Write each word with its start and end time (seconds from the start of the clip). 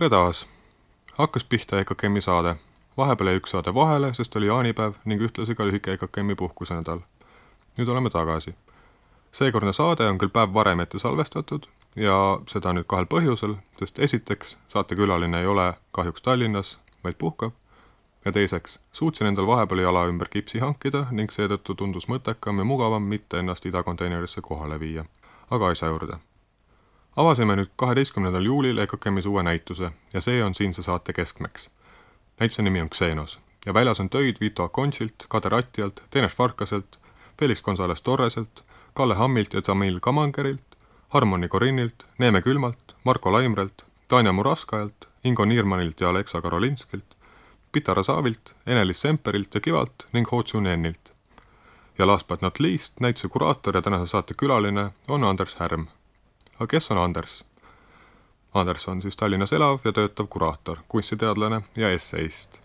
tere 0.00 0.10
taas! 0.10 0.46
hakkas 1.12 1.44
pihta 1.44 1.80
EKKM-i 1.80 2.20
saade. 2.20 2.56
vahepeal 2.96 3.28
jäi 3.28 3.40
üks 3.40 3.50
saade 3.52 3.74
vahele, 3.74 4.08
sest 4.14 4.36
oli 4.36 4.46
jaanipäev 4.46 4.94
ning 5.04 5.24
ühtlasi 5.26 5.54
ka 5.54 5.66
lühike 5.68 5.92
EKKM-i 5.92 6.34
puhkusenädal. 6.40 7.02
nüüd 7.78 7.88
oleme 7.88 8.10
tagasi. 8.10 8.54
seekordne 9.32 9.72
saade 9.72 10.06
on 10.08 10.18
küll 10.18 10.32
päev 10.36 10.54
varem 10.54 10.80
ette 10.80 10.98
salvestatud 10.98 11.68
ja 11.96 12.14
seda 12.52 12.72
nüüd 12.72 12.88
kahel 12.88 13.10
põhjusel, 13.12 13.58
sest 13.78 13.98
esiteks, 13.98 14.56
saatekülaline 14.68 15.40
ei 15.40 15.46
ole 15.46 15.74
kahjuks 15.92 16.22
Tallinnas, 16.22 16.78
vaid 17.04 17.20
puhkab, 17.20 17.52
ja 18.24 18.32
teiseks, 18.32 18.80
suutsin 18.92 19.26
endal 19.26 19.46
vahepeal 19.52 19.84
jala 19.84 20.06
ümber 20.08 20.32
kipsi 20.32 20.64
hankida 20.64 21.06
ning 21.10 21.28
seetõttu 21.28 21.76
tundus 21.76 22.08
mõttekam 22.08 22.64
ja 22.64 22.64
mugavam 22.64 23.02
mitte 23.02 23.44
ennast 23.44 23.68
idakonteinerisse 23.68 24.40
kohale 24.40 24.80
viia. 24.80 25.04
aga 25.50 25.68
asja 25.76 25.92
juurde 25.92 26.22
avasime 27.16 27.56
nüüd 27.56 27.70
kaheteistkümnendal 27.76 28.44
juulil 28.44 28.78
EKKM-is 28.78 29.26
uue 29.26 29.42
näituse 29.42 29.92
ja 30.12 30.20
see 30.20 30.44
on 30.44 30.54
siinse 30.54 30.82
saate 30.82 31.12
keskmeks. 31.12 31.70
näituse 32.40 32.62
nimi 32.62 32.80
on 32.80 32.90
Xenos 32.90 33.38
ja 33.66 33.74
väljas 33.74 34.00
on 34.00 34.10
töid 34.10 34.36
Vito 34.40 34.64
Acončilt, 34.64 35.26
Kader 35.28 35.54
Attialt, 35.54 36.02
Tenes 36.10 36.32
Farkaselt, 36.32 36.98
Felix 37.40 37.62
Gonzalez 37.62 38.02
Torreselt, 38.02 38.64
Kalle 38.94 39.14
Hammilt 39.14 39.54
ja 39.54 39.62
Zamil 39.62 40.00
Kamangerilt, 40.00 40.76
Harmony 41.08 41.48
Korinnilt, 41.48 42.06
Neeme 42.18 42.42
Külmalt, 42.42 42.94
Marko 43.04 43.32
Laimrelt, 43.32 43.84
Tanja 44.08 44.32
Muravskajalt, 44.32 45.08
Ingo 45.24 45.44
Niirmanilt 45.44 46.00
ja 46.00 46.08
Alexa 46.08 46.40
Karolinskilt, 46.40 47.16
Pitara 47.72 48.02
Saavilt, 48.02 48.54
Ene-Liis 48.66 49.00
Semperilt 49.00 49.54
ja 49.54 49.60
Kivalt 49.60 50.06
ning 50.12 50.32
Ho-Chun 50.32 50.66
Ennilt. 50.66 51.12
ja 51.98 52.06
last 52.06 52.28
but 52.28 52.42
not 52.42 52.60
least, 52.60 53.00
näituse 53.00 53.28
kuraator 53.28 53.76
ja 53.76 53.82
tänase 53.82 54.06
saate 54.06 54.34
külaline 54.34 54.90
on 55.08 55.24
Anders 55.24 55.56
Härm 55.56 55.86
aga 56.60 56.66
kes 56.66 56.90
on 56.90 56.98
Anders? 56.98 57.44
Anders 58.54 58.88
on 58.88 59.02
siis 59.02 59.16
Tallinnas 59.16 59.52
elav 59.52 59.78
ja 59.84 59.92
töötav 59.92 60.26
kuraator, 60.26 60.78
kunstiteadlane 60.88 61.60
ja 61.76 61.90
esseist. 61.90 62.60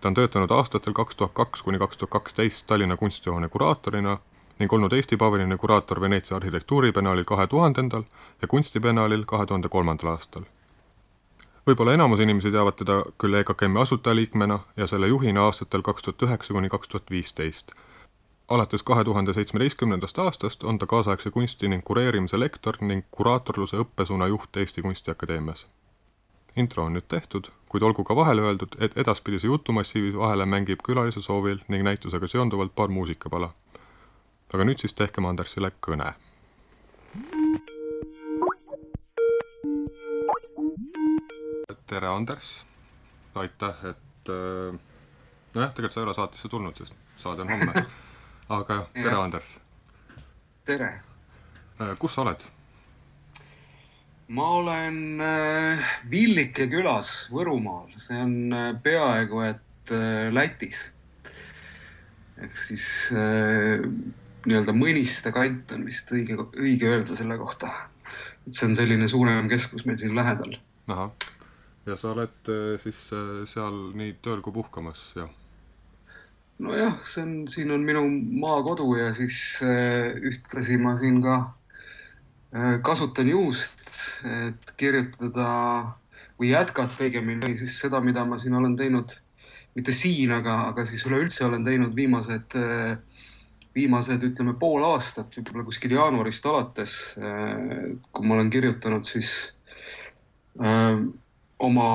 ta 0.00 0.08
on 0.08 0.14
töötanud 0.14 0.50
aastatel 0.50 0.92
kaks 0.92 1.16
tuhat 1.16 1.32
kaks 1.32 1.62
kuni 1.62 1.78
kaks 1.78 1.96
tuhat 1.96 2.10
kaksteist 2.10 2.66
Tallinna 2.66 2.96
kunstihoone 2.96 3.48
kuraatorina 3.48 4.18
ning 4.58 4.72
olnud 4.72 4.92
Eesti 4.92 5.16
paviline 5.16 5.56
kuraator 5.56 6.00
Veneetsia 6.00 6.36
arhitektuuribiennaalil 6.36 7.24
kahe 7.24 7.46
tuhandendal 7.46 8.02
ja 8.42 8.48
kunstibiennaalil 8.48 9.24
kahe 9.26 9.46
tuhande 9.46 9.68
kolmandal 9.68 10.08
aastal. 10.08 10.42
võib-olla 11.66 11.94
enamus 11.94 12.20
inimesi 12.20 12.50
teavad 12.50 12.80
teda 12.80 13.02
küll 13.18 13.34
EKKM-i 13.34 13.80
asutajaliikmena 13.80 14.58
ja 14.76 14.86
selle 14.86 15.08
juhina 15.08 15.44
aastatel 15.44 15.82
kaks 15.82 16.02
tuhat 16.02 16.22
üheksa 16.22 16.54
kuni 16.54 16.68
kaks 16.68 16.88
tuhat 16.88 17.10
viisteist 17.10 17.76
alates 18.48 18.82
kahe 18.82 19.04
tuhande 19.04 19.32
seitsmeteistkümnendast 19.34 20.18
aastast 20.18 20.64
on 20.64 20.78
ta 20.78 20.86
kaasaegse 20.86 21.30
kunsti 21.30 21.68
ning 21.68 21.84
kureerimise 21.84 22.40
lektor 22.40 22.76
ning 22.80 23.04
kuraatorluse 23.10 23.76
õppesuuna 23.76 24.26
juht 24.28 24.56
Eesti 24.56 24.82
Kunstiakadeemias. 24.82 25.66
intro 26.56 26.84
on 26.84 26.92
nüüd 26.94 27.08
tehtud, 27.08 27.48
kuid 27.68 27.82
olgu 27.82 28.04
ka 28.04 28.16
vahele 28.16 28.42
öeldud, 28.42 28.76
et 28.78 28.98
edaspidise 28.98 29.46
jutumassiivi 29.46 30.12
vahele 30.18 30.44
mängib 30.46 30.84
külalise 30.84 31.22
soovil 31.22 31.58
ning 31.68 31.82
näitusega 31.82 32.26
seonduvalt 32.26 32.74
paar 32.74 32.88
muusikapala. 32.88 33.54
aga 34.54 34.64
nüüd 34.64 34.78
siis 34.78 34.92
tehkem 34.94 35.24
Andersile 35.24 35.72
kõne. 35.86 36.14
tere, 41.86 42.08
Anders! 42.08 42.66
aitäh, 43.34 43.74
et 43.84 44.28
äh, 44.28 44.80
nojah, 45.54 45.74
tegelikult 45.74 45.92
sa 45.92 46.00
ei 46.00 46.04
ole 46.04 46.14
saatesse 46.14 46.48
tulnud, 46.48 46.76
sest 46.76 46.94
saade 47.16 47.42
on 47.42 47.50
homme 47.50 47.86
aga 48.48 48.84
tere, 48.92 49.16
Anders. 49.16 49.58
tere. 50.64 50.90
Äh, 51.80 51.94
kus 51.98 52.14
sa 52.14 52.24
oled? 52.24 52.42
ma 54.34 54.46
olen 54.58 55.20
äh, 55.20 55.84
Villike 56.10 56.66
külas 56.72 57.28
Võrumaal, 57.32 57.92
see 58.00 58.18
on 58.20 58.36
äh, 58.52 58.72
peaaegu 58.82 59.44
et 59.44 59.60
Lätis. 60.32 60.78
ehk 62.40 62.54
siis 62.56 62.86
nii-öelda 63.12 64.72
Mõniste 64.72 65.28
kant 65.32 65.74
on 65.76 65.84
vist 65.84 66.08
õige, 66.08 66.38
õige 66.56 66.88
öelda 66.88 67.18
selle 67.18 67.36
kohta. 67.36 67.68
et 68.46 68.56
see 68.56 68.70
on 68.70 68.76
selline 68.78 69.08
suurem 69.12 69.48
keskus 69.52 69.84
meil 69.84 70.00
siin 70.00 70.16
lähedal. 70.16 70.56
ahah, 70.88 71.12
ja 71.84 71.98
sa 72.00 72.14
oled 72.14 72.52
siis 72.80 73.06
seal 73.52 73.80
nii 73.92 74.16
tööl 74.24 74.40
kui 74.40 74.56
puhkamas, 74.56 75.04
jah? 75.20 75.28
Nojah, 76.62 76.94
see 77.02 77.22
on, 77.24 77.34
siin 77.50 77.72
on 77.74 77.84
minu 77.86 78.04
maakodu 78.40 78.86
ja 78.98 79.10
siis 79.16 79.58
äh, 79.64 80.14
ühtlasi 80.30 80.78
ma 80.78 80.94
siin 80.98 81.20
ka 81.24 81.36
äh, 82.54 82.78
kasutan 82.86 83.28
juhust, 83.28 83.90
et 84.46 84.74
kirjutada 84.78 85.48
või 86.38 86.52
jätkata 86.52 87.06
õigemini 87.06 87.54
siis 87.58 87.78
seda, 87.82 88.00
mida 88.04 88.24
ma 88.26 88.38
siin 88.38 88.54
olen 88.58 88.76
teinud, 88.78 89.16
mitte 89.74 89.94
siin, 89.94 90.32
aga, 90.34 90.60
aga 90.70 90.86
siis 90.86 91.04
üleüldse 91.08 91.46
olen 91.46 91.66
teinud 91.66 91.94
viimased 91.96 92.58
äh,, 92.58 92.98
viimased, 93.74 94.22
ütleme 94.22 94.54
pool 94.54 94.84
aastat, 94.86 95.34
võib-olla 95.34 95.64
kuskil 95.66 95.96
jaanuarist 95.96 96.44
alates 96.46 96.92
kui 97.18 98.28
ma 98.28 98.36
olen 98.36 98.52
kirjutanud 98.54 99.02
siis 99.08 99.32
äh, 100.62 101.02
oma 101.58 101.88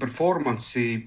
performance'i 0.00 1.06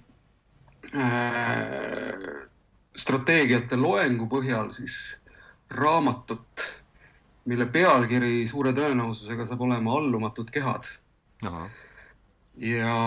strateegiate 2.97 3.77
loengu 3.79 4.27
põhjal 4.29 4.71
siis 4.75 4.97
raamatut, 5.73 6.65
mille 7.49 7.65
pealkiri 7.73 8.43
suure 8.47 8.73
tõenäosusega 8.77 9.47
saab 9.49 9.63
olema 9.65 9.97
Allumatud 9.97 10.51
kehad. 10.53 10.87
ja, 11.43 12.97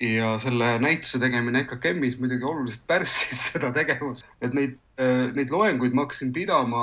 ja 0.00 0.32
selle 0.38 0.76
näituse 0.78 1.18
tegemine 1.18 1.64
EKKM-is 1.64 2.18
muidugi 2.20 2.44
oluliselt 2.44 2.84
pärssis 2.86 3.46
seda 3.52 3.72
tegevust, 3.74 4.26
et 4.40 4.54
neid, 4.54 4.76
neid 5.34 5.50
loenguid 5.50 5.96
ma 5.96 6.04
hakkasin 6.04 6.34
pidama 6.36 6.82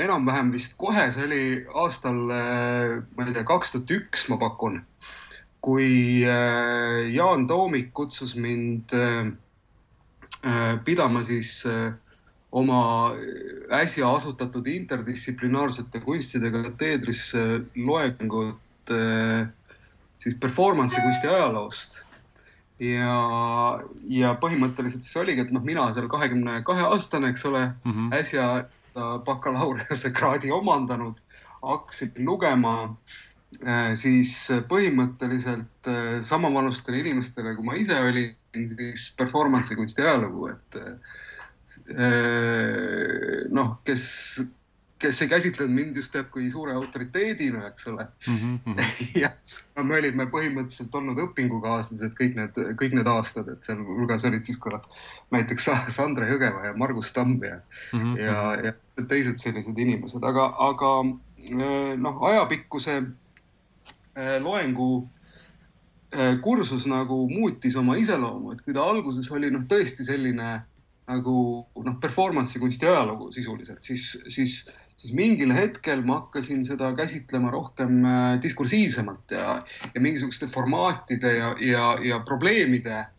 enam-vähem 0.00 0.54
vist 0.54 0.78
kohe, 0.80 1.10
see 1.12 1.26
oli 1.26 1.42
aastal, 1.82 2.22
ma 2.30 3.26
ei 3.26 3.34
tea, 3.34 3.44
kaks 3.44 3.74
tuhat 3.74 3.90
üks, 3.92 4.24
ma 4.30 4.38
pakun, 4.40 4.80
kui 5.60 6.22
Jaan 7.12 7.44
Toomik 7.50 7.92
kutsus 7.92 8.32
mind 8.38 8.94
Äh, 8.96 9.32
pidama 10.84 11.22
siis 11.22 11.62
äh, 11.66 11.92
oma 12.52 13.14
äsja 13.72 14.10
asutatud 14.10 14.66
interdistsiplinaarsete 14.66 16.02
kunstide 16.04 16.50
kateedrisse 16.52 17.44
loengut 17.76 18.90
äh, 18.90 19.46
siis 20.18 20.34
performance'i 20.40 21.02
kunsti 21.02 21.30
ajaloost. 21.30 22.02
ja, 22.82 23.16
ja 24.10 24.34
põhimõtteliselt 24.42 25.06
siis 25.06 25.16
oligi, 25.20 25.44
et 25.44 25.52
noh, 25.54 25.62
mina 25.62 25.86
seal 25.94 26.08
kahekümne 26.10 26.62
kahe 26.66 26.82
aastane, 26.90 27.30
eks 27.30 27.44
ole 27.46 27.66
mm, 27.68 27.92
-hmm. 27.92 28.14
äsja 28.18 28.46
bakalaureusekraadi 29.24 30.50
omandanud, 30.52 31.20
hakkasin 31.62 32.12
lugema 32.26 32.96
siis 33.94 34.34
põhimõtteliselt 34.68 35.90
samavanustele 36.26 36.98
inimestele, 36.98 37.54
kui 37.54 37.64
ma 37.64 37.76
ise 37.78 38.00
olin 38.00 38.34
siis 38.52 39.12
performance'i 39.16 39.76
kunsti 39.76 40.02
ajalugu, 40.04 40.48
et 40.52 40.80
äh, 40.82 41.12
noh, 43.54 43.76
kes, 43.86 44.04
kes 45.02 45.22
ei 45.24 45.30
käsitlenud 45.30 45.74
mind 45.74 45.96
just 45.98 46.12
teab 46.14 46.28
kui 46.34 46.50
suure 46.52 46.74
autoriteedina, 46.76 47.64
eks 47.70 47.88
ole 47.92 48.06
mm. 48.26 48.36
-hmm. 48.36 48.82
ja 49.22 49.30
me 49.82 49.98
olime 49.98 50.26
põhimõtteliselt 50.34 50.94
olnud 51.00 51.18
õpingukaaslased 51.26 52.14
kõik 52.18 52.36
need, 52.38 52.60
kõik 52.80 52.96
need 52.98 53.08
aastad, 53.10 53.48
et 53.48 53.64
sealhulgas 53.64 54.26
olid 54.28 54.44
siis 54.46 54.60
ka 54.62 54.82
näiteks 55.34 55.70
Sandre 55.96 56.28
Jõgeva 56.30 56.66
ja 56.68 56.76
Margus 56.76 57.12
Tamm 57.12 57.40
ja 57.44 57.56
mm, 57.56 57.98
-hmm. 57.98 58.20
ja, 58.20 58.38
ja 58.68 59.06
teised 59.08 59.38
sellised 59.38 59.78
inimesed, 59.78 60.24
aga, 60.24 60.52
aga 60.58 60.92
äh, 61.00 61.98
noh, 61.98 62.22
ajapikkuse 62.28 63.02
äh, 63.02 64.36
loengu 64.42 65.08
kursus 66.44 66.84
nagu 66.90 67.22
muutis 67.30 67.76
oma 67.80 67.96
iseloomu, 67.96 68.52
et 68.52 68.60
kui 68.64 68.74
ta 68.76 68.84
alguses 68.84 69.30
oli 69.32 69.48
noh, 69.50 69.62
tõesti 69.68 70.04
selline 70.04 70.58
nagu 71.10 71.34
noh, 71.84 71.98
performance'i 72.00 72.60
kunsti 72.62 72.86
ajalugu 72.86 73.30
sisuliselt, 73.34 73.82
siis, 73.84 74.12
siis, 74.30 74.60
siis 75.00 75.14
mingil 75.16 75.52
hetkel 75.54 76.04
ma 76.06 76.20
hakkasin 76.20 76.62
seda 76.66 76.92
käsitlema 76.98 77.50
rohkem 77.52 78.04
äh, 78.06 78.22
diskursiivsemalt 78.42 79.34
ja, 79.34 79.58
ja 79.92 80.04
mingisuguste 80.04 80.48
formaatide 80.52 81.36
ja, 81.36 81.52
ja, 81.58 81.86
ja 82.06 82.20
probleemide 82.26 83.00
äh, 83.02 83.10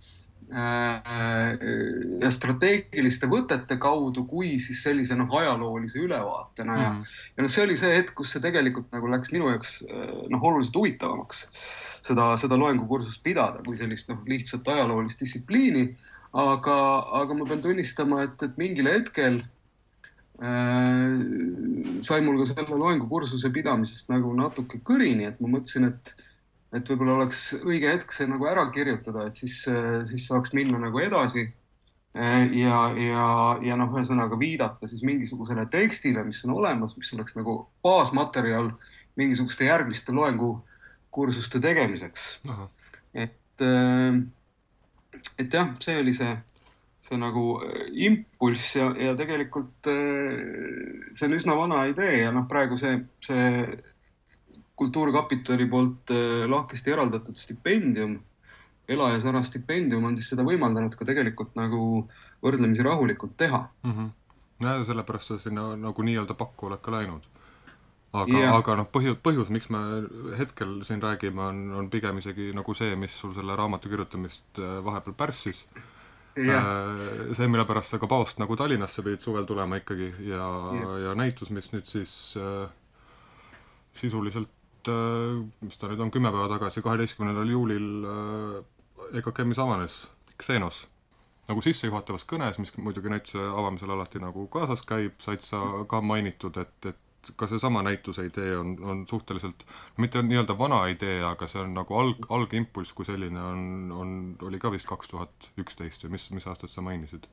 ja 2.24 2.32
strateegiliste 2.32 3.28
võtete 3.32 3.78
kaudu, 3.84 4.24
kui 4.32 4.56
siis 4.64 4.84
sellise 4.88 5.20
noh, 5.20 5.32
ajaloolise 5.44 6.00
ülevaatena 6.06 6.80
ja 6.80 6.92
mm, 6.94 7.02
-hmm. 7.02 7.24
ja 7.38 7.46
noh, 7.46 7.52
see 7.52 7.68
oli 7.68 7.80
see 7.80 7.98
hetk, 7.98 8.16
kus 8.16 8.32
see 8.32 8.44
tegelikult 8.44 8.88
nagu 8.96 9.12
läks 9.12 9.36
minu 9.36 9.52
jaoks 9.52 9.82
noh, 9.84 10.40
oluliselt 10.40 10.80
huvitavamaks 10.80 11.50
seda, 12.04 12.34
seda 12.40 12.60
loengukursust 12.60 13.24
pidada 13.24 13.64
kui 13.66 13.78
sellist 13.80 14.10
noh, 14.12 14.20
lihtsalt 14.30 14.68
ajaloolist 14.68 15.24
distsipliini. 15.24 15.88
aga, 16.34 16.76
aga 17.22 17.36
ma 17.38 17.46
pean 17.46 17.62
tunnistama, 17.62 18.24
et, 18.26 18.42
et 18.42 18.56
mingil 18.58 18.88
hetkel 18.90 19.36
äh, 20.42 21.10
sai 22.02 22.22
mul 22.26 22.40
ka 22.42 22.48
selle 22.50 22.80
loengukursuse 22.80 23.52
pidamisest 23.54 24.10
nagu 24.10 24.34
natuke 24.38 24.82
kõrini, 24.82 25.28
et 25.30 25.42
ma 25.42 25.52
mõtlesin, 25.58 25.92
et 25.92 26.16
et 26.74 26.90
võib-olla 26.90 27.20
oleks 27.20 27.42
õige 27.62 27.92
hetk 27.92 28.14
see 28.14 28.26
nagu 28.30 28.48
ära 28.50 28.64
kirjutada, 28.74 29.28
et 29.28 29.38
siis, 29.38 29.60
siis 30.10 30.26
saaks 30.30 30.56
minna 30.58 30.80
nagu 30.82 31.02
edasi. 31.04 31.46
ja, 32.14 32.80
ja, 32.94 33.28
ja 33.66 33.76
noh, 33.78 33.94
ühesõnaga 33.94 34.38
viidata 34.38 34.86
siis 34.90 35.02
mingisugusele 35.06 35.66
tekstile, 35.74 36.22
mis 36.26 36.44
on 36.46 36.54
olemas, 36.60 36.94
mis 36.98 37.10
oleks 37.16 37.34
nagu 37.38 37.56
baasmaterjal 37.86 38.70
mingisuguste 39.18 39.66
järgmiste 39.66 40.14
loengukursuste 41.14 41.60
tegemiseks. 41.62 42.40
et, 43.14 43.62
et 45.38 45.54
jah, 45.54 45.70
see 45.80 46.00
oli 46.00 46.14
see 46.14 46.34
see 47.04 47.18
nagu 47.20 47.60
impulss 48.00 48.76
ja, 48.78 48.94
ja 48.96 49.14
tegelikult 49.16 49.84
see 51.14 51.28
on 51.28 51.34
üsna 51.36 51.56
vana 51.56 51.86
idee 51.86 52.24
ja 52.24 52.32
noh, 52.32 52.48
praegu 52.48 52.78
see, 52.80 53.04
see 53.20 53.78
Kultuurkapitali 54.74 55.68
poolt 55.70 56.10
äh, 56.10 56.48
lahkesti 56.50 56.92
eraldatud 56.96 57.38
stipendium, 57.38 58.16
elaja 58.90 59.20
sära 59.22 59.44
stipendium 59.46 60.08
on 60.08 60.16
siis 60.18 60.32
seda 60.32 60.42
võimaldanud 60.48 60.96
ka 60.98 61.06
tegelikult 61.06 61.54
nagu 61.56 62.08
võrdlemisi 62.42 62.84
rahulikult 62.84 63.38
teha 63.38 63.68
mm. 63.84 63.92
-hmm. 63.92 64.10
no 64.66 64.74
ja 64.80 64.88
sellepärast 64.88 65.28
sa 65.28 65.38
sinna 65.44 65.76
nagu 65.78 66.08
nii-öelda 66.08 66.34
pakku 66.34 66.72
oled 66.72 66.82
ka 66.82 66.92
läinud. 66.92 67.28
Aga 68.14 68.38
yeah., 68.38 68.54
aga 68.54 68.76
noh, 68.78 68.88
põhjus, 68.94 69.18
põhjus, 69.26 69.50
miks 69.54 69.70
me 69.74 69.82
hetkel 70.38 70.80
siin 70.88 71.02
räägime, 71.02 71.42
on, 71.42 71.64
on 71.80 71.90
pigem 71.94 72.20
isegi 72.22 72.52
nagu 72.56 72.76
see, 72.78 72.94
mis 73.00 73.16
sul 73.18 73.34
selle 73.36 73.58
raamatu 73.58 73.90
kirjutamist 73.92 74.62
äh, 74.62 74.78
vahepeal 74.86 75.18
pärssis 75.18 75.64
yeah.. 76.38 76.62
Äh, 76.62 77.34
see, 77.34 77.50
mille 77.50 77.66
pärast 77.70 77.94
sa 77.94 78.02
ka 78.02 78.10
Paost 78.12 78.42
nagu 78.42 78.58
Tallinnasse 78.60 79.06
pidid 79.06 79.26
suvel 79.26 79.50
tulema 79.50 79.82
ikkagi 79.82 80.12
ja 80.30 80.46
yeah., 80.78 80.98
ja 81.08 81.16
näitus, 81.18 81.50
mis 81.56 81.72
nüüd 81.74 81.90
siis 81.90 82.36
äh, 82.38 82.68
sisuliselt 83.98 84.52
mis 84.84 85.78
ta 85.80 85.88
nüüd 85.88 86.02
on, 86.04 86.10
kümme 86.12 86.28
päeva 86.28 86.50
tagasi, 86.52 86.82
kaheteistkümnendal 86.84 87.48
juulil 87.48 87.86
EKKM-is 89.16 89.62
avanes 89.64 89.94
Xenos. 90.42 90.82
nagu 91.48 91.64
sissejuhatavas 91.64 92.26
kõnes, 92.28 92.60
mis 92.60 92.74
muidugi 92.76 93.12
näituse 93.12 93.40
avamisel 93.40 93.94
alati 93.96 94.20
nagu 94.20 94.44
kaasas 94.52 94.84
käib, 94.88 95.16
said 95.24 95.40
sa 95.44 95.62
ka 95.88 96.02
mainitud, 96.04 96.60
et, 96.60 96.76
et 96.92 97.00
ka 97.40 97.48
seesama 97.48 97.84
näituse 97.86 98.26
idee 98.28 98.58
on, 98.58 98.74
on 98.84 99.06
suhteliselt, 99.10 99.64
mitte 99.98 100.22
nii-öelda 100.26 100.58
vana 100.58 100.82
idee, 100.92 101.22
aga 101.28 101.48
see 101.48 101.62
on 101.62 101.74
nagu 101.78 102.00
alg, 102.00 102.26
algimpulss 102.30 102.94
kui 102.98 103.08
selline 103.08 103.40
on, 103.40 103.64
on, 103.92 104.18
oli 104.50 104.60
ka 104.60 104.72
vist 104.74 104.90
kaks 104.90 105.14
tuhat 105.14 105.50
üksteist 105.62 106.04
või 106.04 106.18
mis, 106.18 106.30
mis 106.36 106.48
aastat 106.50 106.74
sa 106.74 106.84
mainisid? 106.86 107.30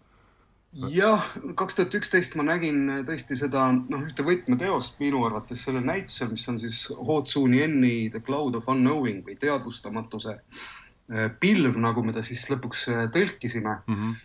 jah, 0.94 1.24
kaks 1.58 1.74
tuhat 1.74 1.94
üksteist 1.98 2.36
ma 2.38 2.44
nägin 2.46 2.84
tõesti 3.08 3.36
seda, 3.38 3.66
noh, 3.74 4.04
ühte 4.06 4.22
võtmeteost 4.26 5.00
minu 5.02 5.24
arvates 5.26 5.64
sellel 5.66 5.82
näitusel, 5.86 6.30
mis 6.30 6.46
on 6.52 6.60
siis 6.62 6.84
Ho 6.94 7.20
Tzu 7.26 7.46
Nienni 7.50 8.10
The 8.14 8.22
Cloud 8.22 8.58
of 8.58 8.68
Unknowing 8.70 9.24
või 9.26 9.34
teadvustamatuse 9.42 10.36
eh, 10.36 11.26
pilv, 11.42 11.74
nagu 11.82 12.04
me 12.06 12.14
ta 12.14 12.22
siis 12.26 12.46
lõpuks 12.52 12.86
eh, 12.92 13.02
tõlkisime 13.16 13.80
mm. 13.80 13.96
-hmm. 13.96 14.20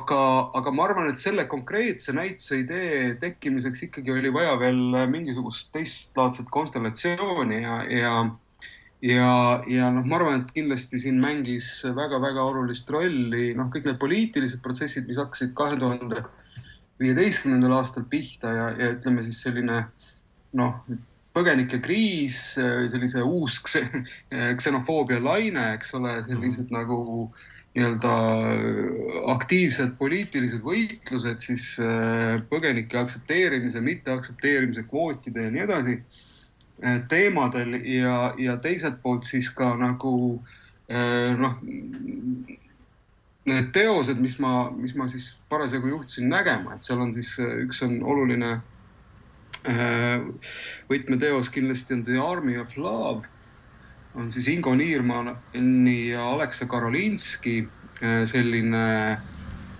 Aga, 0.00 0.20
aga 0.58 0.72
ma 0.74 0.86
arvan, 0.88 1.10
et 1.10 1.22
selle 1.22 1.44
konkreetse 1.50 2.14
näituse 2.16 2.62
idee 2.64 3.14
tekkimiseks 3.22 3.86
ikkagi 3.88 4.14
oli 4.14 4.32
vaja 4.34 4.56
veel 4.60 5.06
mingisugust 5.10 5.70
teistlaadset 5.76 6.50
konstellatsiooni 6.54 7.62
ja, 7.62 7.78
ja 7.90 8.16
ja, 9.04 9.30
ja 9.68 9.90
noh, 9.92 10.04
ma 10.08 10.18
arvan, 10.18 10.42
et 10.42 10.52
kindlasti 10.56 11.00
siin 11.02 11.18
mängis 11.22 11.68
väga-väga 11.96 12.44
olulist 12.50 12.90
rolli 12.90 13.52
noh, 13.56 13.70
kõik 13.72 13.88
need 13.88 14.00
poliitilised 14.00 14.62
protsessid, 14.64 15.08
mis 15.08 15.20
hakkasid 15.20 15.52
kahe 15.58 15.78
tuhande 15.80 16.24
viieteistkümnendal 17.02 17.74
aastal 17.80 18.06
pihta 18.10 18.52
ja, 18.54 18.68
ja 18.78 18.92
ütleme 18.94 19.24
siis 19.26 19.42
selline 19.44 19.82
noh, 20.56 20.78
põgenikekriis, 21.34 22.38
sellise 22.92 23.24
uus 23.26 23.58
ksenofoobia 24.60 25.18
laine, 25.22 25.72
eks 25.74 25.94
ole, 25.98 26.16
sellised 26.22 26.70
mm 26.70 26.76
-hmm. 26.76 26.78
nagu 26.78 27.32
nii-öelda 27.74 28.12
aktiivsed 29.32 29.96
poliitilised 29.98 30.62
võitlused 30.62 31.40
siis 31.42 31.72
äh, 31.82 32.38
põgenike 32.50 33.00
aktsepteerimise, 33.00 33.82
mitteaktsepteerimise, 33.82 34.86
kvootide 34.90 35.48
ja 35.48 35.54
nii 35.54 35.64
edasi 35.64 35.98
Eh, 36.82 37.00
teemadel 37.08 37.76
ja, 37.86 38.34
ja 38.38 38.56
teiselt 38.58 38.98
poolt 39.02 39.22
siis 39.24 39.46
ka 39.54 39.70
nagu 39.78 40.14
noh, 41.38 41.54
need 43.48 43.68
teosed, 43.72 44.18
mis 44.20 44.34
ma, 44.42 44.68
mis 44.74 44.92
ma 44.98 45.06
siis 45.08 45.30
parasjagu 45.48 45.92
juhtusin 45.92 46.26
nägema, 46.28 46.74
et 46.74 46.84
seal 46.84 47.00
on 47.00 47.14
siis 47.14 47.30
üks 47.38 47.80
on 47.86 48.00
oluline 48.02 48.58
võtmeteos 50.90 51.48
kindlasti 51.54 51.96
on 51.96 52.02
The 52.04 52.18
Army 52.20 52.58
of 52.60 52.74
Love, 52.76 53.30
on 54.14 54.30
siis 54.30 54.48
Ingo 54.48 54.74
Niirmanni 54.78 55.98
ja 56.10 56.28
Aleksa 56.32 56.66
Karolinski 56.70 57.68
selline 58.30 58.84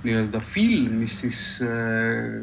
nii-öelda 0.05 0.41
film, 0.41 0.99
mis 1.01 1.21
siis, 1.23 1.41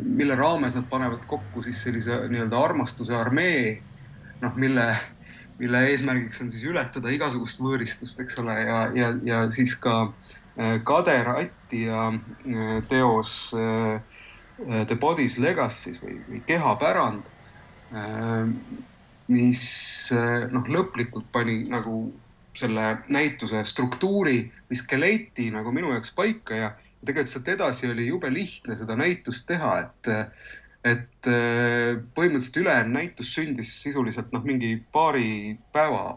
mille 0.03 0.35
raames 0.35 0.75
nad 0.75 0.87
panevad 0.89 1.25
kokku 1.29 1.61
siis 1.65 1.83
sellise 1.83 2.23
nii-öelda 2.31 2.57
armastuse 2.57 3.15
armee 3.15 3.81
noh, 4.41 4.55
mille, 4.55 4.85
mille 5.59 5.83
eesmärgiks 5.91 6.41
on 6.43 6.51
siis 6.53 6.65
ületada 6.69 7.11
igasugust 7.13 7.61
võõristust, 7.61 8.19
eks 8.23 8.39
ole, 8.41 8.57
ja, 8.65 8.81
ja, 8.97 9.11
ja 9.27 9.41
siis 9.53 9.75
ka 9.79 9.95
äh, 10.07 10.77
Kader 10.87 11.33
Atti 11.35 11.85
ja 11.87 12.09
äh, 12.11 12.77
teos 12.91 13.51
äh, 13.57 14.01
The 14.61 14.97
Body's 14.99 15.39
Legacy's 15.41 16.01
või, 16.03 16.19
või 16.29 16.43
Kehapärand, 16.45 17.31
mis 19.31 19.63
noh, 20.51 20.67
lõplikult 20.67 21.29
pani 21.31 21.61
nagu 21.71 22.03
selle 22.57 22.85
näituse 23.11 23.63
struktuuri 23.67 24.43
või 24.69 24.79
skeleti 24.79 25.49
nagu 25.53 25.71
minu 25.71 25.93
jaoks 25.93 26.11
paika 26.15 26.57
ja 26.57 26.71
tegelikult 27.05 27.31
sealt 27.31 27.51
edasi 27.53 27.89
oli 27.91 28.09
jube 28.09 28.31
lihtne 28.33 28.75
seda 28.77 28.97
näitust 28.99 29.47
teha, 29.49 29.77
et 29.85 30.11
et 30.81 31.27
äh, 31.29 31.99
põhimõtteliselt 32.17 32.57
ülejäänud 32.63 32.95
näitus 32.95 33.35
sündis 33.35 33.75
sisuliselt 33.83 34.31
noh, 34.33 34.41
mingi 34.41 34.79
paari 34.93 35.53
päeva 35.73 36.15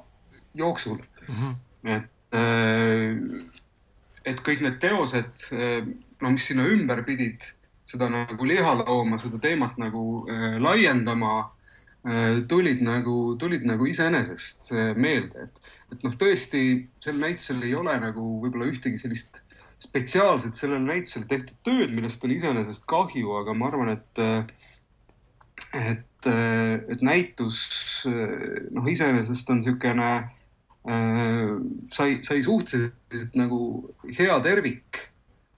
jooksul 0.56 1.02
mm. 1.28 1.34
-hmm. 1.34 1.52
et, 1.96 2.38
äh, 2.40 3.60
et 4.24 4.40
kõik 4.40 4.64
need 4.64 4.80
teosed, 4.80 5.36
no 6.20 6.30
mis 6.32 6.46
sinna 6.48 6.64
ümber 6.64 7.04
pidid 7.04 7.44
seda 7.84 8.08
nagu 8.08 8.48
liha 8.48 8.72
looma, 8.80 9.18
seda 9.20 9.36
teemat 9.38 9.76
nagu 9.76 10.24
laiendama 10.64 11.50
tulid 12.50 12.82
nagu, 12.84 13.14
tulid 13.40 13.62
nagu 13.64 13.86
iseenesest 13.88 14.66
meelde, 15.00 15.46
et, 15.46 15.70
et 15.94 16.02
noh, 16.04 16.12
tõesti 16.20 16.64
sel 17.00 17.16
näitusel 17.16 17.62
ei 17.64 17.72
ole 17.78 17.94
nagu 18.02 18.26
võib-olla 18.42 18.68
ühtegi 18.68 19.00
sellist 19.00 19.40
spetsiaalselt 19.82 20.56
sellel 20.56 20.84
näitusel 20.84 21.26
tehtud 21.28 21.58
tööd, 21.66 21.92
millest 21.94 22.24
on 22.24 22.34
iseenesest 22.34 22.86
kahju, 22.90 23.34
aga 23.40 23.54
ma 23.56 23.68
arvan, 23.70 23.92
et, 23.94 24.22
et, 25.80 26.28
et 26.28 27.04
näitus 27.04 27.58
noh, 28.06 28.86
iseenesest 28.90 29.50
on 29.52 29.60
niisugune 29.60 30.10
äh, 30.14 31.50
sai, 31.94 32.20
sai 32.26 32.44
suhteliselt 32.46 33.36
nagu 33.38 33.60
hea 34.18 34.38
tervik 34.46 35.02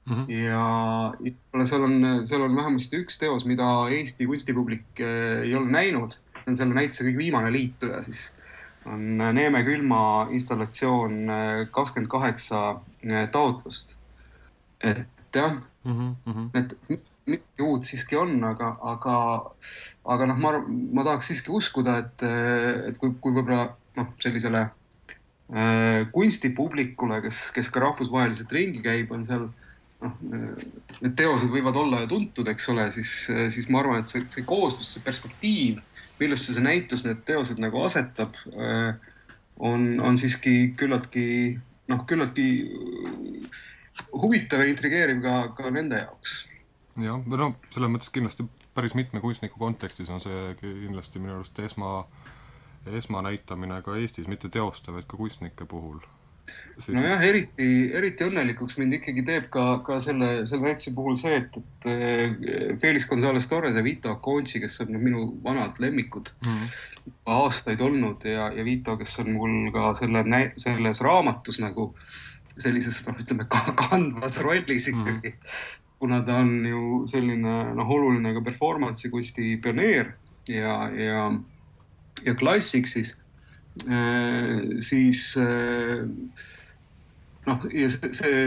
mm. 0.06 0.14
-hmm. 0.14 0.26
ja 0.32 1.64
seal 1.64 1.86
on, 1.86 1.98
seal 2.26 2.46
on 2.48 2.56
vähemasti 2.56 3.02
üks 3.04 3.18
teos, 3.22 3.46
mida 3.46 3.88
Eesti 3.90 4.26
kunstipublik 4.26 4.86
äh, 5.00 5.42
ei 5.44 5.54
ole 5.54 5.70
näinud. 5.70 6.18
On 6.46 6.58
selle 6.58 6.76
näituse 6.76 7.06
kõige 7.06 7.24
viimane 7.24 7.52
liituja 7.52 8.02
siis 8.06 8.30
on 8.86 9.18
Neeme 9.18 9.64
külma 9.66 10.00
installatsioon 10.30 11.22
äh, 11.30 11.62
kakskümmend 11.74 12.10
kaheksa 12.10 12.64
taotlust 13.34 13.96
et 14.80 15.06
jah 15.34 15.56
mm, 15.84 16.16
-hmm. 16.26 16.48
et 16.54 16.76
midagi 17.26 17.62
uut 17.62 17.84
siiski 17.84 18.16
on, 18.16 18.44
aga, 18.44 18.76
aga, 18.82 19.16
aga 20.04 20.26
noh, 20.26 20.38
ma, 20.38 20.52
ma 20.92 21.04
tahaks 21.04 21.30
siiski 21.32 21.50
uskuda, 21.50 21.98
et, 21.98 22.26
et 22.88 22.98
kui, 22.98 23.14
kui 23.20 23.32
võib-olla 23.32 23.68
noh, 23.96 24.10
sellisele 24.22 24.62
äh, 24.66 26.06
kunstipublikule, 26.12 27.20
kes, 27.24 27.50
kes 27.56 27.70
ka 27.72 27.84
rahvusvaheliselt 27.86 28.52
ringi 28.52 28.82
käib, 28.84 29.12
on 29.12 29.24
seal 29.24 29.48
noh, 30.04 30.16
need 31.00 31.16
teosed 31.18 31.50
võivad 31.52 31.76
olla 31.80 32.04
ju 32.04 32.12
tuntud, 32.14 32.48
eks 32.52 32.68
ole, 32.72 32.90
siis, 32.94 33.12
siis 33.54 33.68
ma 33.72 33.82
arvan, 33.82 34.02
et 34.04 34.10
see, 34.10 34.24
see 34.30 34.46
kooslus, 34.46 34.94
see 34.94 35.04
perspektiiv, 35.06 35.82
millesse 36.20 36.54
see 36.54 36.64
näitus 36.64 37.04
need 37.06 37.22
teosed 37.28 37.60
nagu 37.62 37.82
asetab 37.84 38.36
äh,, 38.52 38.96
on, 39.58 39.88
on 40.00 40.18
siiski 40.20 40.74
küllaltki 40.76 41.26
noh, 41.88 42.04
küllaltki 42.08 42.46
huvitav 44.12 44.62
ja 44.62 44.70
intrigeeriv 44.70 45.22
ka, 45.24 45.36
ka 45.56 45.72
nende 45.72 46.02
jaoks. 46.02 46.38
jah, 47.00 47.20
no 47.26 47.52
selles 47.72 47.92
mõttes 47.92 48.12
kindlasti 48.12 48.48
päris 48.76 48.94
mitme 48.94 49.20
kunstniku 49.20 49.58
kontekstis 49.58 50.10
on 50.12 50.20
see 50.20 50.50
kindlasti 50.60 51.20
minu 51.22 51.38
arust 51.38 51.58
esma, 51.64 52.02
esmanäitamine 52.86 53.80
ka 53.82 53.96
Eestis, 53.96 54.28
mitte 54.28 54.50
teoste, 54.52 54.92
vaid 54.92 55.08
ka 55.08 55.16
kunstnike 55.16 55.64
puhul. 55.64 56.02
Nojah, 56.92 57.22
eriti, 57.24 57.68
eriti 57.96 58.26
õnnelikuks 58.26 58.76
mind 58.80 58.98
ikkagi 58.98 59.24
teeb 59.26 59.48
ka, 59.54 59.64
ka 59.86 59.96
selle, 60.02 60.30
selle 60.48 60.68
näituse 60.68 60.92
puhul 60.96 61.16
see, 61.18 61.38
et, 61.40 61.56
et 61.60 61.88
eh, 61.90 62.76
Felix 62.82 63.08
Gonzalez 63.08 63.48
Torres 63.48 63.78
ja 63.78 63.84
Vito 63.86 64.12
Aconci, 64.12 64.60
kes 64.62 64.78
on 64.84 64.92
minu 65.00 65.26
vanad 65.44 65.80
lemmikud 65.82 66.30
mm, 66.44 66.52
-hmm. 66.52 67.16
aastaid 67.38 67.80
olnud 67.80 68.24
ja, 68.28 68.50
ja 68.52 68.64
Vito, 68.64 68.96
kes 69.00 69.18
on 69.24 69.32
mul 69.38 69.72
ka 69.74 69.94
selle, 69.98 70.24
selles 70.60 71.02
raamatus 71.04 71.60
nagu 71.64 71.90
sellises, 72.60 73.02
noh, 73.06 73.18
ütleme 73.20 73.48
kandvas 73.48 74.40
rollis 74.44 74.88
mhm. 74.88 75.00
ikkagi 75.00 75.32
mm. 75.32 75.42
-hmm. 75.42 75.82
kuna 75.98 76.20
ta 76.24 76.40
on 76.44 76.66
ju 76.66 77.04
selline, 77.10 77.58
noh, 77.74 77.90
oluline 77.90 78.34
ka 78.36 78.44
performance'i 78.44 79.10
kunsti 79.10 79.56
pioneer 79.56 80.12
ja, 80.48 80.90
ja, 80.92 81.30
ja 82.24 82.34
klassik, 82.34 82.86
siis 82.86 83.16
siis 84.82 85.36
äh, 85.36 86.06
noh, 87.46 87.66
ja 87.72 87.90
see, 87.92 88.14
see 88.16 88.40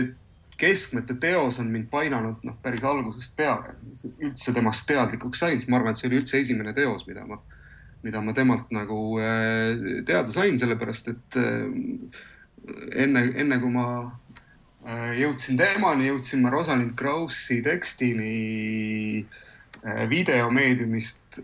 keskmete 0.60 1.16
teos 1.20 1.60
on 1.62 1.72
mind 1.72 1.88
painanud 1.92 2.42
noh, 2.44 2.56
päris 2.64 2.84
algusest 2.84 3.36
peale. 3.40 3.76
üldse 4.20 4.54
temast 4.56 4.88
teadlikuks 4.90 5.44
sain, 5.44 5.62
ma 5.68 5.80
arvan, 5.80 5.96
et 5.96 6.02
see 6.02 6.10
oli 6.10 6.20
üldse 6.20 6.40
esimene 6.42 6.74
teos, 6.76 7.06
mida 7.08 7.24
ma, 7.28 7.40
mida 8.04 8.22
ma 8.24 8.36
temalt 8.36 8.72
nagu 8.76 9.00
äh, 9.24 10.04
teada 10.08 10.32
sain, 10.34 10.60
sellepärast 10.60 11.14
et 11.14 11.40
äh, 11.40 11.70
enne, 13.06 13.24
enne 13.40 13.60
kui 13.62 13.72
ma 13.76 13.88
äh, 14.84 15.14
jõudsin 15.22 15.60
temani, 15.60 16.10
jõudsin 16.12 16.44
ma 16.44 16.52
Rosalind 16.56 16.98
Krausi 17.00 17.62
tekstini 17.66 19.26
videomeediumist 20.12 21.38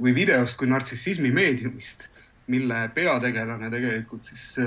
või 0.00 0.14
videost 0.16 0.56
kui 0.56 0.70
nartsissismi 0.70 1.28
meediumist, 1.36 2.06
mille 2.46 2.88
peategelane 2.94 3.70
tegelikult 3.72 4.22
siis 4.22 4.58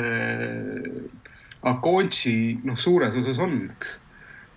Akonchi 1.62 2.60
noh, 2.64 2.78
suures 2.78 3.16
osas 3.16 3.40
on, 3.40 3.58
eks. 3.72 4.00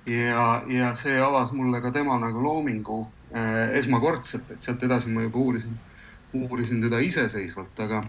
ja, 0.07 0.63
ja 0.69 0.93
see 0.99 1.17
avas 1.23 1.53
mulle 1.57 1.81
ka 1.81 1.93
tema 1.95 2.19
nagu 2.21 2.43
loomingu 2.45 3.01
äh, 3.37 3.71
esmakordselt, 3.81 4.51
et 4.51 4.63
sealt 4.63 4.85
edasi 4.85 5.13
ma 5.13 5.25
juba 5.25 5.39
uurisin, 5.39 5.79
uurisin 6.37 6.83
teda 6.85 7.01
iseseisvalt, 7.05 7.81
aga, 7.87 8.03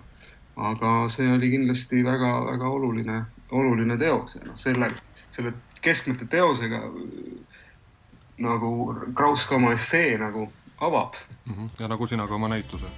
aga 0.71 0.93
see 1.13 1.29
oli 1.31 1.53
kindlasti 1.55 2.03
väga-väga 2.05 2.69
oluline, 2.69 3.23
oluline 3.51 3.97
teos 3.97 4.35
ja 4.35 4.45
noh, 4.49 4.59
selle, 4.59 4.91
selle 5.31 5.55
keskmete 5.81 6.27
teosega 6.29 6.83
nagu 8.41 8.73
Kraus 9.17 9.45
ka 9.47 9.55
oma 9.55 9.73
essee 9.77 10.17
nagu 10.17 10.49
avab 10.81 11.15
mm. 11.45 11.53
-hmm. 11.53 11.69
ja 11.79 11.87
nagu 11.87 12.07
sina 12.07 12.27
ka 12.27 12.35
oma 12.35 12.47
näituse 12.47 12.89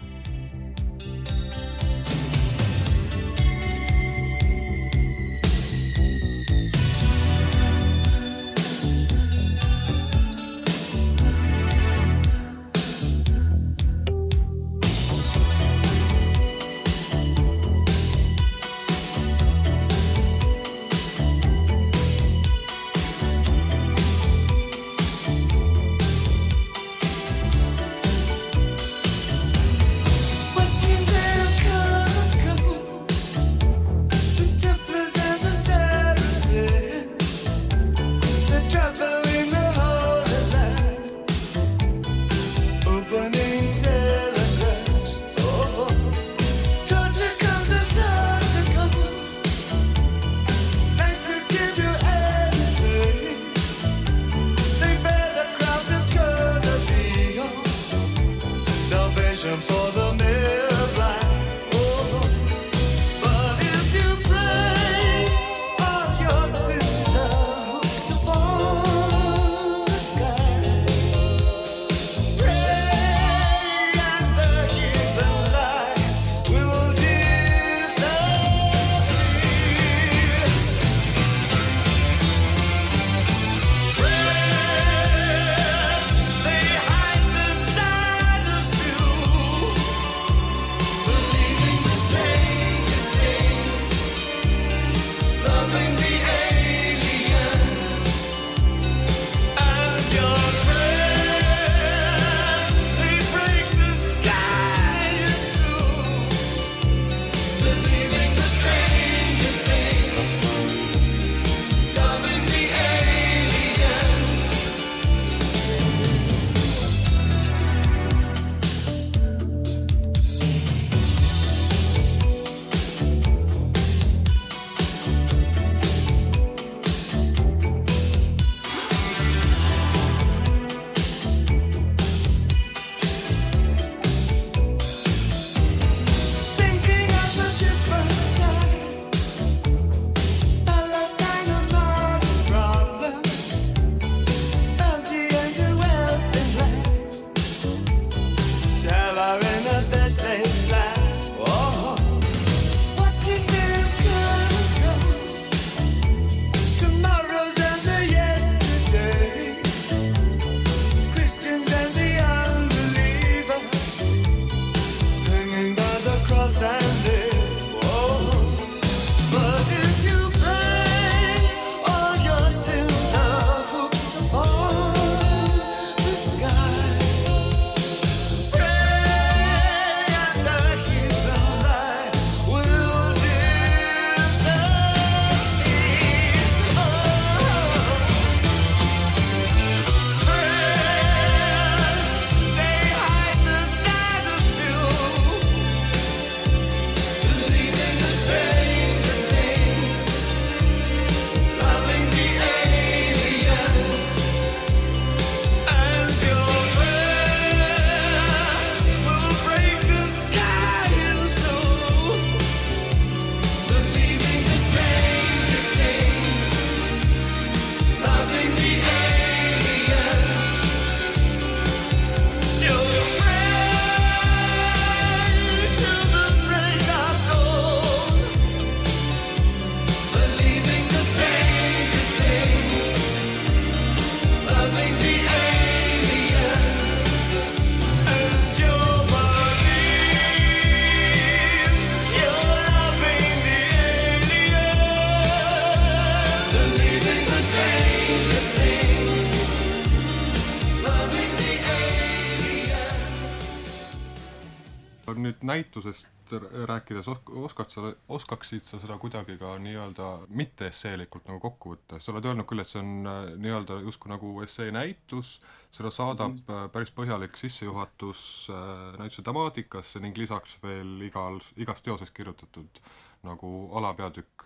näitusest 256.34 256.68
rääkides 256.68 257.08
oskad 257.28 257.70
sa, 257.70 257.94
oskaksid 258.08 258.64
sa 258.64 258.80
seda 258.80 258.98
kuidagi 258.98 259.38
ka 259.38 259.58
nii-öelda 259.60 260.28
mitte 260.30 260.68
esseelikult 260.68 261.28
nagu 261.28 261.40
kokku 261.40 261.74
võtta, 261.74 262.00
sa 262.00 262.12
oled 262.12 262.26
öelnud 262.26 262.48
küll, 262.48 262.62
et 262.62 262.68
see 262.68 262.82
on 262.82 263.08
äh, 263.08 263.34
nii-öelda 263.38 263.80
justkui 263.84 264.12
nagu 264.12 264.34
essee 264.44 264.72
näitus, 264.72 265.40
seda 265.72 265.92
saadab 265.92 266.36
mm 266.36 266.44
-hmm. 266.48 266.70
päris 266.70 266.92
põhjalik 266.92 267.38
sissejuhatus 267.38 268.50
äh, 268.50 269.00
näituse 269.00 269.22
temaatikasse 269.22 270.00
ning 270.00 270.18
lisaks 270.18 270.58
veel 270.64 271.02
igal, 271.02 271.40
igas 271.58 271.82
teoses 271.82 272.12
kirjutatud 272.12 272.82
nagu 273.24 273.70
alapeatükk 273.78 274.46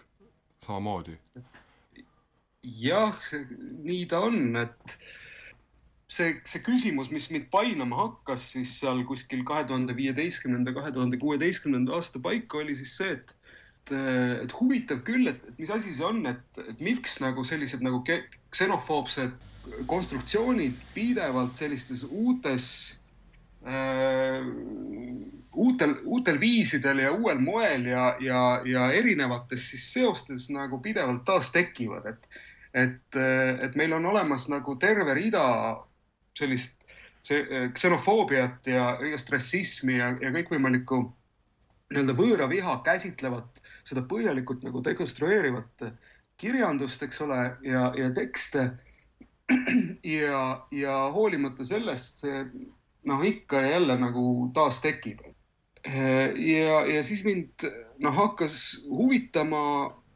samamoodi. 0.65 1.17
jah, 2.63 3.15
nii 3.84 4.06
ta 4.06 4.20
on, 4.20 4.56
et 4.56 5.00
see, 6.08 6.36
see 6.48 6.62
küsimus, 6.64 7.10
mis 7.12 7.28
mind 7.34 7.50
painama 7.52 8.00
hakkas 8.04 8.52
siis 8.54 8.78
seal 8.80 9.04
kuskil 9.08 9.44
kahe 9.48 9.66
tuhande 9.68 9.96
viieteistkümnenda, 9.98 10.74
kahe 10.75 10.94
tuhande 10.96 11.20
kuueteistkümnenda 11.20 11.98
aasta 11.98 12.22
paika 12.24 12.62
oli 12.64 12.77
siis 12.79 12.96
see, 13.00 13.18
et 13.18 13.36
et 13.88 14.51
huvitav 14.51 15.00
küll, 15.08 15.29
et, 15.31 15.44
mis 15.55 15.70
asi 15.72 15.94
see 15.96 16.03
on, 16.03 16.25
et, 16.27 16.58
et 16.60 16.79
miks 16.84 17.22
nagu 17.24 17.44
sellised 17.48 17.79
nagu 17.86 18.01
ksenofoobsed 18.03 19.38
konstruktsioonid 19.88 20.75
pidevalt 20.92 21.55
sellistes 21.55 22.01
uutes 22.03 22.66
äh,, 23.64 24.44
uutel, 25.55 25.96
uutel 26.03 26.40
viisidel 26.40 27.00
ja 27.05 27.14
uuel 27.16 27.40
moel 27.40 27.88
ja, 27.88 28.10
ja, 28.20 28.44
ja 28.68 28.92
erinevates 28.92 29.70
siis 29.72 29.88
seostes 29.94 30.50
nagu 30.51 30.81
pidevalt 30.84 31.24
taas 31.27 31.51
tekivad, 31.55 32.12
et 32.12 32.40
et, 32.77 33.16
et 33.64 33.75
meil 33.79 33.94
on 33.96 34.05
olemas 34.05 34.44
nagu 34.51 34.75
terve 34.77 35.16
rida 35.18 35.46
sellist 36.38 36.76
see, 37.28 37.42
eh, 37.44 37.70
ksenofoobiat 37.76 38.68
ja 38.72 38.92
igast 39.06 39.32
rassismi 39.34 39.98
ja, 40.00 40.14
ja 40.22 40.34
kõikvõimalikku 40.36 41.02
nii-öelda 41.88 42.14
võõra 42.18 42.50
viha 42.52 42.78
käsitlevat, 42.84 43.62
seda 43.88 44.04
põhjalikult 44.10 44.66
nagu 44.68 44.82
dekonstrueerivat 44.84 45.88
kirjandust, 46.38 47.04
eks 47.04 47.22
ole, 47.26 47.40
ja, 47.66 47.92
ja 47.98 48.10
tekste. 48.16 48.72
ja, 50.18 50.42
ja 50.76 50.96
hoolimata 51.16 51.64
sellest 51.66 52.26
see 52.26 52.42
noh, 53.08 53.24
ikka 53.24 53.62
ja 53.64 53.78
jälle 53.78 53.96
nagu 54.00 54.26
taas 54.54 54.82
tekib. 54.84 55.24
Ja, 55.88 56.82
ja 56.84 57.04
siis 57.08 57.24
mind 57.24 57.64
noh, 58.04 58.12
hakkas 58.18 58.84
huvitama 58.90 59.62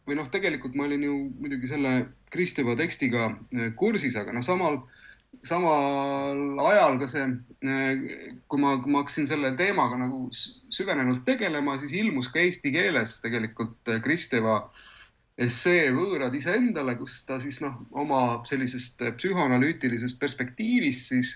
või 0.08 0.18
noh, 0.20 0.28
tegelikult 0.34 0.76
ma 0.76 0.90
olin 0.90 1.06
ju 1.08 1.16
muidugi 1.40 1.70
selle 1.72 1.94
Kristeva 2.34 2.76
tekstiga 2.76 3.30
kursis, 3.80 4.18
aga 4.20 4.36
noh, 4.36 4.44
samal 4.44 4.82
samal 5.48 6.60
ajal 6.68 6.98
ka 7.02 7.08
see, 7.10 7.26
kui 8.52 8.62
ma, 8.62 8.76
kui 8.82 8.94
ma 8.94 9.02
hakkasin 9.02 9.28
selle 9.30 9.54
teemaga 9.58 9.98
nagu 10.00 10.28
süvenenult 10.34 11.24
tegelema, 11.26 11.78
siis 11.82 11.94
ilmus 11.98 12.30
ka 12.32 12.44
eesti 12.44 12.74
keeles 12.76 13.20
tegelikult 13.24 13.94
Kristeva 14.06 14.62
essee 15.42 15.90
Võõrad 15.96 16.36
iseendale, 16.38 16.98
kus 17.00 17.22
ta 17.26 17.40
siis 17.42 17.62
noh, 17.64 17.80
oma 17.98 18.42
sellisest 18.48 19.02
psühhoanalüütilisest 19.18 20.20
perspektiivist 20.22 21.14
siis 21.14 21.34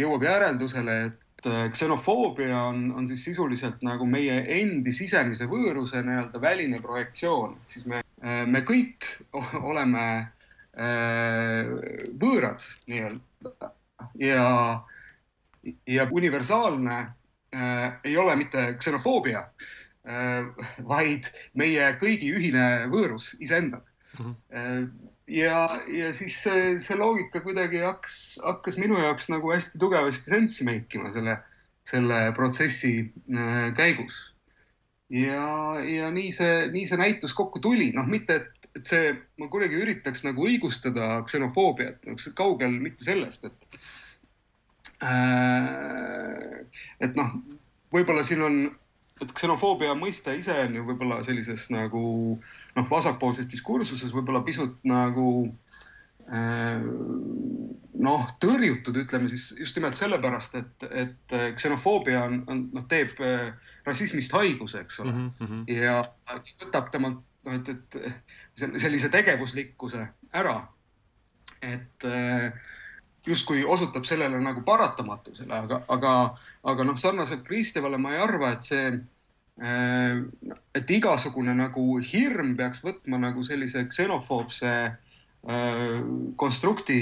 jõuab 0.00 0.24
järeldusele, 0.24 0.96
et 1.10 1.48
ksenofoobia 1.74 2.60
on, 2.70 2.86
on 2.96 3.06
siis 3.10 3.24
sisuliselt 3.26 3.82
nagu 3.84 4.06
meie 4.08 4.38
endi 4.60 4.94
sisemise 4.94 5.48
võõruse 5.50 6.00
nii-öelda 6.06 6.40
väline 6.40 6.78
projektsioon, 6.80 7.58
siis 7.66 7.84
me, 7.90 8.00
me 8.46 8.62
kõik 8.64 9.08
oleme 9.60 10.06
võõrad 10.72 12.62
nii-öelda 12.88 13.72
ja, 14.18 14.84
ja 15.86 16.06
universaalne 16.10 16.98
äh, 17.54 18.00
ei 18.04 18.16
ole 18.16 18.36
mitte 18.36 18.74
ksenofoobia 18.78 19.44
äh,, 20.08 20.48
vaid 20.88 21.30
meie 21.58 21.92
kõigi 22.00 22.32
ühine 22.34 22.66
võõrus 22.92 23.32
iseendale 23.40 23.84
mm. 24.18 24.24
-hmm. 24.24 24.34
Äh, 24.56 25.10
ja, 25.26 25.80
ja 25.88 26.12
siis 26.12 26.42
see, 26.42 26.76
see 26.78 26.98
loogika 26.98 27.40
kuidagi 27.40 27.82
hakkas, 27.84 28.40
hakkas 28.44 28.76
minu 28.76 28.98
jaoks 28.98 29.28
nagu 29.32 29.52
hästi 29.52 29.78
tugevasti 29.78 30.30
sensi 30.30 30.64
meikima 30.64 31.12
selle, 31.12 31.38
selle 31.88 32.32
protsessi 32.36 33.12
äh, 33.34 33.74
käigus. 33.76 34.34
ja, 35.10 35.80
ja 35.84 36.10
nii 36.10 36.32
see, 36.32 36.66
nii 36.72 36.86
see 36.88 36.96
näitus 36.98 37.34
kokku 37.34 37.60
tuli, 37.60 37.92
noh, 37.92 38.06
mitte 38.08 38.40
et 38.40 38.61
et 38.78 38.88
see, 38.88 39.12
ma 39.40 39.48
kuidagi 39.52 39.80
üritaks 39.82 40.24
nagu 40.26 40.46
õigustada 40.48 41.18
ksenofoobiat, 41.26 42.04
noh 42.08 42.28
kaugel 42.38 42.78
mitte 42.80 43.04
sellest, 43.04 43.48
et 43.48 43.80
äh,. 45.04 46.62
et 47.04 47.18
noh, 47.18 47.34
võib-olla 47.92 48.24
siin 48.24 48.44
on, 48.46 48.60
et 49.22 49.34
ksenofoobia 49.36 49.94
mõiste 49.98 50.34
ise 50.38 50.56
on 50.64 50.78
ju 50.78 50.86
võib-olla 50.88 51.20
sellises 51.26 51.68
nagu 51.74 52.04
noh, 52.38 52.86
vasakpoolses 52.88 53.50
diskursuses 53.52 54.14
võib-olla 54.14 54.42
pisut 54.46 54.78
nagu 54.88 55.28
äh, 56.32 56.80
noh, 58.02 58.24
tõrjutud, 58.42 58.96
ütleme 59.04 59.28
siis 59.30 59.50
just 59.58 59.76
nimelt 59.76 59.98
sellepärast, 59.98 60.56
et, 60.58 60.86
et 61.04 61.36
ksenofoobia 61.58 62.24
on, 62.24 62.40
on, 62.50 62.64
noh, 62.72 62.86
teeb 62.90 63.20
äh, 63.22 63.52
rassismist 63.86 64.32
haiguse, 64.34 64.80
eks 64.80 65.02
ole 65.04 65.12
mm. 65.12 65.28
-hmm. 65.42 65.68
ja 65.76 66.00
võtab 66.64 66.88
temalt 66.94 67.20
noh, 67.46 67.58
et, 67.58 67.68
et 67.68 68.80
sellise 68.80 69.10
tegevuslikkuse 69.12 70.06
ära. 70.32 70.60
et 71.62 72.04
äh, 72.04 72.50
justkui 73.26 73.64
osutab 73.64 74.04
sellele 74.04 74.40
nagu 74.42 74.64
paratamatusele, 74.66 75.54
aga, 75.54 75.82
aga, 75.94 76.12
aga 76.66 76.86
noh, 76.86 76.98
sarnaselt 76.98 77.44
Kristevale 77.46 78.00
ma 78.02 78.16
ei 78.16 78.22
arva, 78.22 78.50
et 78.56 78.66
see, 78.66 78.88
äh, 79.62 80.22
et 80.74 80.90
igasugune 80.90 81.54
nagu 81.54 81.84
hirm 82.02 82.56
peaks 82.58 82.82
võtma 82.82 83.20
nagu 83.22 83.44
sellise 83.46 83.84
ksenofoobse 83.90 84.72
äh, 84.90 86.00
konstrukti 86.36 86.98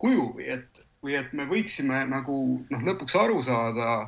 kuju 0.00 0.30
või 0.38 0.48
et, 0.56 0.84
või 1.04 1.18
et 1.20 1.36
me 1.36 1.44
võiksime 1.50 2.06
nagu 2.08 2.38
noh, 2.70 2.86
lõpuks 2.88 3.18
aru 3.20 3.42
saada 3.44 4.06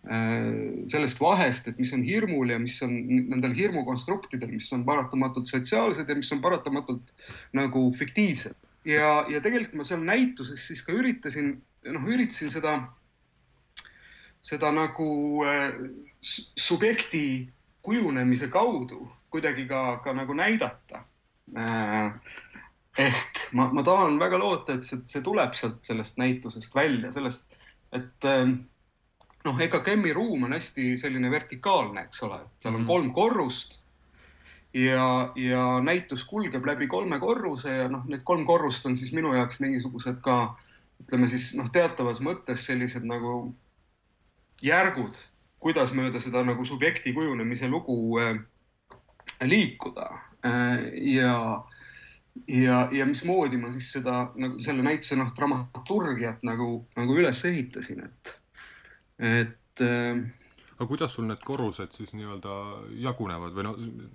sellest 0.00 1.20
vahest, 1.20 1.66
et 1.68 1.78
mis 1.78 1.92
on 1.92 2.02
hirmul 2.04 2.48
ja 2.48 2.58
mis 2.58 2.78
on 2.82 2.94
nendel 3.28 3.52
hirmukonstruktidel, 3.52 4.48
mis 4.48 4.70
on 4.72 4.84
paratamatult 4.86 5.50
sotsiaalsed 5.50 6.08
ja 6.08 6.16
mis 6.16 6.32
on 6.32 6.40
paratamatult 6.40 7.12
nagu 7.52 7.90
fiktiivsed. 7.98 8.56
ja, 8.84 9.26
ja 9.28 9.40
tegelikult 9.44 9.76
ma 9.76 9.84
seal 9.84 10.00
näituses 10.00 10.62
siis 10.70 10.80
ka 10.86 10.96
üritasin, 10.96 11.58
noh, 11.84 12.08
üritasin 12.08 12.48
seda, 12.50 12.78
seda 14.40 14.72
nagu 14.72 15.10
äh, 15.44 15.68
subjekti 16.56 17.50
kujunemise 17.84 18.48
kaudu 18.48 19.04
kuidagi 19.30 19.66
ka, 19.68 20.00
ka 20.04 20.16
nagu 20.16 20.32
näidata 20.34 21.04
äh,. 21.56 22.08
ehk 22.98 23.44
ma, 23.52 23.68
ma 23.68 23.84
tahan 23.84 24.16
väga 24.18 24.40
loota, 24.40 24.74
et 24.74 24.82
see, 24.82 25.04
see 25.04 25.20
tuleb 25.22 25.52
sealt 25.54 25.84
sellest 25.84 26.16
näitusest 26.16 26.74
välja, 26.74 27.12
sellest, 27.12 27.52
et 27.92 28.24
äh, 28.24 28.56
noh, 29.44 29.60
EKKM-i 29.60 30.12
ruum 30.12 30.48
on 30.48 30.52
hästi 30.52 30.94
selline 31.00 31.30
vertikaalne, 31.30 32.06
eks 32.08 32.22
ole, 32.26 32.40
seal 32.60 32.74
on 32.74 32.82
mhm. 32.82 32.90
kolm 32.90 33.12
korrust 33.16 33.80
ja, 34.74 35.32
ja 35.36 35.64
näitus 35.82 36.24
kulgeb 36.24 36.66
läbi 36.66 36.86
kolme 36.86 37.18
korruse 37.20 37.76
ja 37.76 37.88
noh, 37.88 38.04
need 38.08 38.22
kolm 38.24 38.46
korrust 38.46 38.86
on 38.86 38.96
siis 38.96 39.12
minu 39.16 39.34
jaoks 39.34 39.60
mingisugused 39.60 40.20
ka 40.24 40.54
ütleme 41.00 41.28
siis 41.32 41.52
noh, 41.58 41.70
teatavas 41.72 42.20
mõttes 42.24 42.66
sellised 42.68 43.06
nagu 43.08 43.54
järgud, 44.62 45.16
kuidas 45.60 45.94
mööda 45.96 46.20
seda 46.20 46.44
nagu 46.44 46.64
subjekti 46.68 47.14
kujunemise 47.16 47.68
lugu 47.68 47.96
äh, 48.20 48.34
liikuda 49.42 50.10
äh, 50.46 50.90
ja 51.16 51.36
ja, 52.46 52.88
ja 52.92 53.06
mismoodi 53.06 53.58
ma 53.58 53.72
siis 53.74 53.90
seda 53.96 54.28
nagu 54.38 54.60
selle 54.62 54.84
näituse 54.86 55.16
noh, 55.18 55.32
dramaturgiat 55.36 56.44
nagu, 56.46 56.84
nagu 56.96 57.16
üles 57.18 57.42
ehitasin, 57.44 58.04
et 58.06 58.36
et 59.20 59.84
äh, 59.84 60.20
aga 60.80 60.88
kuidas 60.88 61.12
sul 61.12 61.26
need 61.28 61.42
korrused 61.44 61.92
siis 61.92 62.14
nii-öelda 62.16 62.54
jagunevad 63.04 63.52
või 63.56 63.66
no 63.66 63.74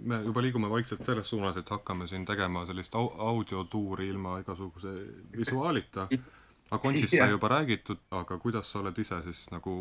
me 0.10 0.18
juba 0.26 0.42
liigume 0.42 0.70
vaikselt 0.72 1.06
selles 1.06 1.30
suunas, 1.30 1.60
et 1.62 1.70
hakkame 1.70 2.08
siin 2.10 2.26
tegema 2.26 2.66
sellist 2.66 2.98
au 2.98 3.12
audiotuuri 3.28 4.10
ilma 4.10 4.40
igasuguse 4.42 4.96
visuaalita. 5.38 6.08
aga 6.66 6.82
Kontsist 6.82 7.14
sai 7.14 7.30
juba 7.30 7.52
räägitud, 7.54 8.02
aga 8.18 8.40
kuidas 8.42 8.72
sa 8.72 8.82
oled 8.82 8.98
ise 8.98 9.22
siis 9.28 9.46
nagu 9.54 9.76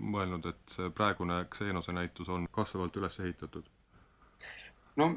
mõelnud, 0.00 0.48
et 0.48 0.76
see 0.76 0.88
praegune 0.96 1.42
Xenose 1.52 1.92
näitus 1.92 2.32
on 2.32 2.48
kasvavalt 2.48 2.96
üles 2.96 3.20
ehitatud? 3.20 3.68
no 4.96 5.10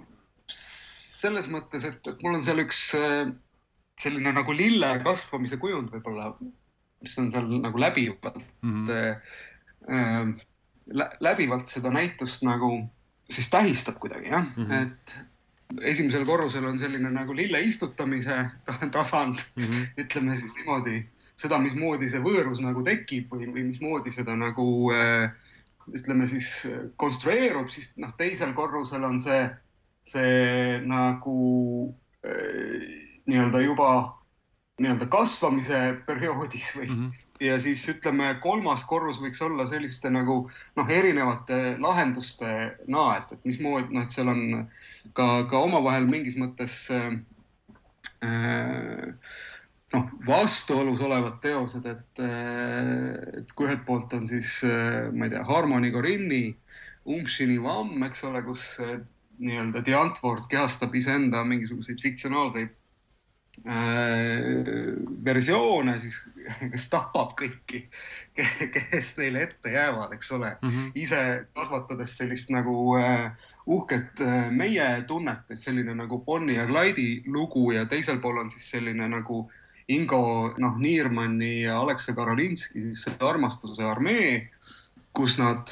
selles 0.51 1.47
mõttes, 1.51 1.87
et, 1.87 2.03
et 2.07 2.23
mul 2.23 2.35
on 2.35 2.43
seal 2.43 2.59
üks 2.65 2.83
äh, 2.99 3.31
selline 3.99 4.35
nagu 4.35 4.53
lille 4.53 4.91
kasvamise 5.07 5.59
kujund 5.61 5.95
võib-olla 5.95 6.33
mis 7.01 7.17
on 7.21 7.31
seal 7.31 7.47
nagu 7.61 7.79
läbivalt 7.79 8.43
mm, 8.61 8.85
-hmm. 8.87 9.15
äh, 9.93 10.45
läbivalt 11.19 11.67
seda 11.67 11.91
näitust 11.93 12.41
nagu 12.47 12.71
siis 13.29 13.49
tähistab 13.49 13.99
kuidagi 13.99 14.29
jah 14.29 14.45
mm, 14.55 14.65
-hmm. 14.65 14.73
et 14.81 15.17
esimesel 15.81 16.25
korrusel 16.25 16.65
on 16.65 16.79
selline 16.79 17.09
nagu 17.11 17.35
lille 17.35 17.61
istutamise 17.61 18.45
tasand 18.91 19.37
mm, 19.55 19.63
-hmm. 19.63 19.87
ütleme 19.97 20.35
siis 20.35 20.55
niimoodi, 20.55 21.05
seda, 21.35 21.59
mismoodi 21.59 22.09
see 22.09 22.23
võõrus 22.23 22.61
nagu 22.63 22.83
tekib 22.83 23.31
või, 23.31 23.51
või 23.51 23.67
mismoodi 23.67 24.11
seda 24.11 24.35
nagu 24.35 24.91
äh, 24.95 25.31
ütleme 25.93 26.27
siis 26.27 26.67
konstrueerub, 26.95 27.69
siis 27.71 27.93
noh, 27.97 28.13
teisel 28.17 28.53
korrusel 28.53 29.03
on 29.03 29.21
see, 29.21 29.49
see 30.03 30.79
nagu 30.83 31.37
äh, 32.25 32.87
nii-öelda 33.27 33.61
juba 33.61 33.91
nii-öelda 34.77 35.07
kasvamise 35.09 35.79
perioodis 36.05 36.69
või 36.77 36.87
mm, 36.87 36.97
-hmm. 36.97 37.45
ja 37.47 37.55
siis 37.61 37.81
ütleme, 37.89 38.29
kolmas 38.43 38.83
korrus 38.85 39.17
võiks 39.21 39.41
olla 39.41 39.65
selliste 39.65 40.11
nagu 40.13 40.37
noh, 40.77 40.91
erinevate 40.99 41.77
lahenduste 41.81 42.51
naet, 42.87 43.33
et 43.33 43.45
mismoodi 43.49 43.95
noh, 43.95 44.05
et 44.05 44.13
seal 44.13 44.29
on 44.33 44.43
ka, 45.17 45.27
ka 45.49 45.63
omavahel 45.65 46.05
mingis 46.09 46.37
mõttes 46.37 46.77
äh, 46.93 47.09
noh, 49.97 50.07
vastuolus 50.29 51.01
olevad 51.01 51.41
teosed, 51.41 51.85
et, 51.89 52.23
et 53.41 53.53
kui 53.57 53.65
ühelt 53.65 53.85
poolt 53.85 54.13
on 54.13 54.29
siis 54.29 54.59
ma 55.13 55.25
ei 55.25 55.33
tea, 55.33 55.45
Harmony 55.47 55.91
Corinne'i 55.93 56.55
Umshini 57.07 57.57
Vamm, 57.63 58.03
eks 58.03 58.25
ole, 58.29 58.43
kus 58.45 58.75
nii-öelda 59.37 59.81
The 59.81 59.95
Antwoord 59.95 60.49
kehastab 60.51 60.93
iseenda 60.97 61.43
mingisuguseid 61.47 62.01
fiktsionaalseid 62.03 62.75
Äh, 62.75 62.86
versioone 65.25 65.99
siis, 65.99 66.17
kes 66.71 66.87
tapab 66.91 67.33
kõiki, 67.39 67.83
kes 68.37 69.13
neile 69.17 69.43
ette 69.47 69.73
jäävad, 69.73 70.13
eks 70.13 70.31
ole 70.31 70.51
mm. 70.61 70.69
-hmm. 70.69 70.91
ise 70.95 71.21
kasvatades 71.57 72.17
sellist 72.17 72.49
nagu 72.53 72.75
uh, 72.95 73.29
uhket 73.65 74.21
uh, 74.21 74.51
meie 74.51 75.01
tunnet, 75.07 75.43
et 75.49 75.59
selline 75.59 75.95
nagu 75.95 76.19
Bonnie 76.19 76.57
ja 76.57 76.67
Clyde'i 76.67 77.23
lugu 77.25 77.71
ja 77.71 77.85
teisel 77.85 78.19
pool 78.19 78.37
on 78.37 78.51
siis 78.51 78.69
selline 78.69 79.07
nagu 79.07 79.49
Ingo 79.87 80.53
noh, 80.57 80.77
Niirmanni 80.77 81.61
ja 81.61 81.79
Aleksei 81.79 82.15
Karolinski 82.15 82.81
siis 82.81 83.03
see 83.03 83.15
armastuse 83.19 83.83
armee 83.83 84.49
kus 85.17 85.37
nad 85.39 85.71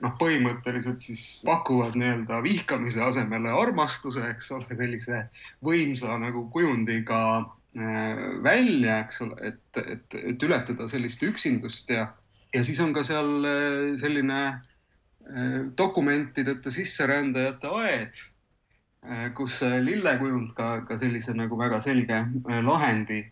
noh, 0.00 0.14
põhimõtteliselt 0.20 1.02
siis 1.02 1.22
pakuvad 1.44 1.96
nii-öelda 2.00 2.40
vihkamise 2.44 3.02
asemele 3.04 3.52
armastuse, 3.52 4.24
eks 4.32 4.50
ole, 4.56 4.76
sellise 4.78 5.24
võimsa 5.66 6.16
nagu 6.20 6.46
kujundiga 6.54 7.20
äh, 7.40 8.24
välja, 8.46 9.02
eks 9.04 9.20
ole, 9.26 9.36
et, 9.52 9.82
et, 9.84 10.18
et 10.32 10.48
ületada 10.48 10.88
sellist 10.90 11.22
üksindust 11.26 11.92
ja, 11.92 12.08
ja 12.54 12.64
siis 12.66 12.80
on 12.80 12.94
ka 12.96 13.04
seal 13.06 13.48
äh, 13.48 13.92
selline 14.00 14.40
äh, 14.48 15.60
dokumentideta 15.78 16.72
sisserändajate 16.72 17.74
aed, 17.84 18.26
kus 19.32 19.62
lillekujund 19.64 20.50
ka, 20.52 20.82
ka 20.84 20.98
sellise 21.00 21.32
nagu 21.32 21.56
väga 21.56 21.78
selge 21.80 22.18
lahendi, 22.66 23.22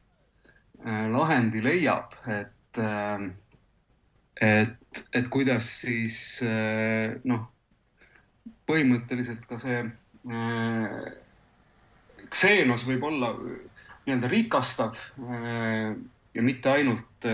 lahendi 1.12 1.60
leiab, 1.60 2.14
et 2.32 2.80
et, 4.40 5.04
et 5.12 5.28
kuidas 5.32 5.66
siis 5.82 6.18
eh, 6.46 7.16
noh, 7.28 7.46
põhimõtteliselt 8.68 9.46
ka 9.48 9.58
see 9.60 9.80
äh, 9.82 11.08
Xenos 12.28 12.84
võib 12.86 13.06
olla 13.08 13.32
nii-öelda 13.38 14.30
rikastav 14.30 14.98
äh, 15.18 15.94
ja 16.34 16.44
mitte 16.44 16.70
ainult 16.70 17.28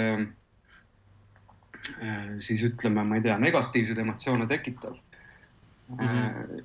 siis 2.40 2.62
ütleme, 2.64 3.02
ma 3.04 3.18
ei 3.18 3.24
tea, 3.26 3.34
negatiivseid 3.36 3.98
emotsioone 4.00 4.46
tekitav 4.48 4.94
mm. 4.94 5.98
-hmm. 5.98 6.62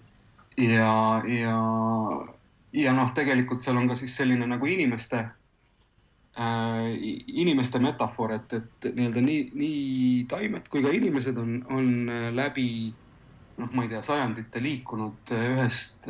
ja, 0.64 0.94
ja, 1.28 1.56
ja 2.72 2.94
noh, 2.96 3.12
tegelikult 3.18 3.66
seal 3.66 3.82
on 3.82 3.90
ka 3.92 3.98
siis 4.00 4.16
selline 4.16 4.48
nagu 4.48 4.70
inimeste 4.72 5.26
Äh, 6.38 6.98
inimeste 7.28 7.80
metafoor, 7.82 8.32
et, 8.38 8.54
et 8.54 8.86
nii-öelda 8.96 9.22
nii, 9.26 9.40
nii 9.60 10.26
taimed 10.30 10.70
kui 10.72 10.84
ka 10.86 10.92
inimesed 10.94 11.40
on, 11.42 11.56
on 11.74 11.88
äh, 12.06 12.28
läbi 12.32 12.68
noh, 13.58 13.72
ma 13.74 13.84
ei 13.84 13.90
tea, 13.92 14.00
sajandite 14.06 14.62
liikunud 14.64 15.34
äh, 15.36 15.48
ühest 15.56 16.06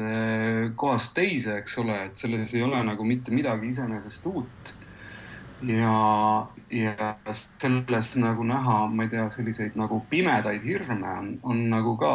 kohast 0.77 1.15
teise, 1.17 1.55
eks 1.63 1.79
ole, 1.81 1.95
et 2.09 2.19
selles 2.19 2.51
ei 2.53 2.61
ole 2.67 2.83
nagu 2.85 3.07
mitte 3.07 3.33
midagi 3.33 3.71
iseenesest 3.71 4.27
uut. 4.29 4.73
ja, 5.65 5.95
ja 6.69 7.09
selles 7.31 8.13
nagu 8.19 8.45
näha, 8.45 8.77
ma 8.91 9.07
ei 9.07 9.15
tea, 9.15 9.25
selliseid 9.33 9.79
nagu 9.79 10.03
pimedaid 10.11 10.67
hirme 10.67 11.15
on, 11.15 11.33
on 11.41 11.63
nagu 11.71 11.95
ka 11.97 12.13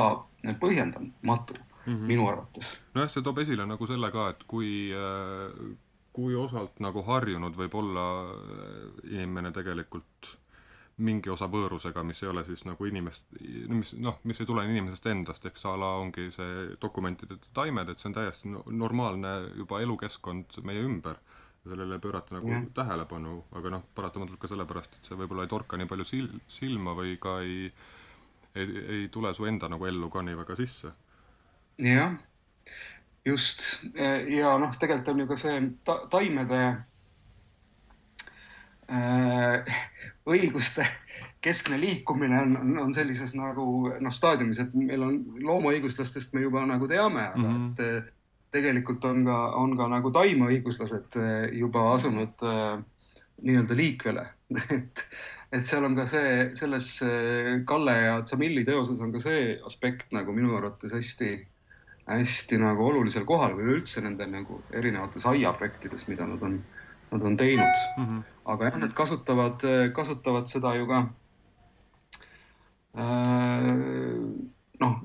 põhjendamatu 0.61 1.57
mm 1.57 1.97
-hmm. 1.97 2.07
minu 2.13 2.29
arvates. 2.29 2.77
nojah, 2.95 3.11
see 3.11 3.25
toob 3.25 3.43
esile 3.43 3.67
nagu 3.67 3.87
selle 3.87 4.13
ka, 4.13 4.29
et 4.37 4.45
kui 4.47 4.93
kui 6.15 6.37
osalt 6.39 6.79
nagu 6.85 7.03
harjunud 7.09 7.57
võib 7.59 7.75
olla 7.81 8.07
äh, 8.31 8.89
inimene 9.17 9.51
tegelikult 9.55 10.35
mingi 11.03 11.31
osa 11.33 11.49
võõrusega, 11.51 12.05
mis 12.07 12.21
ei 12.23 12.29
ole 12.31 12.45
siis 12.47 12.63
nagu 12.69 12.87
inimest, 12.87 13.27
mis 13.75 13.95
noh, 13.99 14.21
mis 14.31 14.39
ei 14.41 14.47
tule 14.47 14.63
inimesest 14.69 15.09
endast, 15.11 15.47
ehk 15.49 15.59
a 15.67 15.73
la 15.81 15.89
ongi 15.99 16.29
see 16.35 16.69
dokumentide 16.83 17.41
taimed, 17.57 17.91
et 17.91 17.99
see 17.99 18.13
on 18.13 18.15
täiesti 18.15 18.53
normaalne 18.53 19.33
juba 19.59 19.81
elukeskkond 19.83 20.61
meie 20.63 20.85
ümber. 20.87 21.19
sellele 21.65 21.95
ei 21.97 22.01
pöörata 22.01 22.35
nagu 22.37 22.51
mm. 22.51 22.65
tähelepanu, 22.77 23.39
aga 23.57 23.71
noh, 23.73 23.85
paratamatult 23.97 24.37
ka 24.39 24.49
sellepärast, 24.51 24.99
et 24.99 25.09
see 25.09 25.17
võib-olla 25.17 25.47
ei 25.47 25.49
torka 25.49 25.79
nii 25.81 25.89
palju 25.89 26.05
sil-, 26.05 26.35
silma 26.47 26.93
või 26.93 27.15
ka 27.17 27.39
ei, 27.41 27.71
ei, 28.55 28.75
ei 28.97 29.09
tule 29.09 29.33
su 29.35 29.49
enda 29.49 29.71
nagu 29.73 29.89
ellu 29.89 30.11
ka 30.13 30.21
nii 30.23 30.37
väga 30.43 30.59
sisse. 30.61 30.93
jah 31.81 32.13
just 33.25 33.85
ja 34.29 34.57
noh, 34.61 34.75
tegelikult 34.77 35.09
on 35.15 35.23
ju 35.23 35.29
ka 35.31 35.37
see 35.41 35.61
ta 35.87 35.97
taimede 36.13 36.61
äh, 38.93 39.77
õiguste 40.29 40.85
keskne 41.45 41.79
liikumine 41.81 42.41
on, 42.41 42.57
on, 42.61 42.75
on 42.87 42.95
sellises 42.97 43.35
nagu 43.37 43.67
noh, 44.01 44.15
staadiumis, 44.15 44.61
et 44.61 44.75
meil 44.77 45.05
on 45.07 45.21
loomaõiguslastest 45.45 46.37
me 46.37 46.45
juba 46.45 46.65
nagu 46.69 46.89
teame, 46.91 47.29
aga 47.33 47.41
mm 47.41 47.55
-hmm. 47.55 47.71
et 47.73 48.05
äh, 48.05 48.13
tegelikult 48.55 49.05
on 49.09 49.25
ka, 49.27 49.39
on 49.61 49.77
ka 49.77 49.89
nagu 49.91 50.13
taimeõiguslased 50.15 51.17
juba 51.53 51.93
asunud 51.95 52.45
äh, 52.45 52.77
nii-öelda 53.43 53.77
liikvele 53.77 54.27
et, 54.77 55.07
et 55.53 55.67
seal 55.67 55.85
on 55.85 55.97
ka 55.97 56.07
see, 56.07 56.53
selles 56.55 57.01
Kalle 57.67 57.97
ja 57.97 58.21
Tsamilli 58.23 58.65
teoses 58.65 59.01
on 59.01 59.13
ka 59.13 59.21
see 59.21 59.59
aspekt 59.67 60.13
nagu 60.13 60.33
minu 60.33 60.55
arvates 60.57 60.93
hästi 60.93 61.33
hästi 62.07 62.59
nagu 62.61 62.85
olulisel 62.91 63.25
kohal 63.29 63.55
või 63.57 63.79
üldse 63.79 64.03
nende 64.05 64.27
nagu 64.29 64.61
erinevates 64.77 65.25
aiaprojektides, 65.29 66.07
mida 66.11 66.27
nad 66.29 66.43
on, 66.45 66.59
nad 67.11 67.25
on 67.25 67.37
teinud 67.41 67.81
mm. 67.97 68.07
-hmm. 68.07 68.23
aga 68.45 68.69
jah, 68.69 68.79
nad 68.83 68.93
kasutavad, 68.93 69.65
kasutavad 69.97 70.49
seda 70.51 70.75
ju 70.77 70.87
ka 70.87 71.01
äh, 73.01 73.69
noh, 74.81 74.97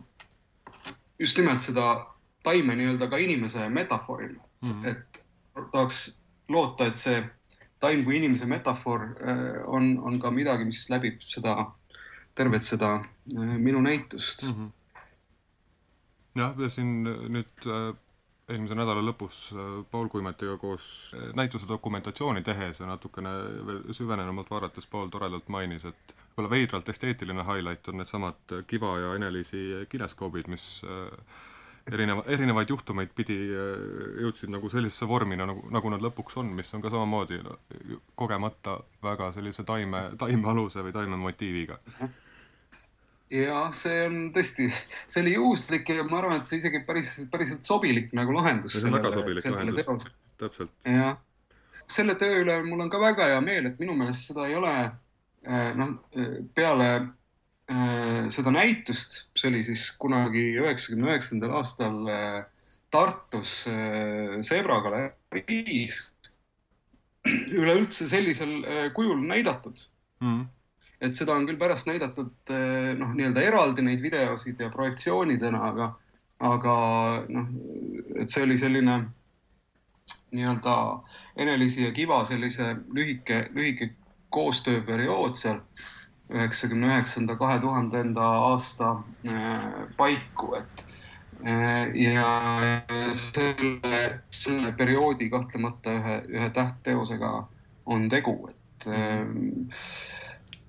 just 1.19 1.37
nimelt 1.37 1.63
seda 1.63 2.05
taime 2.43 2.75
nii-öelda 2.75 3.07
ka 3.07 3.17
inimese 3.17 3.69
metafoorina 3.69 4.39
mm, 4.39 4.69
-hmm. 4.69 4.87
et 4.87 5.23
tahaks 5.71 6.25
loota, 6.49 6.85
et 6.85 6.97
see 6.97 7.23
taim 7.79 8.03
kui 8.03 8.17
inimese 8.17 8.45
metafoor 8.45 9.01
äh, 9.01 9.63
on, 9.67 9.99
on 10.03 10.19
ka 10.19 10.31
midagi, 10.31 10.65
mis 10.65 10.89
läbib 10.89 11.21
seda, 11.21 11.71
tervet 12.35 12.63
seda 12.63 13.05
minu 13.57 13.81
näitust 13.81 14.43
mm. 14.43 14.51
-hmm 14.51 14.78
jah, 16.39 16.55
ja 16.57 16.69
siin 16.71 17.03
nüüd 17.05 17.67
äh, 17.67 17.89
eelmise 18.49 18.77
nädala 18.77 19.03
lõpus 19.05 19.49
äh, 19.53 19.67
Paul 19.91 20.09
Kuimetiga 20.11 20.57
koos 20.61 20.85
äh, 21.17 21.29
näituse 21.37 21.67
dokumentatsiooni 21.69 22.43
tehes 22.45 22.81
ja 22.81 22.89
natukene 22.89 23.33
veel 23.67 23.83
süvenenumalt 23.95 24.49
vaadates 24.51 24.87
Paul 24.89 25.11
toredalt 25.13 25.49
mainis, 25.53 25.85
et 25.89 26.15
võib-olla 26.15 26.53
veidralt 26.55 26.89
esteetiline 26.89 27.45
highlight 27.47 27.91
on 27.91 28.01
needsamad 28.01 28.57
Kiva 28.67 28.95
ja 29.01 29.13
Ene-Liisi 29.19 29.85
kineskoobid, 29.91 30.47
mis 30.51 30.69
erineva, 31.89 32.23
erinevaid 32.31 32.71
juhtumeid 32.71 33.11
pidi 33.17 33.35
jõudsid 33.49 34.53
nagu 34.53 34.69
sellisesse 34.71 35.07
vormi, 35.09 35.35
nagu, 35.39 35.65
nagu 35.73 35.91
nad 35.91 36.05
lõpuks 36.05 36.39
on, 36.39 36.53
mis 36.55 36.71
on 36.77 36.85
ka 36.85 36.93
samamoodi 36.93 37.41
kogemata 38.15 38.77
väga 39.03 39.33
sellise 39.35 39.67
taime, 39.67 40.05
taimealuse 40.21 40.85
või 40.85 40.95
taimemotiiviga 40.95 41.79
ja 43.33 43.61
see 43.75 44.01
on 44.07 44.17
tõesti, 44.33 44.69
see 45.09 45.23
oli 45.23 45.35
juhuslik 45.35 45.89
ja 45.93 46.05
ma 46.07 46.21
arvan, 46.21 46.39
et 46.39 46.49
see 46.49 46.59
isegi 46.61 46.81
päris, 46.87 47.13
päriselt 47.31 47.65
sobilik 47.65 48.11
nagu 48.17 48.33
lahendus. 48.35 48.75
see 48.75 48.89
on 48.89 48.97
väga 48.97 49.13
sobilik 49.13 49.45
lahendus, 49.45 50.09
täpselt. 50.41 50.73
jah, 50.87 51.15
selle 51.89 52.17
töö 52.19 52.41
üle 52.43 52.59
mul 52.65 52.85
on 52.85 52.91
ka 52.91 53.01
väga 53.01 53.29
hea 53.33 53.39
meel, 53.45 53.69
et 53.69 53.79
minu 53.81 53.97
meelest 53.99 54.31
seda 54.31 54.49
ei 54.49 54.57
ole 54.57 54.73
eh, 54.85 55.71
noh, 55.77 55.95
peale 56.57 56.89
äh, 56.97 58.29
seda 58.33 58.53
näitust, 58.55 59.25
see 59.37 59.51
oli 59.51 59.65
siis 59.67 59.89
kunagi 60.01 60.49
üheksakümne 60.61 61.11
üheksandal 61.11 61.59
aastal 61.61 62.01
Tartus 62.89 63.51
Zebra 64.41 64.79
galeriis 64.81 65.99
üleüldse 67.29 68.07
sellisel 68.09 68.63
kujul 68.97 69.21
näidatud 69.29 69.85
mm 70.23 70.47
et 71.01 71.15
seda 71.15 71.35
on 71.35 71.47
küll 71.47 71.59
pärast 71.59 71.87
näidatud 71.87 72.51
eh, 72.53 72.91
noh, 72.99 73.13
nii-öelda 73.15 73.43
eraldi 73.45 73.85
neid 73.85 74.03
videosid 74.03 74.59
ja 74.59 74.69
projektsioonidena, 74.73 75.61
aga, 75.71 75.93
aga 76.43 76.75
noh, 77.31 77.47
et 78.19 78.31
see 78.31 78.43
oli 78.47 78.57
selline 78.59 78.99
nii-öelda 80.35 80.75
Ene-Liisi 81.39 81.85
ja 81.85 81.93
Kiva 81.95 82.23
sellise 82.27 82.75
lühike, 82.93 83.47
lühike 83.55 83.93
koostööperiood 84.29 85.39
seal. 85.39 85.63
üheksakümne 86.29 86.85
üheksanda, 86.85 87.33
kahe 87.37 87.55
tuhandenda 87.59 88.21
aasta 88.21 88.91
paiku, 89.97 90.51
et 90.59 90.83
ja 91.97 92.27
selle, 93.17 94.01
selle 94.29 94.75
perioodi 94.77 95.29
kahtlemata 95.33 95.95
ühe, 95.97 96.19
ühe 96.29 96.49
tähtteosega 96.53 97.31
on 97.85 98.05
tegu, 98.13 98.35
et 98.51 98.87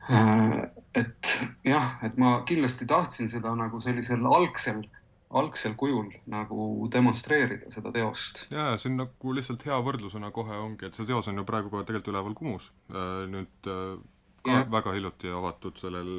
et 0.08 1.34
jah, 1.66 1.92
et 2.06 2.16
ma 2.18 2.40
kindlasti 2.48 2.86
tahtsin 2.88 3.28
seda 3.28 3.52
nagu 3.58 3.80
sellisel 3.82 4.24
algsel 4.26 4.82
algsel 5.30 5.76
kujul 5.78 6.08
nagu 6.30 6.88
demonstreerida 6.90 7.70
seda 7.70 7.92
teost. 7.94 8.46
ja, 8.50 8.72
ja 8.72 8.78
see 8.78 8.90
on 8.90 8.98
nagu 9.04 9.34
lihtsalt 9.36 9.62
hea 9.66 9.76
võrdlusena 9.86 10.32
kohe 10.34 10.56
ongi, 10.58 10.88
et 10.88 10.96
see 10.98 11.06
teos 11.06 11.28
on 11.30 11.38
ju 11.38 11.44
praegu 11.46 11.70
ka 11.70 11.84
tegelikult 11.84 12.10
üleval 12.14 12.34
Kumus. 12.38 12.70
Äh, 12.90 13.28
nüüd 13.30 13.70
äh, 13.70 14.00
ka 14.46 14.56
ja. 14.58 14.64
väga 14.72 14.96
hiljuti 14.96 15.30
avatud 15.34 15.78
sellel 15.78 16.10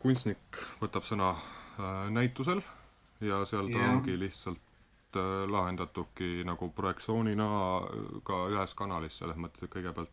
kunstnik 0.00 0.62
võtab 0.80 1.04
sõna 1.04 1.34
äh, 1.34 2.08
näitusel 2.14 2.62
ja 3.24 3.42
seal 3.50 3.68
ta 3.68 3.82
ja. 3.82 3.92
ongi 3.92 4.16
lihtsalt 4.20 4.64
lahendatudki 5.48 6.44
nagu 6.44 6.68
projektsioonina 6.76 7.46
ka 8.28 8.42
ühes 8.52 8.74
kanalis, 8.76 9.16
selles 9.18 9.38
mõttes, 9.40 9.64
et 9.64 9.72
kõigepealt 9.72 10.12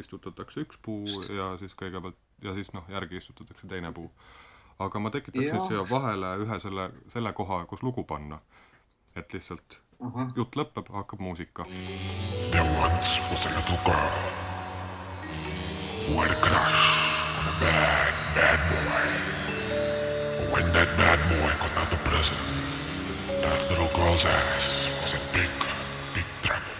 istutatakse 0.00 0.60
üks 0.60 0.78
puu 0.82 1.04
ja 1.34 1.54
siis 1.58 1.74
kõigepealt 1.74 2.18
ja 2.42 2.54
siis 2.54 2.72
noh, 2.72 2.84
järgi 2.88 3.16
istutatakse 3.22 3.68
teine 3.68 3.92
puu 3.92 4.10
aga 4.82 5.00
ma 5.00 5.10
tekitaks 5.14 5.52
nüüd 5.52 5.68
siia 5.68 5.84
vahele 5.90 6.34
ühe 6.42 6.58
selle, 6.62 6.88
selle 7.12 7.32
koha, 7.36 7.64
kus 7.70 7.82
lugu 7.86 8.04
panna. 8.04 8.40
et 9.16 9.32
lihtsalt 9.32 9.78
uh 10.00 10.14
-huh. 10.14 10.32
jutt 10.36 10.56
lõpeb, 10.56 10.88
hakkab 10.90 11.20
muusika. 11.20 11.64
There 12.50 12.70
once 12.82 13.22
was 13.30 13.46
a 13.46 13.50
little 13.56 13.78
girl 13.86 14.14
who 16.06 16.20
had 16.20 16.30
a 16.30 16.40
crush 16.46 16.82
on 17.38 17.46
a 17.52 17.54
bad, 17.60 18.14
bad 18.34 18.60
boy. 18.70 19.06
When 20.52 20.72
that 20.72 20.96
bad 20.96 21.20
boy 21.28 21.52
got 21.62 21.76
out 21.76 21.92
of 21.92 22.04
prison, 22.04 22.38
that 23.42 23.70
little 23.70 23.90
girl's 23.94 24.26
ass 24.26 24.90
was 25.02 25.14
in 25.14 25.20
big, 25.32 25.50
big 26.14 26.26
trouble. 26.42 26.74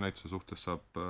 Näituse 0.00 0.28
suhtes 0.28 0.62
saab, 0.62 1.00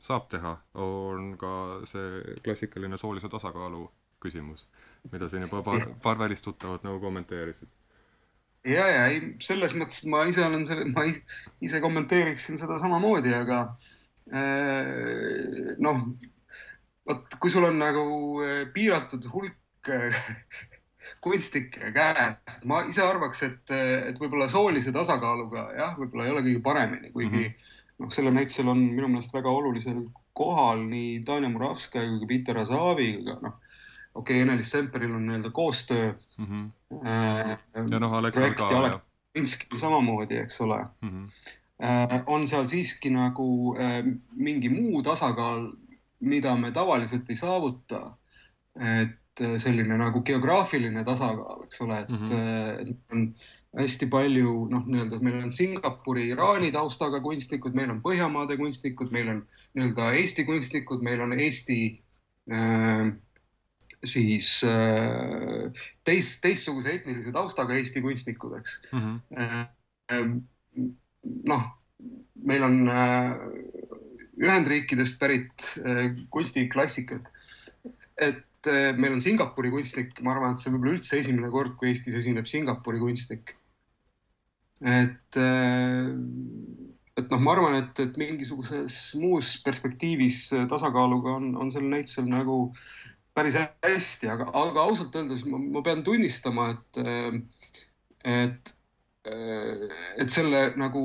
saab 0.00 0.26
teha, 0.32 0.56
on 0.74 1.36
ka 1.40 1.52
see 1.88 2.38
klassikaline 2.44 2.98
soolise 3.00 3.30
tasakaalu 3.32 3.86
küsimus, 4.24 4.66
mida 5.12 5.28
siin 5.28 5.44
juba 5.46 5.62
paar, 5.66 5.88
paar 6.02 6.20
välistuttavat 6.20 6.84
nagu 6.86 7.00
kommenteerisid. 7.02 7.68
ja, 8.64 8.86
ja 8.88 9.06
ei, 9.12 9.34
selles 9.44 9.74
mõttes, 9.76 10.04
ma 10.08 10.22
ise 10.28 10.44
olen 10.46 10.64
selle, 10.68 10.86
ma 10.94 11.04
ise 11.08 11.80
kommenteeriksin 11.84 12.60
seda 12.60 12.78
samamoodi, 12.80 13.34
aga 13.36 13.58
äh, 14.32 15.74
noh, 15.84 16.06
vot 17.08 17.36
kui 17.40 17.52
sul 17.52 17.68
on 17.68 17.82
nagu 17.82 18.06
äh, 18.44 18.62
piiratud 18.72 19.28
hulk 19.34 19.92
äh, 19.92 20.24
kunstnike 21.24 21.92
käes, 21.92 22.58
ma 22.68 22.80
ise 22.88 23.04
arvaks, 23.04 23.44
et, 23.44 23.72
et 24.10 24.20
võib-olla 24.20 24.48
soolise 24.48 24.92
tasakaaluga 24.96 25.68
jah, 25.76 25.96
võib-olla 26.00 26.28
ei 26.28 26.32
ole 26.32 26.44
kõige 26.48 26.64
paremini, 26.64 27.12
kuigi 27.12 27.48
mm 27.48 27.48
-hmm 27.48 27.72
noh, 27.98 28.10
sellel 28.10 28.34
näitusel 28.34 28.68
on 28.68 28.82
minu 28.90 29.08
meelest 29.08 29.34
väga 29.34 29.50
olulisel 29.50 30.04
kohal 30.32 30.82
nii 30.88 31.20
Tanja 31.26 31.48
Muravskaja 31.48 32.08
kui 32.10 32.20
ka 32.20 32.30
Peter 32.32 32.58
Asaviga, 32.58 33.38
noh, 33.42 33.58
okei 34.14 34.36
okay,, 34.36 34.44
Ene-Liis 34.44 34.70
Semperil 34.74 35.14
on 35.14 35.26
nii-öelda 35.26 35.50
koostöö 35.50 36.12
mm. 36.38 36.46
-hmm. 36.46 36.70
Äh, 37.06 37.58
ja 37.90 37.98
noh, 37.98 38.12
Aleksandr 38.12 38.54
ka. 38.54 38.68
Alek 38.78 39.02
Pinski 39.32 39.78
samamoodi, 39.78 40.36
eks 40.36 40.60
ole 40.60 40.84
mm. 41.02 41.10
-hmm. 41.10 41.52
Äh, 41.82 42.22
on 42.26 42.46
seal 42.48 42.68
siiski 42.70 43.10
nagu 43.10 43.74
äh, 43.76 44.04
mingi 44.32 44.68
muu 44.68 45.02
tasakaal, 45.02 45.72
mida 46.20 46.56
me 46.56 46.70
tavaliselt 46.70 47.30
ei 47.30 47.36
saavuta. 47.36 48.16
et 48.74 49.40
äh, 49.40 49.58
selline 49.58 49.98
nagu 49.98 50.22
geograafiline 50.22 51.04
tasakaal, 51.04 51.64
eks 51.64 51.80
ole, 51.80 51.98
et 51.98 52.08
mm, 52.08 52.24
-hmm. 52.24 52.80
et 52.80 53.12
on 53.12 53.34
hästi 53.74 54.06
palju 54.10 54.54
noh, 54.70 54.86
nii-öelda 54.86 55.18
meil 55.24 55.40
on 55.42 55.52
Singapuri, 55.52 56.28
Iraani 56.34 56.70
taustaga 56.74 57.20
kunstnikud, 57.24 57.74
meil 57.74 57.90
on 57.90 58.00
Põhjamaade 58.04 58.56
kunstnikud, 58.60 59.10
meil 59.14 59.32
on 59.32 59.44
nii-öelda 59.74 60.12
Eesti 60.20 60.46
kunstnikud, 60.48 61.02
meil 61.02 61.22
on 61.24 61.34
Eesti 61.34 61.78
äh, 62.52 63.08
siis 64.04 64.62
äh, 64.64 65.70
teis, 66.04 66.38
teistsuguse 66.44 66.98
etnilise 66.98 67.32
taustaga 67.34 67.76
Eesti 67.78 68.02
kunstnikud, 68.04 68.58
eks 68.58 68.78
mm. 68.92 69.20
-hmm. 69.34 70.40
noh, 71.50 71.64
meil 72.34 72.62
on 72.62 72.88
äh, 72.88 73.32
Ühendriikidest 74.34 75.18
pärit 75.18 75.68
äh, 75.86 76.10
kunstiklassikud, 76.30 77.30
et 78.18 78.70
meil 78.96 79.12
on 79.12 79.20
Singapuri 79.20 79.70
kunstnik, 79.70 80.16
ma 80.24 80.32
arvan, 80.32 80.54
et 80.54 80.58
see 80.60 80.70
on 80.70 80.78
võib-olla 80.78 80.96
üldse 80.96 81.18
esimene 81.20 81.50
kord, 81.52 81.74
kui 81.76 81.90
Eestis 81.90 82.16
esineb 82.16 82.48
Singapuri 82.48 83.02
kunstnik 83.02 83.52
et, 84.84 85.36
äh, 85.40 86.12
et 87.16 87.30
noh, 87.30 87.40
ma 87.40 87.54
arvan, 87.54 87.78
et, 87.78 88.00
et 88.04 88.18
mingisuguses 88.20 88.98
muus 89.20 89.54
perspektiivis 89.64 90.46
tasakaaluga 90.70 91.38
on, 91.38 91.54
on 91.56 91.72
sel 91.72 91.86
näitusel 91.88 92.28
nagu 92.28 92.58
päris 93.34 93.56
hästi, 93.58 94.28
aga, 94.30 94.50
aga 94.54 94.84
ausalt 94.84 95.16
öeldes 95.16 95.42
ma, 95.48 95.58
ma 95.58 95.82
pean 95.86 96.04
tunnistama, 96.06 96.68
et, 96.74 97.00
et, 98.30 98.74
et 99.24 100.30
selle 100.30 100.68
nagu 100.78 101.02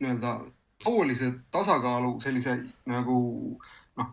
nii-öelda 0.00 0.40
soolise 0.80 1.30
tasakaalu 1.52 2.16
sellise 2.24 2.56
nagu 2.88 3.20
noh, 4.00 4.12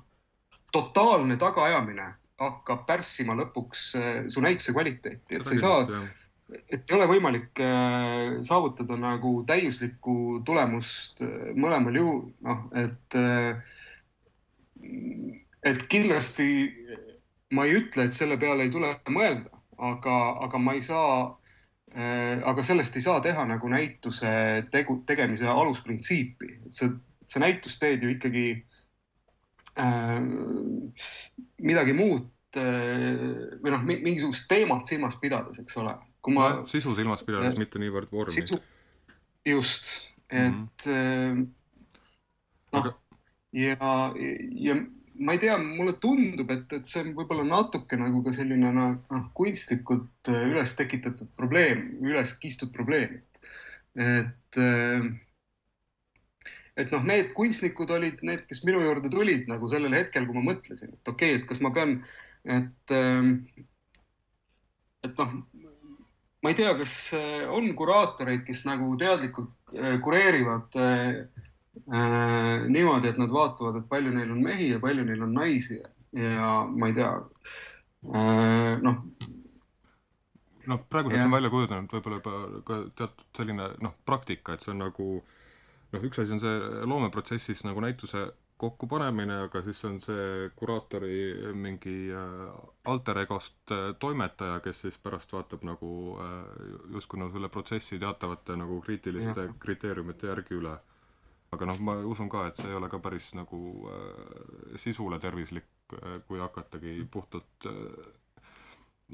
totaalne 0.76 1.40
tagaajamine 1.40 2.12
hakkab 2.38 2.84
pärssima 2.86 3.34
lõpuks 3.40 3.86
su 4.30 4.44
näituse 4.44 4.76
kvaliteeti, 4.76 5.40
et 5.40 5.48
sa 5.48 5.56
ei 5.56 5.64
saa 5.64 6.04
et 6.48 6.88
ei 6.88 6.96
ole 6.96 7.08
võimalik 7.10 7.60
äh, 7.64 8.38
saavutada 8.48 8.98
nagu 9.00 9.42
täiuslikku 9.48 10.42
tulemust 10.48 11.22
äh, 11.26 11.52
mõlemal 11.60 12.00
juhul, 12.00 12.22
noh, 12.48 12.64
et 12.80 13.18
äh, 13.20 13.60
et 15.68 15.84
kindlasti 15.92 16.48
ma 17.52 17.66
ei 17.68 17.82
ütle, 17.82 18.08
et 18.08 18.16
selle 18.16 18.38
peale 18.40 18.68
ei 18.68 18.72
tule 18.72 18.94
mõelda, 19.12 19.52
aga, 19.78 20.16
aga 20.48 20.62
ma 20.62 20.78
ei 20.78 20.86
saa 20.86 21.36
aga 21.98 22.62
sellest 22.68 22.98
ei 23.00 23.02
saa 23.02 23.22
teha 23.24 23.46
nagu 23.48 23.70
näituse 23.72 24.30
tegu, 24.70 25.00
tegemise 25.08 25.48
alusprintsiipi, 25.50 26.50
et 26.68 26.76
see, 26.76 26.92
see 27.26 27.42
näitus 27.42 27.80
teed 27.82 28.04
ju 28.04 28.12
ikkagi 28.12 28.44
äh, 29.82 30.20
midagi 31.64 31.96
muud 31.98 32.28
või 32.58 33.72
noh, 33.74 33.82
mingisugust 33.88 34.48
teemat 34.52 34.88
silmas 34.90 35.18
pidades, 35.22 35.60
eks 35.62 35.80
ole 35.82 35.96
kui 36.22 36.36
ma 36.36 36.50
no,. 36.56 36.68
sisu 36.72 36.96
silmas 36.98 37.24
pidades, 37.28 37.58
mitte 37.60 37.80
niivõrd 37.82 38.12
vormi. 38.12 38.46
just, 39.48 39.92
et 40.30 40.88
mm. 40.88 41.48
noh 42.76 42.84
Aga... 42.84 42.94
ja, 43.56 43.92
ja 44.68 44.78
ma 45.20 45.34
ei 45.34 45.42
tea, 45.42 45.58
mulle 45.58 45.94
tundub, 46.02 46.50
et, 46.54 46.74
et 46.74 46.90
see 46.90 47.02
on 47.04 47.14
võib-olla 47.18 47.46
natuke 47.48 47.98
nagu 48.00 48.22
ka 48.26 48.34
selline 48.36 48.72
noh, 48.76 49.24
kunstlikult 49.38 50.32
äh, 50.32 50.44
üles 50.52 50.76
tekitatud 50.78 51.32
probleem, 51.40 51.88
üles 52.06 52.34
kistud 52.42 52.74
probleem. 52.76 53.22
et, 53.98 54.60
äh, 54.62 55.08
et 56.78 56.94
noh, 56.94 57.08
need 57.10 57.34
kunstnikud 57.38 57.92
olid 57.96 58.22
need, 58.28 58.46
kes 58.50 58.62
minu 58.68 58.84
juurde 58.84 59.10
tulid 59.14 59.50
nagu 59.50 59.70
sellel 59.72 59.96
hetkel, 59.98 60.28
kui 60.28 60.38
ma 60.38 60.52
mõtlesin, 60.52 60.94
et 60.94 61.14
okei 61.14 61.34
okay,, 61.34 61.42
et 61.42 61.50
kas 61.50 61.64
ma 61.66 61.74
pean, 61.74 61.98
et, 62.46 62.96
et 65.08 65.24
noh, 65.24 65.34
ma 66.48 66.54
ei 66.54 66.56
tea, 66.56 66.78
kas 66.80 66.92
äh, 67.12 67.44
on 67.52 67.66
kuraatoreid, 67.76 68.46
kes 68.48 68.62
nagu 68.64 68.94
teadlikult 68.96 69.74
äh, 69.76 69.98
kureerivad 70.00 70.78
äh, 70.80 71.18
niimoodi, 72.72 73.10
et 73.12 73.20
nad 73.20 73.34
vaatavad, 73.36 73.82
et 73.82 73.90
palju 73.92 74.14
neil 74.16 74.32
on 74.32 74.40
mehi 74.46 74.70
ja 74.70 74.80
palju 74.80 75.04
neil 75.10 75.26
on 75.26 75.34
naisi 75.36 75.82
ja 76.16 76.54
ma 76.72 76.88
ei 76.88 76.96
tea 76.96 77.12
noh. 78.88 79.04
noh, 80.72 80.86
praeguseks 80.88 81.26
on 81.26 81.36
välja 81.36 81.52
kujunenud 81.52 81.98
võib-olla 81.98 82.22
juba 82.22 82.64
ka 82.70 82.80
teatud 82.96 83.28
selline 83.36 83.68
noh, 83.84 84.00
praktika, 84.08 84.56
et 84.56 84.64
see 84.64 84.72
on 84.72 84.82
nagu 84.86 85.10
noh, 85.20 86.00
üks 86.00 86.24
asi 86.24 86.38
on 86.38 86.44
see 86.46 86.86
loomeprotsessis 86.88 87.68
nagu 87.68 87.84
näituse 87.84 88.30
kokkupanemine, 88.58 89.38
aga 89.48 89.62
siis 89.66 89.80
on 89.86 90.00
see 90.02 90.50
kuraatori 90.58 91.54
mingi 91.54 91.96
äh, 92.10 92.58
alter 92.90 93.22
egost 93.22 93.74
äh, 93.74 93.92
toimetaja, 94.02 94.60
kes 94.66 94.82
siis 94.86 94.98
pärast 95.02 95.34
vaatab 95.34 95.66
nagu 95.68 95.92
äh, 96.24 96.36
justkui 96.96 97.22
nagu 97.22 97.34
selle 97.36 97.52
protsessi 97.54 98.00
teatavate 98.02 98.58
nagu 98.58 98.82
kriitiliste 98.82 99.48
ja. 99.50 99.56
kriteeriumite 99.62 100.32
järgi 100.32 100.58
üle. 100.58 100.76
aga 101.52 101.66
noh, 101.70 101.78
ma 101.80 102.00
usun 102.04 102.30
ka, 102.30 102.48
et 102.50 102.58
see 102.60 102.68
ei 102.68 102.76
ole 102.76 102.90
ka 102.92 103.00
päris 103.00 103.30
nagu 103.38 103.60
sisule 104.76 105.16
tervislik, 105.20 105.70
kui 106.28 106.42
hakatagi 106.42 106.98
puhtalt 107.12 107.68
äh, 107.70 108.10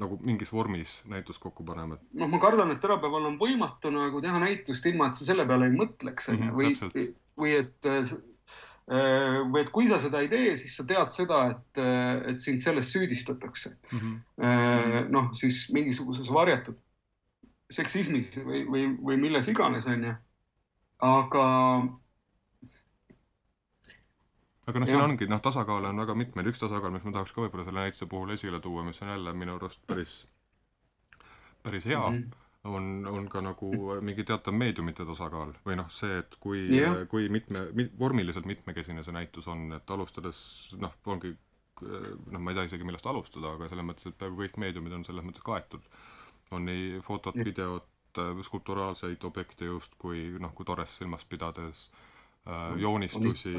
nagu 0.01 0.17
mingis 0.25 0.49
vormis 0.53 0.95
näitust 1.05 1.43
kokku 1.43 1.65
panema. 1.67 1.99
noh, 2.13 2.29
ma 2.31 2.39
kardan, 2.39 2.71
et 2.71 2.81
tänapäeval 2.81 3.27
on 3.29 3.37
võimatu 3.41 3.91
nagu 3.93 4.21
teha 4.23 4.39
näitust 4.41 4.85
ilma, 4.89 5.11
et 5.11 5.19
sa 5.19 5.27
selle 5.27 5.45
peale 5.45 5.69
ei 5.69 5.75
mõtleks, 5.75 6.31
onju, 6.33 6.49
mhm, 6.49 6.55
või, 6.57 7.09
või 7.43 7.57
et 7.59 7.91
või 8.87 9.61
et 9.61 9.69
kui 9.71 9.87
sa 9.87 9.97
seda 10.01 10.19
ei 10.19 10.27
tee, 10.27 10.57
siis 10.59 10.75
sa 10.75 10.83
tead 10.87 11.11
seda, 11.13 11.45
et, 11.53 11.79
äh, 11.79 12.17
et 12.33 12.43
sind 12.43 12.59
selles 12.59 12.89
süüdistatakse 12.91 13.71
mm 13.91 13.99
-hmm.. 13.99 15.09
noh, 15.09 15.29
siis 15.33 15.69
mingisuguses 15.71 16.31
varjatud 16.33 16.75
seksismis 17.71 18.33
või, 18.37 18.65
või, 18.67 18.85
või 18.99 19.17
milles 19.17 19.47
iganes, 19.47 19.87
onju. 19.87 20.13
aga. 20.99 21.45
aga 24.67 24.79
noh, 24.79 24.87
siin 24.87 25.01
ongi 25.01 25.27
noh, 25.31 25.41
tasakaale 25.41 25.89
on 25.89 26.03
väga 26.03 26.15
mitmeid, 26.15 26.51
üks 26.51 26.59
tasakaal, 26.59 26.91
mis 26.91 27.07
ma 27.07 27.15
tahaks 27.15 27.31
ka 27.31 27.41
võib-olla 27.41 27.65
selle 27.65 27.87
näituse 27.87 28.05
puhul 28.11 28.35
esile 28.35 28.59
tuua, 28.59 28.83
mis 28.83 29.01
on 29.01 29.15
jälle 29.15 29.33
minu 29.33 29.55
arust 29.55 29.81
päris, 29.87 30.27
päris 31.63 31.85
hea 31.85 32.09
mm. 32.09 32.17
-hmm 32.17 32.42
on, 32.63 33.07
on 33.07 33.29
ka 33.29 33.41
nagu 33.43 33.69
mingi 34.01 34.23
teatav 34.27 34.55
meediumite 34.55 35.05
tasakaal 35.07 35.51
või 35.65 35.75
noh, 35.79 35.89
see, 35.91 36.21
et 36.21 36.37
kui 36.43 36.63
yeah., 36.71 37.01
kui 37.11 37.27
mitme 37.31 37.65
mit,, 37.75 37.91
vormiliselt 37.99 38.47
mitmekesine 38.47 39.03
see 39.03 39.15
näitus 39.15 39.49
on, 39.51 39.67
et 39.75 39.89
alustades 39.91 40.37
noh, 40.79 40.93
ongi 41.11 41.33
noh, 41.83 42.39
ma 42.39 42.51
ei 42.51 42.57
tea 42.57 42.67
isegi, 42.69 42.85
millest 42.87 43.07
alustada, 43.09 43.55
aga 43.57 43.67
selles 43.71 43.87
mõttes, 43.87 44.07
et 44.07 44.17
peaaegu 44.19 44.39
kõik 44.39 44.59
meediumid 44.63 44.95
on 44.95 45.03
selles 45.07 45.25
mõttes 45.25 45.43
kaetud. 45.43 45.83
on 46.53 46.67
nii 46.69 47.01
fotot 47.01 47.35
yeah., 47.35 47.47
videot, 47.49 47.89
skulpturaalseid 48.45 49.23
objekte 49.25 49.65
justkui 49.65 50.27
noh, 50.39 50.53
kui 50.53 50.65
Torres 50.65 50.93
silmas 50.99 51.25
pidades 51.25 51.87
äh,, 52.45 52.77
joonistusi, 52.77 53.55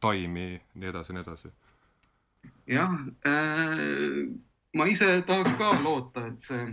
taimi, 0.00 0.60
nii 0.74 0.90
edasi, 0.92 1.16
nii 1.16 1.24
edasi. 1.24 1.50
jah 2.68 2.94
äh,, 3.26 4.28
ma 4.76 4.86
ise 4.86 5.22
tahaks 5.26 5.56
ka 5.58 5.72
loota, 5.82 6.26
et 6.28 6.38
see 6.44 6.68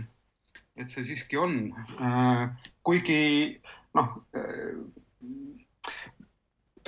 et 0.78 0.90
see 0.90 1.04
siiski 1.06 1.38
on. 1.40 1.56
Äh, 1.98 2.44
kuigi 2.86 3.22
noh, 3.98 4.18
äh, 4.36 4.76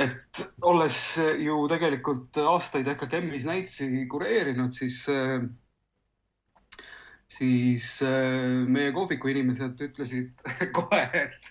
et 0.01 0.45
olles 0.65 0.99
ju 1.43 1.65
tegelikult 1.69 2.39
aastaid 2.41 2.89
EKKM-is 2.95 3.49
näitusi 3.49 4.07
kureerinud, 4.11 4.73
siis 4.73 5.03
äh, 5.13 5.43
siis 7.31 8.01
meie 8.67 8.91
kohviku 8.91 9.31
inimesed 9.31 9.79
ütlesid 9.87 10.41
kohe, 10.77 11.03
et 11.15 11.51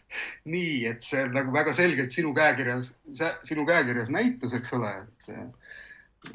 nii, 0.50 0.82
et 0.90 1.06
see 1.06 1.22
on 1.24 1.38
nagu 1.38 1.54
väga 1.56 1.72
selgelt 1.78 2.12
sinu 2.12 2.34
käekirjas, 2.36 2.96
sinu 3.48 3.64
käekirjas 3.70 4.12
näitus, 4.12 4.58
eks 4.58 4.76
ole, 4.76 4.92
et 5.06 5.32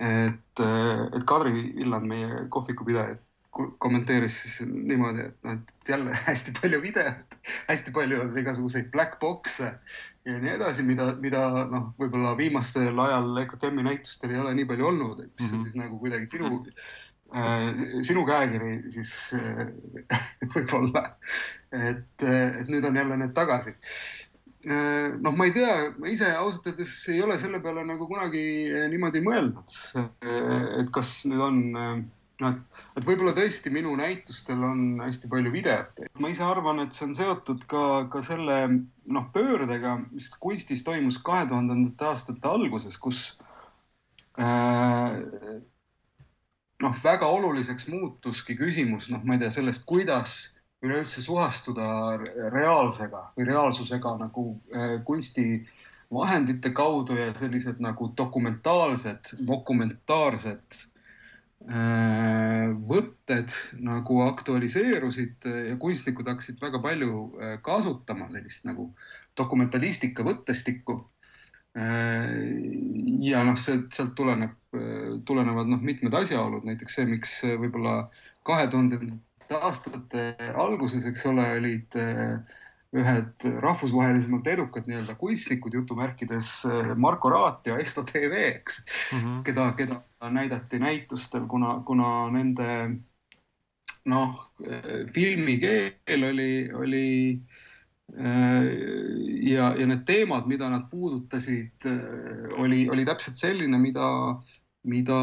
et, 0.01 0.61
et 0.65 1.25
Kadri 1.29 1.61
Illand, 1.83 2.09
meie 2.09 2.47
kohvikupidaja, 2.49 3.19
kommenteeris 3.55 4.37
siis 4.43 4.57
niimoodi, 4.67 5.29
et 5.29 5.47
noh, 5.47 5.55
et 5.59 5.93
jälle 5.93 6.17
hästi 6.29 6.55
palju 6.59 6.81
videot, 6.83 7.37
hästi 7.69 7.95
palju 7.95 8.21
on 8.25 8.39
igasuguseid 8.41 8.91
black 8.95 9.21
box'e 9.23 9.71
ja 10.27 10.37
nii 10.41 10.55
edasi, 10.57 10.87
mida, 10.87 11.13
mida 11.23 11.45
noh, 11.71 11.93
võib-olla 12.01 12.35
viimastel 12.39 12.99
ajal 13.07 13.45
EKKM-i 13.45 13.87
näitustel 13.87 14.35
ei 14.35 14.43
ole 14.43 14.57
nii 14.59 14.69
palju 14.71 14.91
olnud, 14.91 15.23
et 15.23 15.31
mis 15.31 15.47
mm 15.47 15.51
-hmm. 15.51 15.59
on 15.59 15.69
siis 15.69 15.79
nagu 15.79 16.01
kuidagi 16.03 16.27
sinu 16.31 16.51
äh,, 17.35 17.69
sinu 18.03 18.27
käekiri 18.27 18.75
siis 18.97 19.15
äh, 19.39 19.71
võib-olla. 20.57 21.07
et, 21.71 22.27
et 22.27 22.69
nüüd 22.69 22.85
on 22.85 22.97
jälle 22.97 23.17
need 23.17 23.35
tagasi. 23.35 23.75
noh, 25.21 25.35
ma 25.37 25.45
ei 25.45 25.53
tea, 25.53 25.73
ma 26.01 26.09
ise 26.09 26.31
ausalt 26.33 26.67
öeldes 26.67 27.09
ei 27.13 27.23
ole 27.23 27.39
selle 27.39 27.59
peale 27.61 27.83
nagu 27.85 28.07
kunagi 28.09 28.45
niimoodi 28.89 29.21
mõelnud, 29.21 29.75
et 30.81 30.91
kas 30.91 31.19
nüüd 31.29 31.43
on 31.45 31.59
noh, 32.43 32.55
et, 32.55 32.81
et 32.99 33.07
võib-olla 33.07 33.35
tõesti 33.37 33.73
minu 33.75 33.95
näitustel 33.99 34.63
on 34.67 35.03
hästi 35.03 35.31
palju 35.31 35.53
videot. 35.55 36.03
ma 36.23 36.31
ise 36.33 36.45
arvan, 36.47 36.83
et 36.83 36.97
see 36.97 37.07
on 37.09 37.15
seotud 37.19 37.67
ka, 37.71 37.85
ka 38.13 38.23
selle 38.27 38.59
noh, 38.71 39.29
pöördega, 39.35 39.99
mis 40.11 40.31
kunstis 40.43 40.85
toimus 40.87 41.21
kahe 41.23 41.47
tuhandendate 41.51 42.09
aastate 42.11 42.51
alguses, 42.51 42.99
kus 42.99 43.23
äh, 44.41 45.15
noh, 46.83 46.99
väga 47.05 47.31
oluliseks 47.39 47.89
muutuski 47.93 48.59
küsimus, 48.59 49.09
noh, 49.13 49.23
ma 49.25 49.37
ei 49.37 49.45
tea, 49.45 49.53
sellest, 49.55 49.87
kuidas 49.89 50.37
üleüldse 50.85 51.23
suhastuda 51.25 51.87
reaalsega 52.53 53.29
või 53.39 53.47
reaalsusega 53.49 54.17
nagu 54.21 54.51
äh, 54.75 54.99
kunstivahendite 55.07 56.75
kaudu 56.77 57.17
ja 57.17 57.31
sellised 57.39 57.81
nagu 57.81 58.11
dokumentaalsed, 58.19 59.33
dokumentaarsed 59.49 60.83
võtted 61.65 63.55
nagu 63.81 64.19
aktualiseerusid 64.27 65.47
ja 65.71 65.77
kunstnikud 65.81 66.29
hakkasid 66.29 66.61
väga 66.61 66.81
palju 66.85 67.15
äh, 67.41 67.55
kasutama 67.65 68.29
sellist 68.33 68.67
nagu 68.69 68.91
dokumentalistika 69.39 70.27
võttestikku. 70.27 71.01
Ja 71.75 73.41
noh, 73.43 73.57
see 73.59 73.81
sealt 73.91 74.13
tuleneb, 74.15 74.53
tulenevad 75.27 75.67
noh, 75.67 75.81
mitmed 75.83 76.15
asjaolud, 76.15 76.63
näiteks 76.69 77.01
see, 77.01 77.07
miks 77.11 77.33
võib-olla 77.43 77.97
kahe 78.47 78.69
tuhandendate 78.71 79.59
aastate 79.59 80.29
alguses, 80.55 81.09
eks 81.11 81.27
ole, 81.33 81.49
olid 81.59 81.99
äh, 81.99 82.55
ühed 82.95 83.45
rahvusvahelisemalt 83.65 84.47
edukad 84.53 84.87
nii-öelda 84.87 85.17
kunstnikud 85.19 85.75
jutumärkides 85.75 86.51
äh, 86.71 86.93
Marko 86.95 87.33
Raat 87.35 87.67
ja 87.67 87.79
Esto 87.83 88.05
TV, 88.07 88.45
eks. 88.55 88.85
Mm, 88.85 89.19
-hmm. 89.19 89.43
keda, 89.49 89.73
keda 89.79 90.01
näidati 90.31 90.79
näitustel, 90.79 91.47
kuna, 91.51 91.81
kuna 91.87 92.31
nende 92.35 92.69
noh, 94.11 94.41
äh, 94.65 95.05
filmikeel 95.13 96.29
oli, 96.31 96.51
oli 96.73 97.07
ja, 99.43 99.71
ja 99.79 99.87
need 99.89 100.03
teemad, 100.07 100.47
mida 100.47 100.69
nad 100.71 100.91
puudutasid, 100.91 101.87
oli, 102.61 102.85
oli 102.93 103.05
täpselt 103.09 103.39
selline, 103.41 103.79
mida, 103.81 104.09
mida 104.87 105.21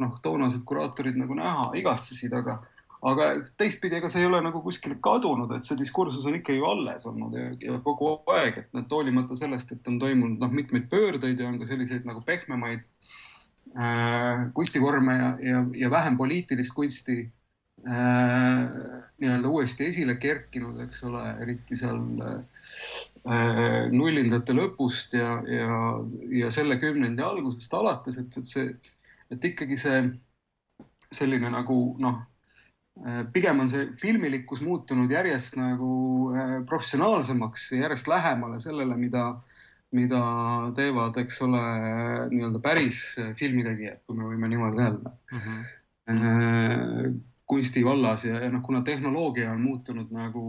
noh, 0.00 0.20
toonased 0.22 0.62
kuraatorid 0.68 1.18
nagu 1.20 1.34
näha 1.36 1.72
igatsesid, 1.80 2.32
aga 2.38 2.60
aga 3.00 3.30
teistpidi, 3.56 3.96
ega 3.96 4.10
see 4.12 4.20
ei 4.20 4.28
ole 4.28 4.42
nagu 4.44 4.60
kuskile 4.60 4.98
kadunud, 5.00 5.52
et 5.56 5.64
see 5.64 5.78
diskursus 5.78 6.26
on 6.28 6.36
ikka 6.36 6.52
ju 6.52 6.66
alles 6.68 7.06
olnud 7.08 7.36
ja, 7.36 7.46
ja 7.64 7.78
kogu 7.84 8.12
aeg, 8.34 8.58
et 8.60 8.74
need 8.76 8.92
hoolimata 8.92 9.36
sellest, 9.38 9.72
et 9.72 9.88
on 9.88 9.96
toimunud 10.02 10.42
noh, 10.42 10.52
mitmeid 10.52 10.90
pöördeid 10.92 11.40
ja 11.40 11.48
on 11.48 11.56
ka 11.62 11.68
selliseid 11.70 12.04
nagu 12.08 12.20
pehmemaid 12.26 12.84
äh, 12.84 13.14
kunstivorme 14.54 15.14
ja, 15.14 15.28
ja, 15.46 15.58
ja 15.78 15.90
vähem 15.90 16.16
poliitilist 16.18 16.74
kunsti 16.74 17.20
äh, 17.86 18.64
nii-öelda 19.22 19.48
uuesti 19.48 19.86
esile 19.86 20.16
kerkinud, 20.18 20.80
eks 20.82 21.04
ole, 21.06 21.22
eriti 21.44 21.78
seal 21.78 22.00
äh, 22.26 23.84
nullindate 23.94 24.56
lõpust 24.58 25.14
ja, 25.14 25.36
ja, 25.46 25.76
ja 26.40 26.50
selle 26.50 26.80
kümnendi 26.82 27.22
algusest 27.22 27.78
alates, 27.78 28.18
et, 28.18 28.40
et 28.42 28.50
see, 28.50 28.66
et 29.30 29.46
ikkagi 29.52 29.78
see 29.78 30.02
selline 31.14 31.54
nagu 31.54 31.78
noh 32.02 32.24
Äh, 33.06 33.24
pigem 33.32 33.60
on 33.62 33.70
see 33.72 33.86
filmilikkus 33.96 34.60
muutunud 34.60 35.12
järjest 35.14 35.54
nagu 35.56 35.90
äh, 36.36 36.56
professionaalsemaks 36.68 37.70
järjest 37.78 38.10
lähemale 38.10 38.58
sellele, 38.60 38.96
mida, 39.00 39.22
mida 39.96 40.22
teevad, 40.76 41.16
eks 41.18 41.40
ole, 41.46 41.60
nii-öelda 42.30 42.60
päris 42.62 43.02
filmitegijad, 43.38 44.04
kui 44.06 44.18
me 44.18 44.28
võime 44.28 44.50
niimoodi 44.52 44.84
öelda 44.84 45.14
mm. 45.32 45.40
-hmm. 46.08 47.16
kunsti 47.50 47.84
vallas 47.84 48.24
ja, 48.24 48.38
ja 48.44 48.50
noh, 48.50 48.62
kuna 48.62 48.84
tehnoloogia 48.86 49.50
on 49.52 49.64
muutunud 49.64 50.12
nagu 50.14 50.44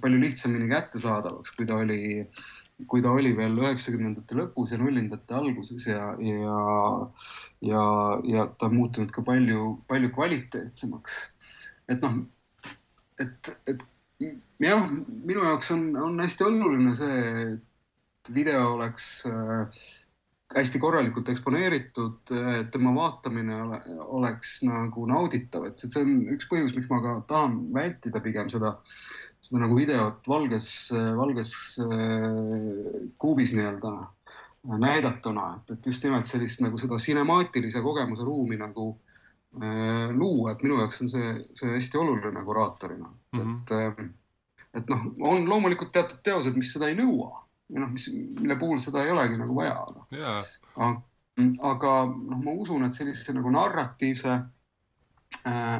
palju 0.00 0.20
lihtsamini 0.22 0.68
kättesaadavaks, 0.70 1.52
kui 1.56 1.66
ta 1.66 1.74
oli, 1.82 2.24
kui 2.86 3.02
ta 3.02 3.10
oli 3.10 3.34
veel 3.36 3.58
üheksakümnendate 3.58 4.38
lõpus 4.38 4.72
ja 4.72 4.78
nullindate 4.78 5.34
alguses 5.34 5.86
ja, 5.86 6.14
ja, 6.22 6.58
ja, 7.60 7.84
ja 8.24 8.46
ta 8.58 8.70
on 8.70 8.76
muutunud 8.78 9.10
ka 9.12 9.26
palju, 9.26 9.82
palju 9.90 10.12
kvaliteetsemaks 10.14 11.18
et 11.88 12.02
noh, 12.02 12.18
et, 13.22 13.52
et 13.70 13.84
jah, 14.62 14.84
minu 14.90 15.44
jaoks 15.44 15.72
on, 15.74 15.88
on 16.00 16.20
hästi 16.22 16.46
oluline 16.46 16.94
see, 16.98 17.22
et 17.54 17.64
video 18.34 18.72
oleks 18.74 19.08
äh, 19.28 19.82
hästi 20.54 20.78
korralikult 20.78 21.28
eksponeeritud, 21.32 22.32
et 22.60 22.68
tema 22.74 22.92
vaatamine 22.94 23.56
ole, 23.64 23.80
oleks 24.18 24.60
nagu 24.66 25.06
nauditav, 25.10 25.66
et 25.66 25.82
see 25.82 26.04
on 26.04 26.20
üks 26.36 26.46
põhjus, 26.50 26.74
miks 26.76 26.90
ma 26.92 27.00
ka 27.02 27.16
tahan 27.32 27.58
vältida 27.74 28.22
pigem 28.22 28.50
seda, 28.52 28.76
seda 29.42 29.64
nagu 29.64 29.78
videot 29.78 30.28
valges, 30.30 30.68
valges 31.18 31.54
äh, 31.82 33.08
kuubis 33.18 33.56
nii-öelda 33.56 33.96
näidatuna, 34.82 35.48
et, 35.58 35.76
et 35.76 35.90
just 35.90 36.06
nimelt 36.06 36.26
sellist 36.26 36.62
nagu 36.62 36.78
seda 36.78 36.98
sinemaatilise 37.02 37.82
kogemuse 37.82 38.26
ruumi 38.26 38.58
nagu 38.58 38.94
Äh, 39.62 40.10
luua, 40.12 40.52
et 40.52 40.62
minu 40.62 40.76
jaoks 40.76 40.98
on 41.00 41.08
see, 41.08 41.28
see 41.56 41.70
hästi 41.70 41.96
oluline 41.96 42.42
kuraatorina 42.44 43.06
mm, 43.08 43.40
-hmm. 43.40 44.02
et, 44.04 44.10
et 44.74 44.90
noh, 44.92 45.06
on 45.30 45.48
loomulikult 45.48 45.94
teatud 45.94 46.18
teosed, 46.22 46.58
mis 46.60 46.72
seda 46.74 46.90
ei 46.92 46.96
nõua 46.98 47.45
ja 47.72 47.82
noh, 47.82 47.92
mis, 47.92 48.08
mille 48.12 48.56
puhul 48.60 48.80
seda 48.82 49.04
ei 49.04 49.12
olegi 49.14 49.38
nagu 49.40 49.56
vaja. 49.56 49.76
Yeah. 50.14 50.46
aga 51.66 51.92
noh, 52.06 52.40
ma 52.40 52.56
usun, 52.56 52.86
et 52.86 52.96
sellise 52.96 53.34
nagu 53.36 53.50
narratiivse 53.52 54.36
äh, 55.50 55.74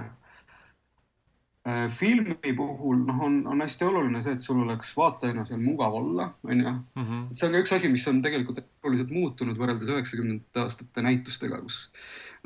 äh, 1.69 1.87
filmi 1.95 2.55
puhul 2.59 3.05
noh, 3.07 3.23
on, 3.29 3.39
on 3.53 3.63
hästi 3.65 3.87
oluline 3.87 4.23
see, 4.25 4.35
et 4.37 4.45
sul 4.45 4.65
oleks 4.65 4.93
vaatajana 4.99 5.47
seal 5.49 5.63
mugav 5.63 5.95
olla, 6.01 6.33
onju. 6.49 6.75
Mhm. 6.99 7.23
et 7.31 7.39
see 7.39 7.49
on 7.49 7.57
ka 7.57 7.63
üks 7.65 7.77
asi, 7.79 7.93
mis 7.93 8.07
on 8.11 8.23
tegelikult 8.25 8.67
oluliselt 8.83 9.15
muutunud 9.15 9.61
võrreldes 9.61 9.93
üheksakümnendate 9.95 10.65
aastate 10.67 11.07
näitustega, 11.07 11.63
kus 11.63 11.87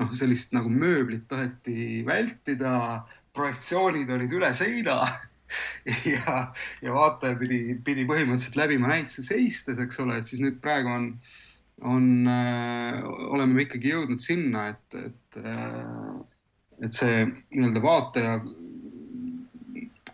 noh, 0.01 0.13
sellist 0.17 0.55
nagu 0.57 0.71
mööblit 0.73 1.27
taheti 1.33 2.05
vältida, 2.07 2.77
projektsioonid 3.37 4.13
olid 4.13 4.37
üle 4.37 4.53
seina 4.57 5.01
ja, 6.15 6.41
ja 6.85 6.97
vaataja 6.97 7.39
pidi, 7.41 7.61
pidi 7.85 8.07
põhimõtteliselt 8.09 8.59
läbima 8.61 8.91
näituse 8.93 9.25
seistes, 9.27 9.81
eks 9.83 10.03
ole, 10.05 10.21
et 10.21 10.31
siis 10.31 10.43
nüüd 10.45 10.61
praegu 10.65 10.93
on, 10.93 11.09
on 11.95 12.11
äh,, 12.31 13.01
oleme 13.31 13.57
me 13.57 13.67
ikkagi 13.67 13.95
jõudnud 13.95 14.23
sinna, 14.23 14.69
et, 14.75 15.01
et 15.01 15.41
äh,, 15.43 16.13
et 16.81 16.97
see 16.97 17.27
nii-öelda 17.29 17.83
vaataja 17.85 18.39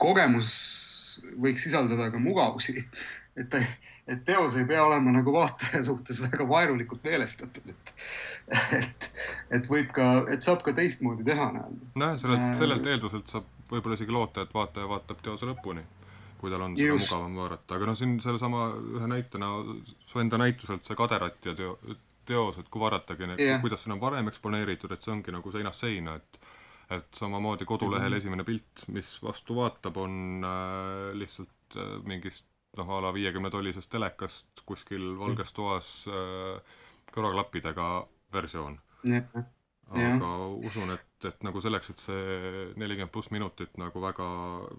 kogemus 0.02 0.48
võiks 1.40 1.62
sisaldada 1.62 2.10
ka 2.10 2.18
mugavusi 2.20 2.82
et, 3.36 3.56
et 4.08 4.22
teos 4.28 4.56
ei 4.56 4.66
pea 4.68 4.84
olema 4.86 5.12
nagu 5.14 5.34
vaataja 5.34 5.82
suhtes 5.86 6.20
väga 6.24 6.46
vaenulikult 6.48 7.04
meelestatud, 7.04 7.72
et, 7.72 7.92
et, 8.78 9.10
et 9.58 9.68
võib 9.70 9.92
ka, 9.96 10.08
et 10.32 10.44
saab 10.44 10.64
ka 10.66 10.74
teistmoodi 10.76 11.26
teha. 11.26 11.50
nojah, 11.52 12.16
sellelt, 12.22 12.40
äh, 12.40 12.56
sellelt 12.60 12.88
eelduselt 12.94 13.36
saab 13.36 13.52
võib-olla 13.70 13.98
isegi 13.98 14.14
loota, 14.14 14.46
et 14.46 14.54
vaataja 14.54 14.88
vaatab 14.90 15.22
teose 15.24 15.48
lõpuni, 15.48 15.84
kui 16.40 16.52
tal 16.52 16.66
on 16.66 16.76
seda 16.78 16.98
mugavam 16.98 17.38
vaadata, 17.42 17.78
aga 17.78 17.90
noh, 17.90 17.96
siin 17.98 18.18
sellesama 18.24 18.66
ühe 18.98 19.08
näitena 19.10 19.52
su 20.06 20.20
enda 20.22 20.40
näituselt 20.40 20.86
see 20.86 20.98
Kaderat 20.98 21.50
ja 21.50 21.54
teo, 21.58 21.78
teos, 22.26 22.58
et 22.60 22.68
kui 22.70 22.82
vaadatagi 22.82 23.32
yeah., 23.36 23.60
kuidas 23.62 23.84
see 23.84 23.94
on 23.94 24.02
varem 24.02 24.28
eksponeeritud, 24.32 24.92
et 24.92 25.02
see 25.02 25.14
ongi 25.14 25.34
nagu 25.34 25.54
seinast 25.54 25.86
seina, 25.86 26.18
et 26.20 26.46
et 26.90 27.18
samamoodi 27.18 27.64
kodulehel 27.66 28.08
mm 28.08 28.14
-hmm. 28.14 28.18
esimene 28.18 28.44
pilt, 28.44 28.84
mis 28.94 29.22
vastu 29.22 29.56
vaatab, 29.56 29.96
on 29.96 30.44
äh, 30.44 31.16
lihtsalt 31.18 31.76
äh, 31.76 32.04
mingist 32.04 32.46
noh, 32.76 32.90
a 32.90 33.00
la 33.02 33.12
viiekümne 33.14 33.50
tollisest 33.50 33.90
telekast 33.90 34.62
kuskil 34.66 35.18
valges 35.18 35.52
toas 35.52 35.88
äh, 36.08 36.60
kõrvaklappidega 37.12 38.06
versioon. 38.32 38.78
Aga 39.86 40.30
usun, 40.66 40.90
et, 40.94 41.26
et 41.28 41.44
nagu 41.46 41.60
selleks, 41.62 41.90
et 41.92 42.02
see 42.02 42.64
nelikümmend 42.80 43.12
pluss 43.14 43.30
minutit 43.34 43.76
nagu 43.78 44.02
väga, 44.02 44.26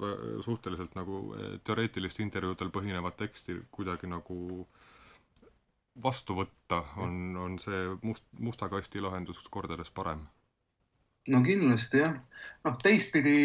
väga 0.02 0.42
suhteliselt 0.46 0.98
nagu 1.00 1.22
äh, 1.38 1.54
teoreetilist 1.68 2.20
intervjuudel 2.24 2.72
põhinevat 2.76 3.18
teksti 3.22 3.62
kuidagi 3.72 4.10
nagu 4.12 4.66
vastu 6.04 6.36
võtta, 6.38 6.84
on, 7.02 7.14
on 7.42 7.56
see 7.62 7.86
must, 8.04 8.26
musta 8.38 8.70
kasti 8.70 9.02
lahendus 9.02 9.40
kordades 9.50 9.90
parem. 9.90 10.28
no 11.32 11.42
kindlasti 11.44 12.04
jah, 12.04 12.20
noh 12.68 12.76
teistpidi 12.84 13.40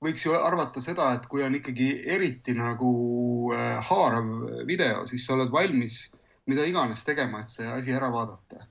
võiks 0.00 0.24
ju 0.24 0.32
arvata 0.32 0.80
seda, 0.80 1.10
et 1.18 1.26
kui 1.28 1.42
on 1.44 1.58
ikkagi 1.58 1.90
eriti 2.14 2.54
nagu 2.56 2.94
äh, 3.52 3.76
haarav 3.90 4.64
video, 4.70 5.04
siis 5.10 5.26
sa 5.26 5.34
oled 5.34 5.52
valmis 5.52 6.06
mida 6.50 6.66
iganes 6.66 7.04
tegema, 7.06 7.40
et 7.40 7.52
see 7.52 7.68
asi 7.70 7.94
ära 7.96 8.10
vaadata. 8.12 8.66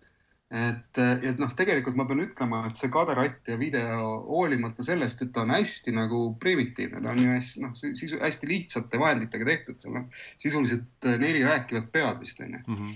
Et, 0.50 0.98
et 0.98 1.38
noh, 1.38 1.52
tegelikult 1.54 1.98
ma 2.00 2.08
pean 2.10 2.24
ütlema, 2.24 2.64
et 2.66 2.78
see 2.78 2.90
kaderatt 2.94 3.52
ja 3.52 3.58
video, 3.60 4.08
hoolimata 4.26 4.82
sellest, 4.86 5.22
et 5.22 5.32
ta 5.36 5.44
on 5.46 5.54
hästi 5.54 5.94
nagu 5.94 6.24
primitiivne, 6.42 7.04
ta 7.06 7.14
on 7.14 7.22
ju 7.22 7.36
hästi, 7.36 7.62
noh, 7.66 7.76
sisu, 7.78 8.18
hästi 8.24 8.50
lihtsate 8.50 9.02
vahenditega 9.02 9.46
tehtud, 9.52 9.78
seal 9.82 10.00
on 10.02 10.08
sisuliselt 10.42 11.10
neli 11.22 11.46
rääkivat 11.46 11.92
pead 11.94 12.24
vist 12.24 12.42
onju 12.42 12.64
mm. 12.66 12.80
-hmm. 12.80 12.96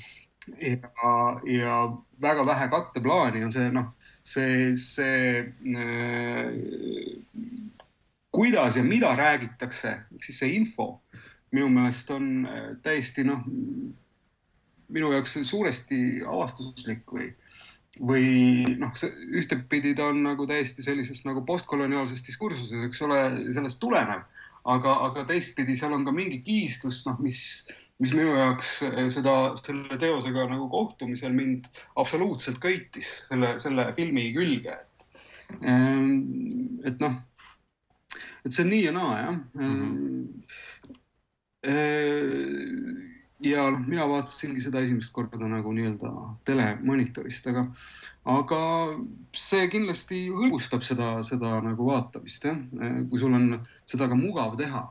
ja, 0.72 1.14
ja 1.60 1.78
väga 2.22 2.46
vähe 2.46 2.68
katteplaani 2.74 3.44
on 3.46 3.54
see, 3.54 3.70
noh, 3.70 3.94
see, 4.24 4.74
see 4.78 5.46
äh, 5.78 6.50
kuidas 8.34 8.76
ja 8.76 8.84
mida 8.84 9.16
räägitakse, 9.16 10.00
ehk 10.16 10.24
siis 10.26 10.40
see 10.42 10.56
info 10.58 11.04
minu 11.54 11.70
meelest 11.70 12.10
on 12.10 12.48
äh, 12.50 12.72
täiesti 12.82 13.24
noh, 13.30 13.46
minu 14.94 15.12
jaoks 15.14 15.38
suuresti 15.48 16.00
avastuslik 16.28 17.06
või, 17.14 17.30
või 18.02 18.64
noh, 18.82 18.90
ühtepidi 19.38 19.94
ta 19.98 20.04
on 20.10 20.24
nagu 20.26 20.48
täiesti 20.50 20.82
sellises 20.86 21.22
nagu 21.28 21.42
postkoloniaalses 21.46 22.24
diskursuses, 22.26 22.86
eks 22.88 23.02
ole, 23.06 23.20
sellest 23.54 23.80
tulenev, 23.84 24.22
aga, 24.70 24.92
aga 25.10 25.26
teistpidi 25.30 25.76
seal 25.78 25.94
on 25.94 26.06
ka 26.08 26.12
mingi 26.16 26.40
kiistus, 26.46 27.04
noh, 27.06 27.18
mis, 27.22 27.40
mis 28.02 28.14
minu 28.16 28.32
jaoks 28.34 28.70
seda, 29.14 29.34
selle 29.62 29.98
teosega 30.02 30.42
nagu 30.50 30.66
kohtumisel 30.74 31.34
mind 31.36 31.64
absoluutselt 32.02 32.60
köitis 32.64 33.10
selle, 33.28 33.50
selle 33.62 33.84
filmi 33.98 34.24
külge, 34.34 34.74
et, 34.74 35.06
ehm, 35.62 36.10
et 36.88 36.98
noh, 37.04 37.16
et 38.44 38.52
see 38.52 38.64
on 38.66 38.72
nii 38.74 38.86
ja 38.88 38.94
naa 38.96 39.14
jah 39.22 39.36
mm. 39.54 39.64
-hmm. 39.64 39.74
Ja 43.44 43.66
noh, 43.74 43.84
mina 43.84 44.06
vaatasingi 44.08 44.62
seda 44.64 44.82
esimest 44.86 45.12
korda 45.16 45.48
nagu 45.52 45.74
nii-öelda 45.76 46.12
telemonitorist, 46.48 47.50
aga, 47.52 47.66
aga 48.32 48.60
see 49.36 49.68
kindlasti 49.74 50.26
hõlbustab 50.32 50.86
seda, 50.88 51.16
seda 51.28 51.58
nagu 51.66 51.88
vaatamist 51.90 52.48
jah, 52.48 52.60
kui 53.10 53.20
sul 53.20 53.36
on 53.36 53.58
seda 53.90 54.08
ka 54.12 54.20
mugav 54.20 54.56
teha. 54.60 54.86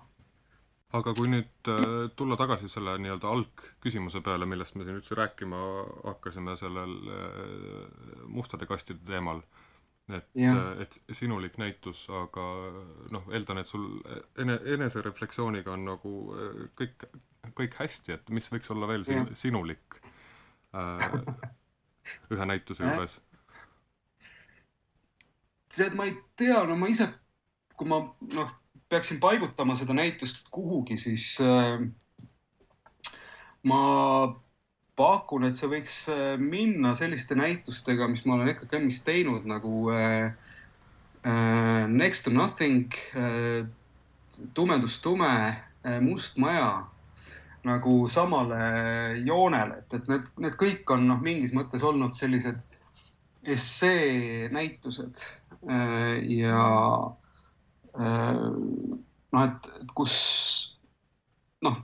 aga 0.92 1.14
kui 1.16 1.30
nüüd 1.32 1.72
äh, 1.72 2.10
tulla 2.16 2.36
tagasi 2.36 2.68
selle 2.68 2.98
nii-öelda 3.00 3.30
algküsimuse 3.32 4.20
peale, 4.20 4.44
millest 4.44 4.76
me 4.76 4.84
siin 4.84 4.98
üldse 5.00 5.16
rääkima 5.16 5.60
hakkasime 6.04 6.56
sellel 6.60 6.92
äh, 7.08 8.26
mustade 8.28 8.68
kastide 8.68 9.00
teemal 9.08 9.40
et, 10.12 10.28
et 10.82 11.16
sinulik 11.16 11.56
näitus, 11.60 12.04
aga 12.12 12.44
noh, 13.14 13.28
eeldan, 13.32 13.62
et 13.62 13.68
sul 13.70 13.86
ene, 14.36 14.58
enesereflektsiooniga 14.74 15.72
on 15.72 15.86
nagu 15.88 16.16
äh, 16.36 16.64
kõik 16.78 17.06
kõik 17.50 17.74
hästi, 17.80 18.16
et 18.16 18.30
mis 18.30 18.48
võiks 18.52 18.70
olla 18.72 18.88
veel 18.90 19.04
sin 19.06 19.26
sinulik 19.38 19.98
äh, 20.76 21.06
ühe 22.32 22.46
näituse 22.48 22.86
juures? 22.86 23.18
tead, 25.72 25.96
ma 25.96 26.06
ei 26.08 26.14
tea, 26.36 26.60
no 26.68 26.76
ma 26.76 26.90
ise, 26.92 27.08
kui 27.80 27.88
ma 27.88 28.02
noh, 28.36 28.52
peaksin 28.92 29.20
paigutama 29.22 29.74
seda 29.78 29.96
näitust 29.96 30.44
kuhugi, 30.52 30.98
siis 31.00 31.34
äh, 31.42 31.80
ma 33.66 33.82
pakun, 35.00 35.48
et 35.48 35.58
see 35.58 35.70
võiks 35.72 35.98
äh, 36.12 36.36
minna 36.38 36.94
selliste 36.98 37.36
näitustega, 37.38 38.08
mis 38.12 38.26
ma 38.28 38.36
olen 38.36 38.52
EKKM-is 38.52 39.00
teinud 39.06 39.48
nagu 39.48 39.88
äh, 39.96 40.30
äh, 41.24 41.84
Next 41.88 42.28
to 42.28 42.34
nothing 42.34 42.92
äh,, 43.16 43.64
Tumedus 44.54 45.00
tume 45.04 45.32
äh,, 45.82 46.00
Must 46.00 46.38
maja 46.40 46.91
nagu 47.64 48.08
samale 48.10 48.58
joonele, 49.22 49.82
et, 49.82 49.94
et 49.98 50.08
need, 50.10 50.28
need 50.42 50.56
kõik 50.60 50.90
on 50.94 51.06
noh, 51.06 51.20
mingis 51.22 51.54
mõttes 51.54 51.84
olnud 51.86 52.16
sellised 52.18 52.62
essee 53.42 54.48
näitused 54.54 55.22
äh, 55.70 56.18
ja 56.40 56.60
äh, 57.98 58.42
noh, 59.32 59.44
et, 59.46 59.70
kus 59.94 60.14
noh, 61.62 61.78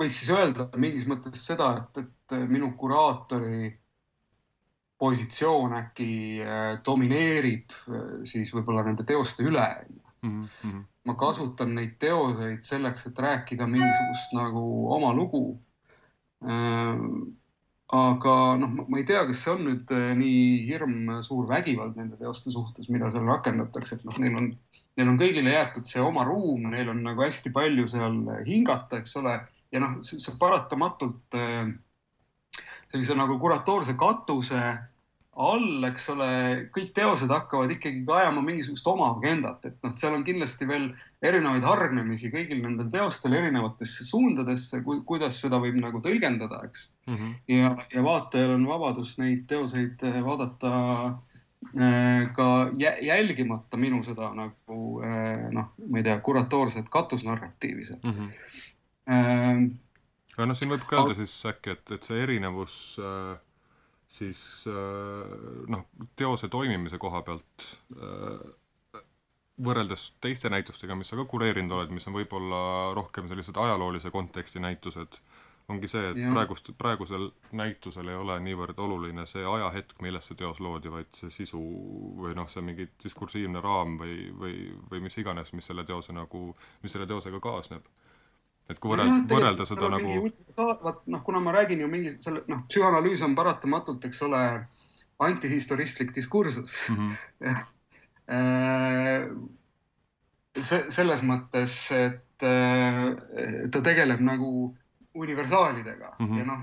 võiks 0.00 0.20
siis 0.22 0.32
öelda 0.36 0.68
mingis 0.80 1.08
mõttes 1.08 1.44
seda, 1.50 1.72
et, 1.80 2.04
et 2.04 2.38
minu 2.48 2.72
kuraatori 2.80 3.72
positsioon 5.00 5.72
äkki 5.78 6.12
äh, 6.44 6.74
domineerib 6.84 7.72
siis 8.28 8.52
võib-olla 8.52 8.84
nende 8.84 9.08
teoste 9.08 9.48
üle 9.48 9.66
mm. 10.20 10.46
-hmm 10.60 10.86
ma 11.10 11.16
kasutan 11.18 11.74
neid 11.74 11.98
teoseid 12.02 12.62
selleks, 12.66 13.08
et 13.10 13.18
rääkida 13.26 13.66
mingisugust 13.70 14.34
nagu 14.38 14.62
oma 14.94 15.10
lugu. 15.16 15.44
Äh, 16.46 17.04
aga 17.90 18.34
noh, 18.60 18.74
ma 18.86 19.00
ei 19.00 19.06
tea, 19.06 19.24
kas 19.26 19.42
see 19.42 19.52
on 19.52 19.64
nüüd 19.66 19.90
äh, 19.96 20.12
nii 20.16 20.42
hirm 20.68 21.10
suur 21.26 21.48
vägivald 21.50 21.98
nende 21.98 22.20
teoste 22.20 22.54
suhtes, 22.54 22.88
mida 22.94 23.10
seal 23.10 23.26
rakendatakse, 23.26 23.98
et 23.98 24.06
noh, 24.06 24.16
neil 24.22 24.38
on, 24.38 24.52
neil 24.96 25.10
on 25.10 25.18
kõigile 25.18 25.56
jäetud 25.56 25.90
see 25.90 26.02
oma 26.04 26.22
ruum, 26.28 26.70
neil 26.70 26.92
on 26.94 27.02
nagu 27.02 27.26
hästi 27.26 27.50
palju 27.56 27.88
seal 27.90 28.20
hingata, 28.46 29.02
eks 29.02 29.18
ole, 29.18 29.34
ja 29.74 29.82
noh, 29.82 29.98
see 30.06 30.36
paratamatult 30.38 31.38
äh, 31.38 31.72
sellise 32.90 33.18
nagu 33.18 33.38
kuratoorse 33.42 33.96
katuse 33.98 34.62
all, 35.38 35.84
eks 35.86 36.08
ole, 36.10 36.28
kõik 36.74 36.90
teosed 36.96 37.30
hakkavad 37.30 37.70
ikkagi 37.70 38.02
ka 38.06 38.16
ajama 38.18 38.42
mingisugust 38.42 38.86
oma 38.90 39.12
agendat, 39.14 39.62
et 39.68 39.76
noh, 39.86 39.92
seal 39.98 40.16
on 40.16 40.24
kindlasti 40.26 40.66
veel 40.66 40.88
erinevaid 41.26 41.64
hargnemisi 41.66 42.32
kõigil 42.32 42.58
nendel 42.64 42.88
teostel 42.90 43.36
erinevatesse 43.38 44.06
suundadesse 44.08 44.82
ku,, 44.86 44.98
kuidas 45.06 45.38
seda 45.42 45.60
võib 45.62 45.78
nagu 45.78 46.02
tõlgendada, 46.02 46.64
eks 46.66 46.88
mm. 47.06 47.14
-hmm. 47.16 47.36
ja, 47.54 47.74
ja 47.94 48.02
vaatajal 48.06 48.56
on 48.56 48.66
vabadus 48.66 49.14
neid 49.22 49.46
teoseid 49.50 50.02
eh, 50.08 50.18
vaadata 50.26 50.72
äh, 51.78 52.24
ka 52.34 52.48
jälgimata 52.80 53.78
minu 53.78 54.02
seda 54.06 54.32
nagu 54.34 54.80
äh, 55.06 55.46
noh, 55.54 55.70
ma 55.86 56.02
ei 56.02 56.08
tea, 56.08 56.18
kuratoorset 56.18 56.90
katusnarratiivi 56.90 57.86
seal 57.86 58.02
mm. 58.02 58.16
-hmm. 58.16 58.32
Äh, 59.10 59.62
aga 60.34 60.50
noh, 60.50 60.58
siin 60.58 60.74
võib 60.74 60.82
ka 60.90 60.98
öelda 60.98 61.14
siis 61.22 61.38
äkki, 61.46 61.78
et, 61.78 61.94
et 61.94 62.02
see 62.10 62.18
erinevus 62.26 62.74
äh 62.98 63.38
siis 64.10 64.64
äh, 64.68 65.66
noh, 65.70 65.86
teose 66.18 66.50
toimimise 66.50 66.98
koha 66.98 67.22
pealt 67.26 67.66
äh, 67.94 69.02
võrreldes 69.60 70.10
teiste 70.22 70.50
näitustega, 70.52 70.96
mis 70.96 71.12
sa 71.12 71.18
ka 71.20 71.26
kureerinud 71.30 71.76
oled, 71.76 71.92
mis 71.94 72.06
on 72.08 72.16
võib-olla 72.16 72.62
rohkem 72.96 73.28
sellised 73.30 73.58
ajaloolise 73.60 74.10
konteksti 74.10 74.62
näitused, 74.62 75.20
ongi 75.70 75.88
see, 75.90 76.08
et 76.10 76.18
ja. 76.18 76.30
praegust, 76.34 76.72
praegusel 76.78 77.28
näitusel 77.54 78.08
ei 78.10 78.18
ole 78.18 78.38
niivõrd 78.42 78.80
oluline 78.82 79.26
see 79.30 79.44
ajahetk, 79.46 80.00
milles 80.02 80.26
see 80.26 80.38
teos 80.40 80.58
loodi, 80.64 80.90
vaid 80.90 81.10
see 81.14 81.30
sisu 81.34 81.60
või 82.18 82.34
noh, 82.38 82.48
see 82.50 82.64
mingi 82.66 82.88
diskursiivne 83.04 83.62
raam 83.62 83.98
või, 84.00 84.16
või, 84.34 84.56
või 84.90 85.04
mis 85.06 85.18
iganes, 85.22 85.52
mis 85.54 85.70
selle 85.70 85.84
teose 85.86 86.16
nagu, 86.16 86.48
mis 86.82 86.96
selle 86.96 87.06
teosega 87.10 87.42
kaasneb 87.44 87.86
et 88.68 88.78
kui 88.78 88.92
võrrelda 88.92 89.34
võrrelda 89.34 89.66
seda 89.68 89.88
nagu. 89.92 90.30
vaat 90.56 91.00
noh, 91.06 91.22
kuna 91.26 91.40
ma 91.44 91.54
räägin 91.56 91.80
ju 91.84 91.88
mingi 91.90 92.10
selle 92.18 92.44
noh, 92.50 92.60
psühhanalüüs 92.68 93.22
on 93.26 93.34
paratamatult, 93.38 94.04
eks 94.04 94.22
ole, 94.26 94.42
antihistoristlik 95.20 96.14
diskursus 96.16 96.88
mm. 96.88 97.08
-hmm. 97.44 97.56
see 100.60 100.84
selles 100.88 101.22
mõttes, 101.22 101.74
et 101.92 102.24
ta 102.40 103.82
tegeleb 103.84 104.20
nagu 104.24 104.74
universaalidega 105.14 106.14
mm 106.18 106.26
-hmm. 106.26 106.38
ja 106.38 106.44
noh, 106.44 106.62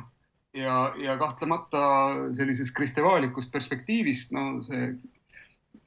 ja, 0.54 0.94
ja 0.98 1.18
kahtlemata 1.18 1.84
sellisest 2.34 2.76
kristevalikust 2.76 3.52
perspektiivist, 3.52 4.32
no 4.32 4.62
see 4.66 4.96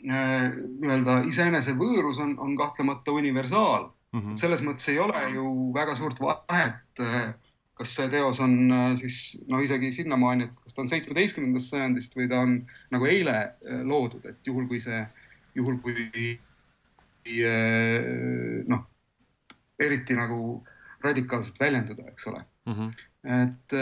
nii-öelda 0.01 1.23
iseenese 1.29 1.75
võõrus 1.77 2.21
on, 2.23 2.39
on 2.39 2.57
kahtlemata 2.57 3.13
universaal 3.13 3.91
mm. 4.13 4.21
-hmm. 4.21 4.37
selles 4.37 4.63
mõttes 4.65 4.89
ei 4.91 4.99
ole 4.99 5.23
ju 5.35 5.47
väga 5.75 5.95
suurt 5.99 6.21
vahet, 6.23 7.03
äh, 7.05 7.33
kas 7.81 7.95
see 7.97 8.09
teos 8.13 8.41
on 8.45 8.55
äh, 8.73 8.95
siis 9.01 9.19
no 9.49 9.61
isegi 9.63 9.93
sinnamaani, 9.93 10.49
et 10.49 10.63
kas 10.65 10.77
ta 10.77 10.85
on 10.85 10.91
seitsmeteistkümnendast 10.93 11.75
sajandist 11.75 12.17
või 12.19 12.29
ta 12.31 12.43
on 12.47 12.57
nagu 12.95 13.09
eile 13.11 13.37
äh, 13.41 13.83
loodud, 13.87 14.27
et 14.27 14.47
juhul 14.47 14.69
kui 14.71 14.81
see, 14.85 15.05
juhul 15.55 15.81
kui 15.85 16.39
noh, 18.71 18.81
eriti 19.79 20.17
nagu 20.17 20.39
radikaalselt 21.05 21.61
väljenduda, 21.61 22.07
eks 22.09 22.27
ole 22.27 22.41
mm. 22.67 22.75
-hmm. 22.75 22.91
et, 23.45 23.75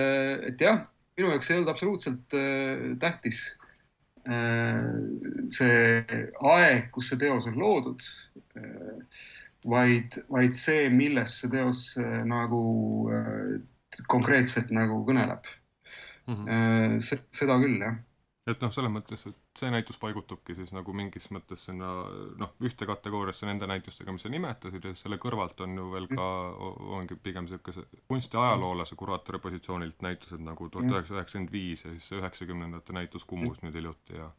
et 0.50 0.60
jah, 0.60 0.82
minu 1.16 1.30
jaoks 1.30 1.50
ei 1.50 1.56
olnud 1.56 1.70
absoluutselt 1.70 2.36
tähtis 2.98 3.40
see 5.54 5.78
aeg, 6.50 6.90
kus 6.92 7.08
see 7.08 7.20
teos 7.22 7.46
on 7.46 7.56
loodud 7.62 8.02
vaid, 9.66 10.18
vaid 10.30 10.54
see, 10.54 10.88
millest 10.90 11.42
see 11.42 11.52
teos 11.52 11.80
äh, 12.00 12.20
nagu 12.28 12.60
äh, 13.12 13.56
konkreetselt 14.10 14.70
nagu 14.74 15.00
kõneleb 15.08 15.48
mm. 16.28 16.44
-hmm. 16.44 17.24
seda 17.32 17.56
küll, 17.58 17.80
jah. 17.82 17.96
et 18.48 18.62
noh, 18.62 18.72
selles 18.72 18.92
mõttes, 18.92 19.24
et 19.26 19.40
see 19.58 19.70
näitus 19.72 19.98
paigutubki 20.00 20.54
siis 20.54 20.70
nagu 20.76 20.92
mingis 20.92 21.30
mõttes 21.34 21.64
sinna 21.66 21.90
noh, 22.40 22.54
ühte 22.64 22.86
kategooriasse 22.86 23.48
nende 23.48 23.66
näitustega, 23.66 24.12
mis 24.12 24.22
sa 24.22 24.32
nimetasid 24.32 24.84
ja 24.84 24.94
selle 24.94 25.18
kõrvalt 25.18 25.60
on 25.64 25.76
ju 25.80 25.90
veel 25.92 26.08
ka, 26.12 26.26
ongi 26.98 27.16
pigem 27.22 27.48
niisuguse 27.48 27.86
kunstiajaloolase 28.08 28.96
kuraatori 28.96 29.40
positsioonilt 29.42 30.04
näitused 30.04 30.44
nagu 30.44 30.68
tuhat 30.68 30.90
üheksasada 30.90 31.22
üheksakümmend 31.22 31.52
viis 31.52 31.84
ja 31.84 31.94
siis 31.96 32.12
see 32.12 32.20
üheksakümnendate 32.20 32.92
näitus 32.92 33.24
Kumus 33.24 33.64
nüüd 33.64 33.80
hiljuti 33.80 34.20
ja 34.20 34.30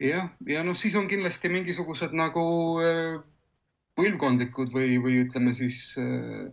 jah, 0.00 0.28
ja 0.46 0.62
noh, 0.64 0.76
siis 0.76 0.94
on 0.94 1.08
kindlasti 1.08 1.48
mingisugused 1.48 2.12
nagu 2.12 2.44
äh, 2.84 3.16
põlvkondlikud 3.96 4.72
või, 4.74 4.96
või 5.02 5.20
ütleme 5.24 5.54
siis 5.56 5.94
äh, 6.00 6.46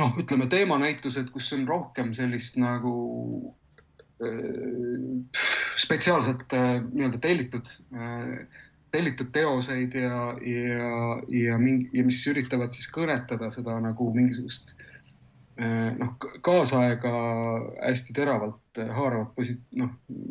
noh, 0.00 0.16
ütleme 0.20 0.48
teemanäitused, 0.50 1.30
kus 1.34 1.50
on 1.56 1.66
rohkem 1.68 2.12
sellist 2.16 2.58
nagu 2.60 2.94
äh, 4.22 5.40
spetsiaalselt 5.80 6.52
äh, 6.56 6.76
nii-öelda 6.86 7.20
tellitud, 7.22 7.72
äh, 7.94 8.62
tellitud 8.94 9.32
teoseid 9.34 9.96
ja, 9.98 10.22
ja, 10.44 10.92
ja 11.34 11.58
mingi, 11.62 11.90
ja 11.96 12.06
mis 12.06 12.22
üritavad 12.30 12.74
siis 12.74 12.90
kõnetada 12.94 13.52
seda 13.54 13.78
nagu 13.82 14.12
mingisugust 14.16 14.76
noh, 15.60 16.14
kaasaega 16.40 17.10
hästi 17.84 18.14
teravalt 18.16 18.78
haaravat 18.80 19.34
posi-, 19.36 19.58
noh, 19.76 19.90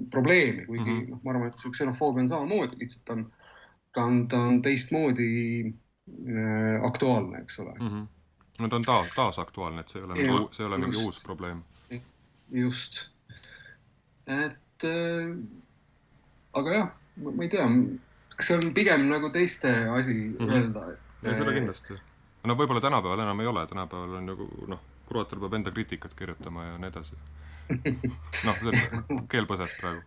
probleemi, 0.09 0.63
kuigi 0.65 0.81
mm 0.81 0.95
-hmm. 0.95 1.11
noh, 1.11 1.19
ma 1.21 1.35
arvan, 1.35 1.51
et 1.51 1.61
see 1.61 1.69
ksenofoobia 1.75 2.23
on 2.23 2.31
samamoodi, 2.31 2.79
lihtsalt 2.79 3.11
on, 3.13 3.21
ta 3.93 4.07
on, 4.09 4.23
ta 4.31 4.39
on 4.47 4.57
teistmoodi 4.65 5.27
äh, 5.67 5.75
aktuaalne, 6.87 7.41
eks 7.41 7.59
ole 7.59 7.73
mm. 7.79 7.87
-hmm. 7.87 8.07
no 8.59 8.69
ta 8.69 8.75
on 8.75 8.85
taas, 8.85 9.11
taas 9.15 9.39
aktuaalne, 9.39 9.81
et 9.81 9.89
see 9.89 10.01
ei 10.01 10.05
ole, 10.05 10.21
ja, 10.21 10.39
see 10.51 10.63
ei 10.63 10.67
ole 10.67 10.77
mingi 10.77 10.97
uus 10.97 11.23
probleem. 11.23 11.63
just, 12.51 13.09
et 14.27 14.57
et 14.79 14.87
äh, 14.87 15.35
aga 16.53 16.75
jah, 16.75 16.91
ma 17.23 17.43
ei 17.43 17.49
tea, 17.51 17.65
kas 18.35 18.49
see 18.49 18.59
on 18.59 18.73
pigem 18.75 19.07
nagu 19.09 19.29
teiste 19.29 19.71
asi 19.91 20.13
mm 20.13 20.37
-hmm. 20.37 20.53
öelda, 20.55 20.91
et. 20.91 20.99
ja 21.23 21.35
seda 21.37 21.53
kindlasti. 21.53 21.99
no 22.43 22.55
võib-olla 22.55 22.81
tänapäeval 22.81 23.19
enam 23.19 23.39
ei 23.39 23.47
ole, 23.47 23.67
tänapäeval 23.67 24.13
on 24.13 24.25
nagu 24.25 24.47
noh, 24.67 24.79
kuraator 25.05 25.39
peab 25.39 25.53
enda 25.53 25.71
kriitikat 25.71 26.13
kirjutama 26.13 26.63
ja 26.63 26.77
nii 26.77 26.87
edasi. 26.87 27.15
noh, 28.47 28.55
keel 29.29 29.45
põses 29.45 29.75
praegu 29.81 30.01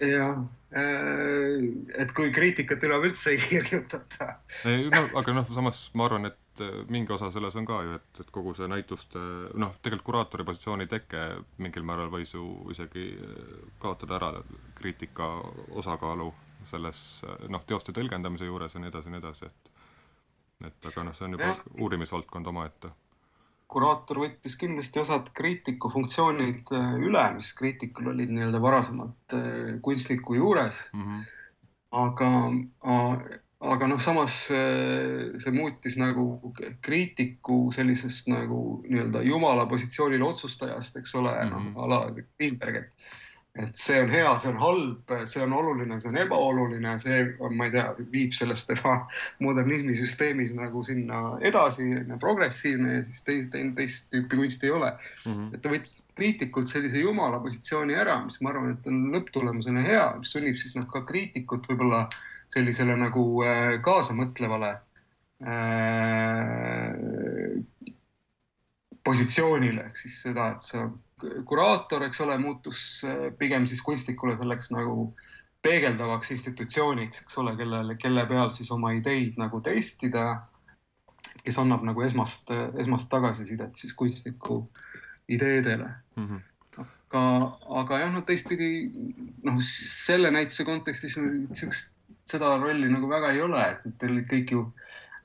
jah, 0.00 0.42
äh, 0.72 1.64
et 2.02 2.12
kui 2.16 2.30
kriitikat 2.34 2.84
üleüldse 2.88 3.34
ei 3.34 3.40
kirjutata. 3.48 4.34
no 4.66 5.02
aga 5.20 5.34
noh, 5.40 5.50
samas 5.54 5.82
ma 5.94 6.06
arvan, 6.08 6.30
et 6.30 6.64
mingi 6.92 7.12
osa 7.14 7.30
selles 7.32 7.56
on 7.56 7.66
ka 7.68 7.80
ju, 7.86 7.96
et, 7.96 8.20
et 8.20 8.30
kogu 8.34 8.52
see 8.56 8.68
näituste 8.68 9.20
noh, 9.60 9.74
tegelikult 9.80 10.10
kuraatori 10.10 10.46
positsiooni 10.48 10.88
teke 10.90 11.24
mingil 11.62 11.86
määral 11.88 12.12
võis 12.12 12.34
ju 12.34 12.44
isegi 12.74 13.06
kaotada 13.80 14.18
ära 14.18 14.32
kriitika 14.76 15.30
osakaalu 15.80 16.30
selles 16.70 17.22
noh, 17.48 17.64
teoste 17.66 17.94
tõlgendamise 17.96 18.48
juures 18.48 18.74
ja 18.76 18.82
nii 18.82 18.92
edasi 18.92 19.08
ja 19.08 19.16
nii 19.16 19.22
edasi, 19.24 19.48
et 19.48 19.70
et 20.68 20.90
aga 20.90 21.06
noh, 21.08 21.16
see 21.16 21.24
on 21.24 21.38
juba 21.38 21.54
ja. 21.54 21.70
uurimisvaldkond 21.80 22.50
omaette 22.52 22.90
kuraator 23.70 24.18
võttis 24.24 24.56
kindlasti 24.58 25.02
osad 25.02 25.30
kriitiku 25.36 25.90
funktsioonid 25.92 26.72
äh, 26.76 26.94
üle, 26.98 27.22
mis 27.36 27.52
kriitikul 27.58 28.10
olid 28.12 28.32
nii-öelda 28.34 28.60
varasemalt 28.62 29.36
äh, 29.36 29.76
kunstniku 29.84 30.38
juures 30.38 30.82
mm. 30.92 31.06
-hmm. 31.06 31.22
aga, 32.02 32.30
aga 33.74 33.90
noh, 33.92 34.02
samas 34.02 34.42
äh, 34.54 35.30
see 35.38 35.54
muutis 35.54 35.96
nagu 36.00 36.26
kriitiku 36.82 37.62
sellisest 37.76 38.30
nagu 38.32 38.60
nii-öelda 38.88 39.22
jumala 39.26 39.66
positsioonil 39.70 40.26
otsustajast, 40.32 40.96
eks 40.96 41.14
ole 41.22 41.34
mm, 41.34 41.50
-hmm. 41.50 41.72
noh, 41.74 41.84
ala 41.84 42.04
Greenberg, 42.38 42.82
et 42.82 43.10
et 43.58 43.74
see 43.74 43.98
on 43.98 44.10
hea, 44.12 44.30
see 44.38 44.48
on 44.52 44.58
halb, 44.60 45.12
see 45.26 45.42
on 45.42 45.52
oluline, 45.58 45.96
see 45.98 46.10
on 46.12 46.18
ebaoluline, 46.22 46.92
see 47.02 47.16
on, 47.42 47.56
ma 47.58 47.66
ei 47.66 47.72
tea, 47.74 47.86
viib 48.12 48.34
sellest 48.36 48.70
modernismi 49.44 49.96
süsteemis 49.98 50.54
nagu 50.54 50.82
sinna 50.86 51.38
edasi, 51.46 51.88
progressiivne 52.22 52.98
ja 52.98 53.02
siis 53.06 53.24
teist, 53.26 53.56
teist 53.76 54.10
tüüpi 54.14 54.38
kunsti 54.38 54.70
ei 54.70 54.74
ole 54.76 54.92
mm. 54.92 55.32
-hmm. 55.32 55.48
et 55.54 55.62
ta 55.64 55.72
võttis 55.72 55.98
kriitikult 56.14 56.70
sellise 56.70 57.02
jumala 57.02 57.42
positsiooni 57.42 57.98
ära, 57.98 58.20
mis 58.24 58.38
ma 58.40 58.54
arvan, 58.54 58.76
et 58.76 58.86
on 58.86 59.02
lõpptulemusena 59.16 59.82
hea, 59.88 60.06
mis 60.20 60.30
sunnib 60.36 60.56
siis 60.60 60.76
noh, 60.78 60.86
ka 60.86 61.02
kriitikut 61.10 61.66
võib-olla 61.66 62.06
sellisele 62.54 62.94
nagu 63.02 63.24
äh, 63.46 63.80
kaasamõtlevale 63.82 64.72
äh, 65.42 66.94
positsioonile 69.02 69.90
ehk 69.90 69.96
siis 69.98 70.22
seda, 70.22 70.52
et 70.54 70.62
sa 70.62 70.86
kuraator, 71.48 72.04
eks 72.06 72.20
ole, 72.24 72.38
muutus 72.40 72.80
äh, 73.06 73.28
pigem 73.38 73.66
siis 73.68 73.82
kunstnikule 73.86 74.36
selleks 74.38 74.70
nagu 74.74 75.10
peegeldavaks 75.64 76.30
institutsiooniks, 76.36 77.24
eks 77.24 77.38
ole, 77.42 77.54
kellele, 77.58 77.96
kelle 78.00 78.24
peal 78.28 78.52
siis 78.54 78.70
oma 78.72 78.94
ideid 78.96 79.36
nagu 79.40 79.60
testida, 79.64 80.40
kes 81.44 81.58
annab 81.60 81.84
nagu 81.84 82.02
esmast, 82.04 82.52
esmast 82.80 83.10
tagasisidet 83.12 83.76
siis 83.76 83.92
kunstniku 83.96 84.62
ideedele 85.28 85.90
mm. 86.16 86.28
-hmm 86.28 86.46
aga, 87.10 87.22
aga 87.80 87.98
jah, 87.98 88.12
no 88.14 88.20
teistpidi 88.22 88.68
noh, 89.42 89.56
selle 89.66 90.30
näituse 90.30 90.64
kontekstis 90.64 91.16
niisugust, 91.18 91.90
seda 92.30 92.54
rolli 92.62 92.86
nagu 92.90 93.08
väga 93.10 93.32
ei 93.34 93.42
ole, 93.42 93.64
et 93.84 93.96
teil 93.98 94.14
olid 94.14 94.28
kõik 94.30 94.52
ju 94.54 94.60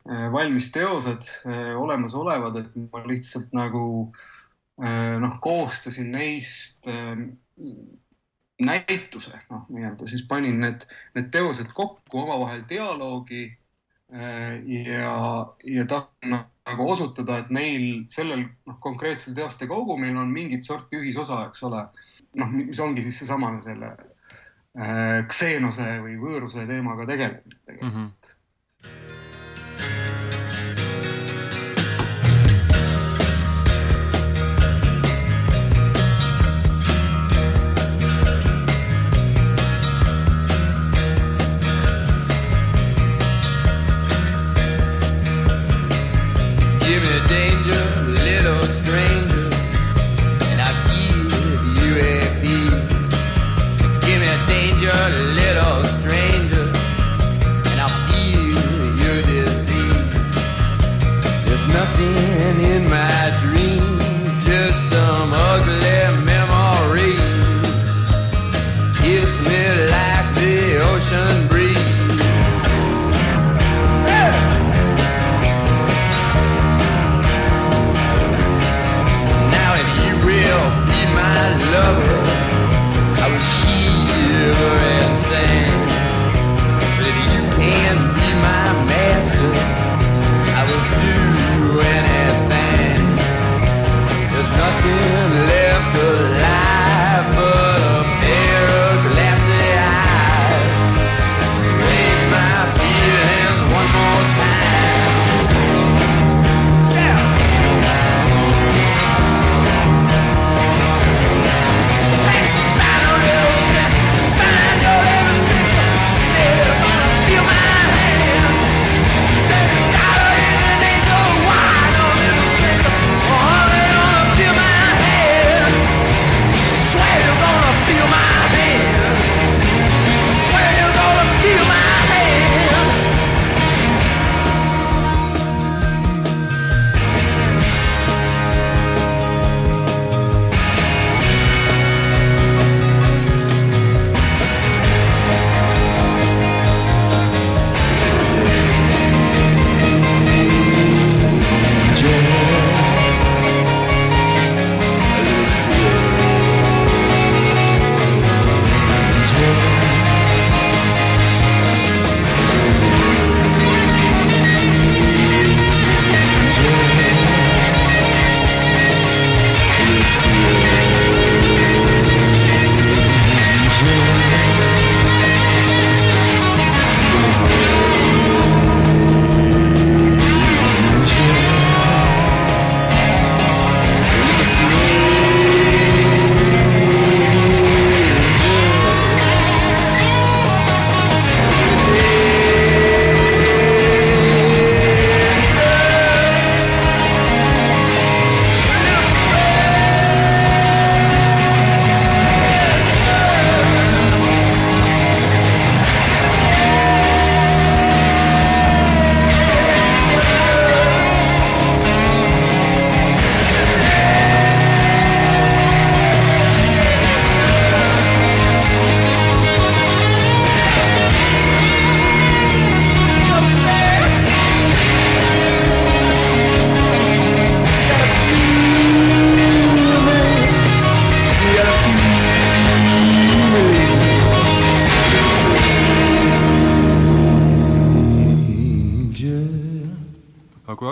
äh, 0.10 0.26
valmis 0.34 0.72
teosed 0.74 1.30
äh, 1.46 1.76
olemasolevad, 1.78 2.58
et 2.58 2.80
ma 2.90 3.04
lihtsalt 3.06 3.54
nagu 3.54 3.86
Äh, 4.10 4.35
noh, 4.78 5.38
koostasin 5.42 6.12
neist 6.12 6.88
äh, 6.88 7.14
näituse, 8.62 9.38
noh, 9.50 9.68
nii-öelda 9.70 10.08
siis 10.08 10.26
panin 10.28 10.60
need, 10.64 10.84
need 11.16 11.30
teosed 11.32 11.72
kokku 11.76 12.20
omavahel 12.24 12.64
dialoogi 12.70 13.46
äh, 14.14 14.58
ja, 14.68 15.16
ja 15.64 15.86
tahtsin 15.86 16.36
nagu 16.36 16.90
osutada, 16.92 17.40
et 17.44 17.52
neil 17.56 18.06
sellel 18.12 18.46
noh, 18.66 18.80
konkreetsel 18.84 19.36
teoste 19.38 19.68
kogumil 19.68 20.18
on 20.18 20.32
mingit 20.34 20.64
sorti 20.66 21.00
ühisosa, 21.00 21.46
eks 21.50 21.64
ole. 21.68 21.86
noh, 22.42 22.56
mis 22.56 22.80
ongi 22.80 23.04
siis 23.06 23.20
seesamane 23.22 23.62
selle 23.64 23.92
äh, 23.96 25.22
kseenose 25.28 26.00
või 26.04 26.18
võõruse 26.22 26.68
teemaga 26.68 27.08
tegelemine 27.12 27.62
tegelikult 27.64 27.94
mm. 27.94 28.00
-hmm 28.00 28.35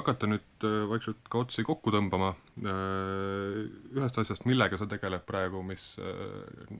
hakata 0.04 0.30
nüüd 0.30 0.68
äh, 0.68 0.84
vaikselt 0.91 1.26
ka 1.32 1.41
otsi 1.41 1.66
kokku 1.66 1.93
tõmbama, 1.95 2.34
ühest 2.62 4.20
asjast, 4.22 4.45
millega 4.45 4.78
sa 4.78 4.86
tegeled 4.91 5.26
praegu, 5.26 5.64
mis 5.66 5.95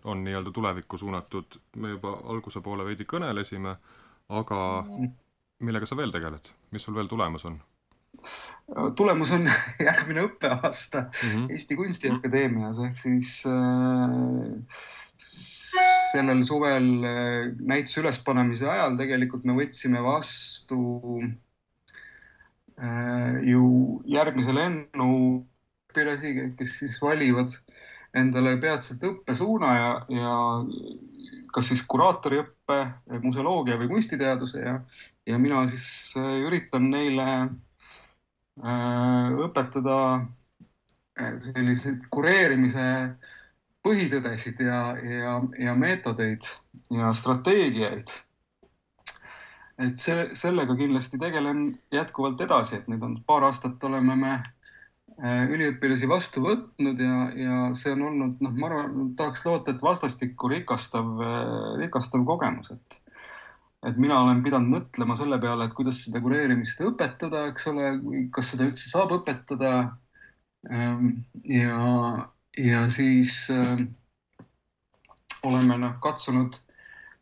on 0.04 0.22
nii-öelda 0.28 0.54
tulevikku 0.54 1.00
suunatud, 1.02 1.58
me 1.82 1.96
juba 1.96 2.14
alguse 2.30 2.62
poole 2.62 2.86
veidi 2.86 3.08
kõnelesime, 3.10 3.74
aga 4.38 4.60
millega 5.64 5.90
sa 5.90 5.98
veel 5.98 6.14
tegeled, 6.14 6.52
mis 6.76 6.86
sul 6.86 6.96
veel 6.98 7.10
tulemas 7.12 7.48
on? 7.50 7.58
tulemus 8.96 9.32
on 9.36 9.46
järgmine 9.88 10.26
õppeaasta 10.28 11.06
mm 11.10 11.30
-hmm. 11.30 11.52
Eesti 11.52 11.76
Kunstiakadeemias 11.76 12.80
ehk 12.88 12.98
siis 12.98 13.32
äh, 13.50 14.78
sellel 16.12 16.44
suvel 16.44 16.88
äh, 17.04 17.52
näituse 17.60 18.02
ülespanemise 18.02 18.70
ajal 18.70 18.98
tegelikult 18.98 19.44
me 19.44 19.58
võtsime 19.58 20.04
vastu 20.04 20.80
äh, 21.24 21.32
ju 23.48 23.66
järgmise 24.10 24.54
lennu 24.56 25.10
õpilasi, 25.92 26.34
kes 26.58 26.78
siis 26.80 26.96
valivad 27.02 27.52
endale 28.18 28.56
peatselt 28.62 29.04
õppesuuna 29.06 29.74
ja, 29.78 29.92
ja 30.10 30.34
kas 31.54 31.70
siis 31.70 31.84
kuraatoriõppe, 31.90 32.80
museoloogia 33.22 33.78
või 33.82 33.92
kunstiteaduse 33.92 34.64
ja, 34.64 34.80
ja 35.30 35.38
mina 35.42 35.66
siis 35.70 35.86
äh, 36.18 36.40
üritan 36.48 36.90
neile 36.90 37.28
Äh, 38.62 39.30
õpetada 39.42 40.22
äh, 41.18 41.38
selliseid 41.42 42.04
kureerimise 42.14 42.84
põhitõdesid 43.84 44.62
ja, 44.62 44.82
ja, 45.02 45.40
ja 45.58 45.74
meetodeid 45.74 46.46
ja 46.94 47.10
strateegiaid. 47.18 48.14
Et 49.82 49.98
see, 49.98 50.28
sellega 50.38 50.76
kindlasti 50.78 51.20
tegelen 51.22 51.72
jätkuvalt 51.94 52.42
edasi, 52.46 52.78
et 52.78 52.90
nüüd 52.92 53.04
on 53.06 53.16
paar 53.28 53.46
aastat 53.48 53.84
oleme 53.88 54.18
me 54.20 54.34
äh, 54.36 55.46
üliõpilasi 55.50 56.10
vastu 56.10 56.44
võtnud 56.46 57.02
ja, 57.02 57.16
ja 57.38 57.62
see 57.78 57.96
on 57.96 58.06
olnud, 58.10 58.38
noh, 58.44 58.54
ma 58.60 58.70
arvan, 58.70 59.14
tahaks 59.20 59.46
loota, 59.48 59.74
et 59.74 59.82
vastastikku 59.86 60.52
rikastav, 60.54 61.10
rikastav 61.82 62.26
kogemus, 62.30 62.74
et 62.76 63.02
et 63.84 63.98
mina 64.00 64.16
olen 64.24 64.40
pidanud 64.44 64.72
mõtlema 64.72 65.16
selle 65.20 65.38
peale, 65.44 65.68
et 65.68 65.74
kuidas 65.76 66.06
seda 66.06 66.22
kureerimist 66.24 66.80
õpetada, 66.86 67.48
eks 67.52 67.68
ole, 67.72 67.90
kas 68.36 68.54
seda 68.54 68.70
üldse 68.70 68.88
saab 68.88 69.12
õpetada. 69.18 69.74
Ehm, 70.72 71.10
ja, 71.50 72.30
ja 72.56 72.86
siis 72.94 73.42
äh, 73.52 73.84
oleme 75.44 75.78
noh 75.82 75.98
katsunud 76.04 76.56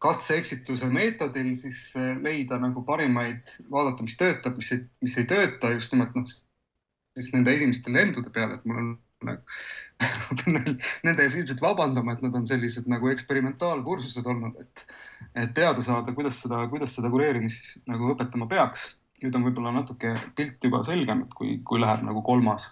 katse-eksituse 0.02 0.89
meetodil 0.91 1.52
siis 1.60 1.91
äh, 1.99 2.16
leida 2.24 2.58
nagu 2.62 2.84
parimaid, 2.88 3.45
vaadata, 3.74 4.06
mis 4.06 4.18
töötab, 4.20 4.58
mis 4.58 4.72
ei, 4.76 4.84
mis 5.06 5.18
ei 5.22 5.28
tööta 5.30 5.72
just 5.76 5.93
nimelt 5.93 6.16
noh, 6.18 6.28
siis 7.18 7.32
nende 7.36 7.54
esimeste 7.54 7.93
lendude 7.93 8.34
peale, 8.34 8.58
et 8.58 8.68
mul 8.68 8.82
on 8.82 8.91
nagu 9.28 9.41
ma 10.02 10.38
pean 10.39 10.56
nende 11.06 11.26
ees 11.26 11.36
ilmselt 11.38 11.62
vabandama, 11.62 12.16
et 12.16 12.24
nad 12.26 12.36
on 12.39 12.47
sellised 12.49 12.88
nagu 12.89 13.12
eksperimentaalkursused 13.12 14.26
olnud, 14.32 14.58
et, 14.64 14.86
et 15.38 15.54
teada 15.58 15.84
saada, 15.86 16.14
kuidas 16.18 16.41
seda, 16.41 16.64
kuidas 16.72 16.95
seda 16.97 17.12
kureerimist 17.14 17.84
nagu 17.91 18.10
õpetama 18.16 18.49
peaks. 18.49 18.95
nüüd 19.22 19.36
on 19.38 19.43
võib-olla 19.45 19.76
natuke 19.76 20.16
pilt 20.34 20.64
juba 20.66 20.80
selgem, 20.82 21.28
et 21.28 21.34
kui, 21.38 21.60
kui 21.68 21.82
läheb 21.82 22.02
nagu 22.08 22.24
kolmas, 22.26 22.72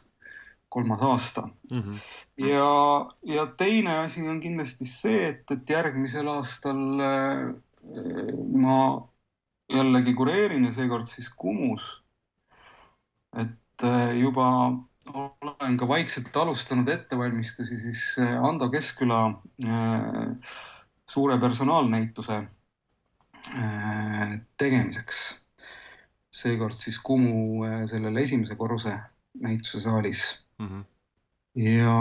kolmas 0.70 1.01
aasta 1.01 1.47
mm. 1.72 1.82
-hmm. 1.82 1.99
ja, 2.47 3.11
ja 3.24 3.45
teine 3.45 3.97
asi 3.97 4.28
on 4.28 4.39
kindlasti 4.39 4.86
see, 4.86 5.30
et, 5.30 5.51
et 5.51 5.70
järgmisel 5.70 6.28
aastal 6.28 6.84
äh, 6.99 7.55
ma 8.53 9.07
jällegi 9.74 10.13
kureerin 10.13 10.65
ja 10.65 10.72
seekord 10.72 11.07
siis 11.07 11.30
Kumus. 11.30 12.03
et 13.38 13.84
äh, 13.84 14.17
juba 14.20 14.49
olen 15.13 15.78
ka 15.78 15.88
vaikselt 15.88 16.36
alustanud 16.38 16.89
ettevalmistusi 16.89 17.80
siis 17.82 18.01
äh, 18.20 18.38
Ando 18.45 18.70
Keskküla 18.70 19.20
äh, 19.63 20.53
suure 21.09 21.38
personaalnäituse 21.39 22.43
äh, 23.55 24.39
tegemiseks. 24.57 25.39
seekord 26.32 26.78
siis 26.78 26.99
Kumu 26.99 27.65
sellel 27.89 28.15
esimese 28.22 28.55
korruse 28.55 28.93
näitusesaalis 29.41 30.22
mm. 30.60 30.68
-hmm. 30.68 30.84
ja 31.55 31.97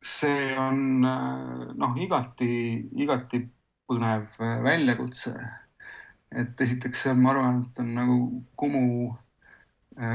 see 0.00 0.56
on 0.58 1.00
noh, 1.02 1.96
igati, 1.96 2.52
igati 2.96 3.42
põnev 3.88 4.28
väljakutse. 4.38 5.34
et 6.30 6.60
esiteks 6.60 7.02
see 7.02 7.10
on, 7.12 7.22
ma 7.22 7.30
arvan, 7.30 7.62
et 7.64 7.78
on 7.80 7.94
nagu 7.94 8.18
Kumu 8.56 9.14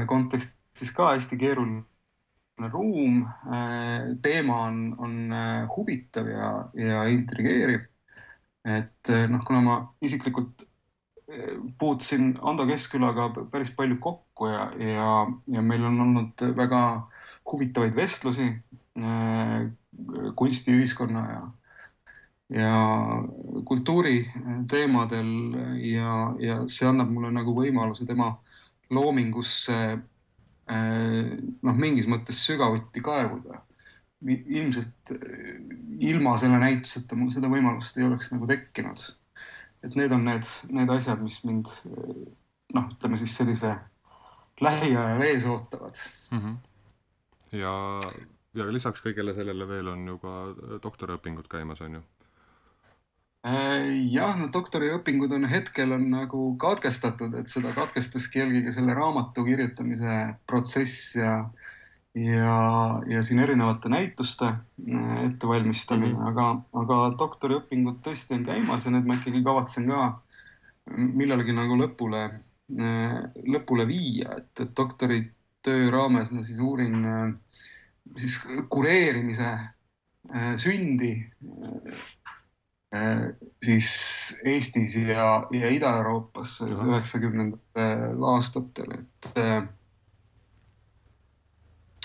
kontekstis 0.06 0.54
siis 0.78 0.92
ka 0.94 1.10
hästi 1.12 1.38
keeruline 1.38 2.70
ruum. 2.72 3.24
Äh, 3.52 4.14
teema 4.22 4.60
on, 4.68 4.84
on 4.98 5.32
äh, 5.32 5.66
huvitav 5.76 6.28
ja, 6.30 6.52
ja 6.74 7.04
intrigeeriv. 7.10 7.88
et 8.64 9.10
äh, 9.12 9.26
noh, 9.28 9.42
kuna 9.44 9.60
ma 9.60 9.74
isiklikult 10.00 10.64
puutusin 11.78 12.34
Ando 12.42 12.66
Keskkülaga 12.68 13.30
päris 13.52 13.70
palju 13.76 13.96
kokku 14.02 14.48
ja, 14.50 14.68
ja, 14.78 15.10
ja 15.56 15.62
meil 15.62 15.84
on 15.88 16.00
olnud 16.04 16.44
väga 16.56 16.80
huvitavaid 17.50 17.96
vestlusi 17.96 18.50
kunstiühiskonna 20.36 21.22
ja, 21.30 21.42
ja 22.60 22.74
kultuuri 23.64 24.18
teemadel 24.70 25.30
ja, 25.80 26.18
ja 26.38 26.58
see 26.68 26.88
annab 26.88 27.10
mulle 27.14 27.32
nagu 27.34 27.56
võimaluse 27.56 28.06
tema 28.06 28.34
loomingusse 28.92 29.78
Äh, 30.64 31.36
noh, 31.60 31.76
mingis 31.76 32.06
mõttes 32.08 32.40
sügavuti 32.46 33.02
kaevuda. 33.04 33.60
ilmselt 34.24 35.10
äh, 35.12 35.58
ilma 36.00 36.38
selle 36.40 36.56
näituseta 36.62 37.16
mul 37.18 37.28
seda 37.34 37.50
võimalust 37.52 37.98
ei 37.98 38.06
oleks 38.06 38.30
nagu 38.32 38.48
tekkinud. 38.48 39.02
Et 39.84 39.96
need 40.00 40.12
on 40.16 40.24
need, 40.24 40.48
need 40.72 40.90
asjad, 40.90 41.22
mis 41.22 41.40
mind 41.44 41.70
äh, 41.90 42.22
noh, 42.74 42.88
ütleme 42.96 43.20
siis 43.20 43.36
sellise 43.36 43.74
lähiajal 44.62 45.22
ees 45.26 45.46
ootavad 45.50 45.98
mm. 46.30 46.40
-hmm. 46.40 46.56
ja, 47.58 47.74
ja 48.54 48.72
lisaks 48.72 49.02
kõigele 49.04 49.34
sellele 49.34 49.68
veel 49.68 49.88
on 49.94 50.06
ju 50.08 50.18
ka 50.22 50.34
doktoriõpingud 50.82 51.50
käimas, 51.50 51.80
on 51.80 52.00
ju 52.00 52.04
Äh, 53.44 53.90
jah, 54.08 54.38
no 54.40 54.46
doktoriõpingud 54.48 55.34
on 55.36 55.44
hetkel 55.44 55.90
on 55.92 56.06
nagu 56.08 56.38
katkestatud, 56.60 57.34
et 57.36 57.50
seda 57.52 57.74
katkestaski 57.76 58.40
eelkõige 58.40 58.72
selle 58.72 58.94
raamatu 58.96 59.44
kirjutamise 59.44 60.14
protsess 60.48 61.10
ja 61.18 61.34
ja, 62.14 62.56
ja 63.10 63.22
siin 63.22 63.40
erinevate 63.42 63.88
näituste 63.88 64.46
äh, 64.46 65.24
ettevalmistamine 65.24 66.12
mm, 66.12 66.18
-hmm. 66.18 66.28
aga, 66.28 66.48
aga 66.72 66.98
doktoriõpingud 67.18 68.00
tõesti 68.06 68.38
on 68.38 68.44
käimas 68.46 68.84
ja 68.84 68.94
need 68.94 69.06
ma 69.06 69.18
ikkagi 69.18 69.42
kavatsen 69.44 69.88
ka 69.90 70.20
millalgi 70.96 71.52
nagu 71.56 71.78
lõpule, 71.80 72.24
äh, 72.80 73.16
lõpule 73.56 73.86
viia, 73.88 74.38
et, 74.38 74.52
et 74.60 74.76
doktoritöö 74.76 75.90
raames 75.90 76.30
ma 76.30 76.42
siis 76.42 76.60
uurin 76.60 77.06
siis 78.16 78.38
kureerimise 78.68 79.48
sündi 80.60 81.14
Äh, 82.94 83.34
siis 83.64 83.88
Eestis 84.44 84.94
ja, 84.96 85.46
ja 85.50 85.70
Ida-Euroopas 85.72 86.60
üheksakümnendatel 86.66 88.22
aastatel, 88.30 88.92
et 89.00 89.38
äh, 89.40 89.64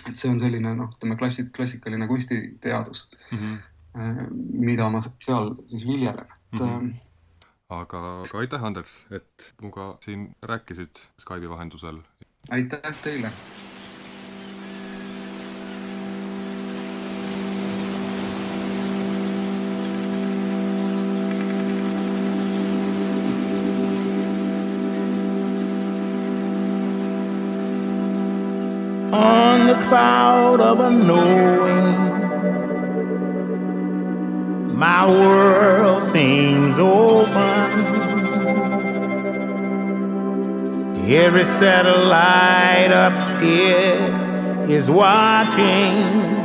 et 0.08 0.16
see 0.16 0.32
on 0.32 0.40
selline 0.40 0.74
noh, 0.78 0.90
ütleme 0.96 1.18
klassik, 1.20 1.52
klassikaline 1.56 2.08
kunstiteadus 2.08 3.08
mm, 3.32 3.38
-hmm. 3.38 4.34
mida 4.66 4.90
ma 4.90 5.02
seal 5.02 5.56
siis 5.66 5.86
viljelen, 5.88 6.28
et 6.54 6.60
mm. 6.60 6.68
-hmm. 6.68 6.94
aga, 7.70 8.04
aga 8.26 8.44
aitäh, 8.44 8.64
Anders, 8.64 9.06
et 9.12 9.54
minuga 9.62 9.98
siin 10.06 10.30
rääkisid 10.42 11.04
Skype'i 11.22 11.50
vahendusel. 11.50 12.02
aitäh 12.50 13.02
teile 13.04 13.34
on 29.92 30.62
of 30.62 30.80
a 30.80 30.90
knowing. 30.90 31.98
My 34.78 35.06
world 35.08 36.04
seems 36.04 36.80
open. 36.80 37.90
Every 41.08 41.44
satellite 41.44 42.92
up 42.92 43.42
here 43.42 44.66
is 44.70 44.92
watching. 44.92 46.40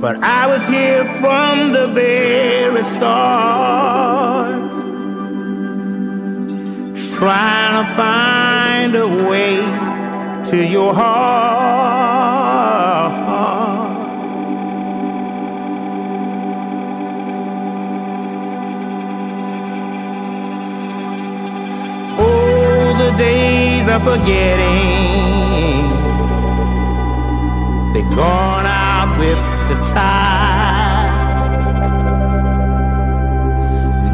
But 0.00 0.22
I 0.22 0.46
was 0.46 0.66
here 0.68 1.04
from 1.04 1.72
the 1.72 1.86
very 1.88 2.82
start, 2.82 4.60
trying 7.16 7.86
to 7.86 7.94
find 7.94 8.94
to 10.50 10.64
your 10.64 10.94
heart. 10.94 12.32
Oh, 22.18 22.96
the 22.96 23.10
days 23.18 23.88
of 23.88 24.02
forgetting, 24.02 25.84
they're 27.92 28.16
gone 28.16 28.64
out 28.64 29.18
with 29.18 29.38
the 29.68 29.76
tide. 29.92 31.16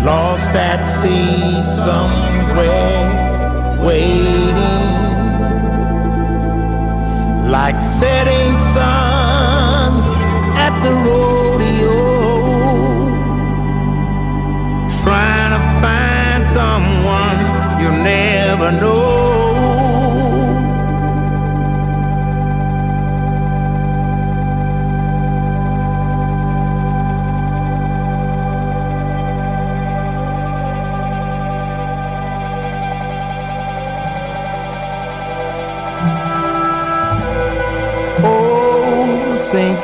Lost 0.05 0.51
at 0.51 0.85
sea 0.85 1.63
somewhere, 1.85 3.24
like 7.65 7.81
setting 7.81 8.59
suns 8.75 10.07
at 10.67 10.75
the 10.83 10.93
rodeo, 11.07 11.97
trying 15.03 15.53
to 15.57 15.63
find 15.81 16.45
someone 16.45 17.39
you 17.81 17.91
never 18.05 18.71
know. 18.71 19.04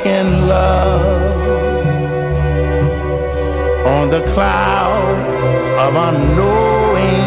Sinking 0.03 0.47
love 0.47 1.45
on 3.85 4.09
the 4.09 4.21
cloud 4.33 5.15
of 5.77 5.95
unknowing. 5.95 7.21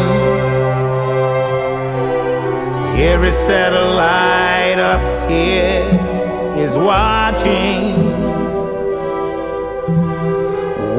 Every 2.99 3.31
satellite 3.31 4.79
up 4.79 5.29
here 5.29 5.87
is 6.57 6.77
watching, 6.77 7.95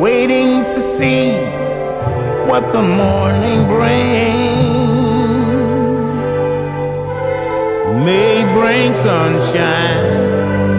waiting 0.01 0.65
to 0.65 0.81
see 0.81 1.33
what 2.49 2.71
the 2.73 2.83
morning 2.83 3.67
brings. 3.67 4.47
May 8.05 8.45
bring 8.55 8.95
sunshine 8.95 10.26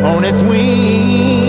on 0.08 0.24
its 0.24 0.41
wings. 0.41 1.47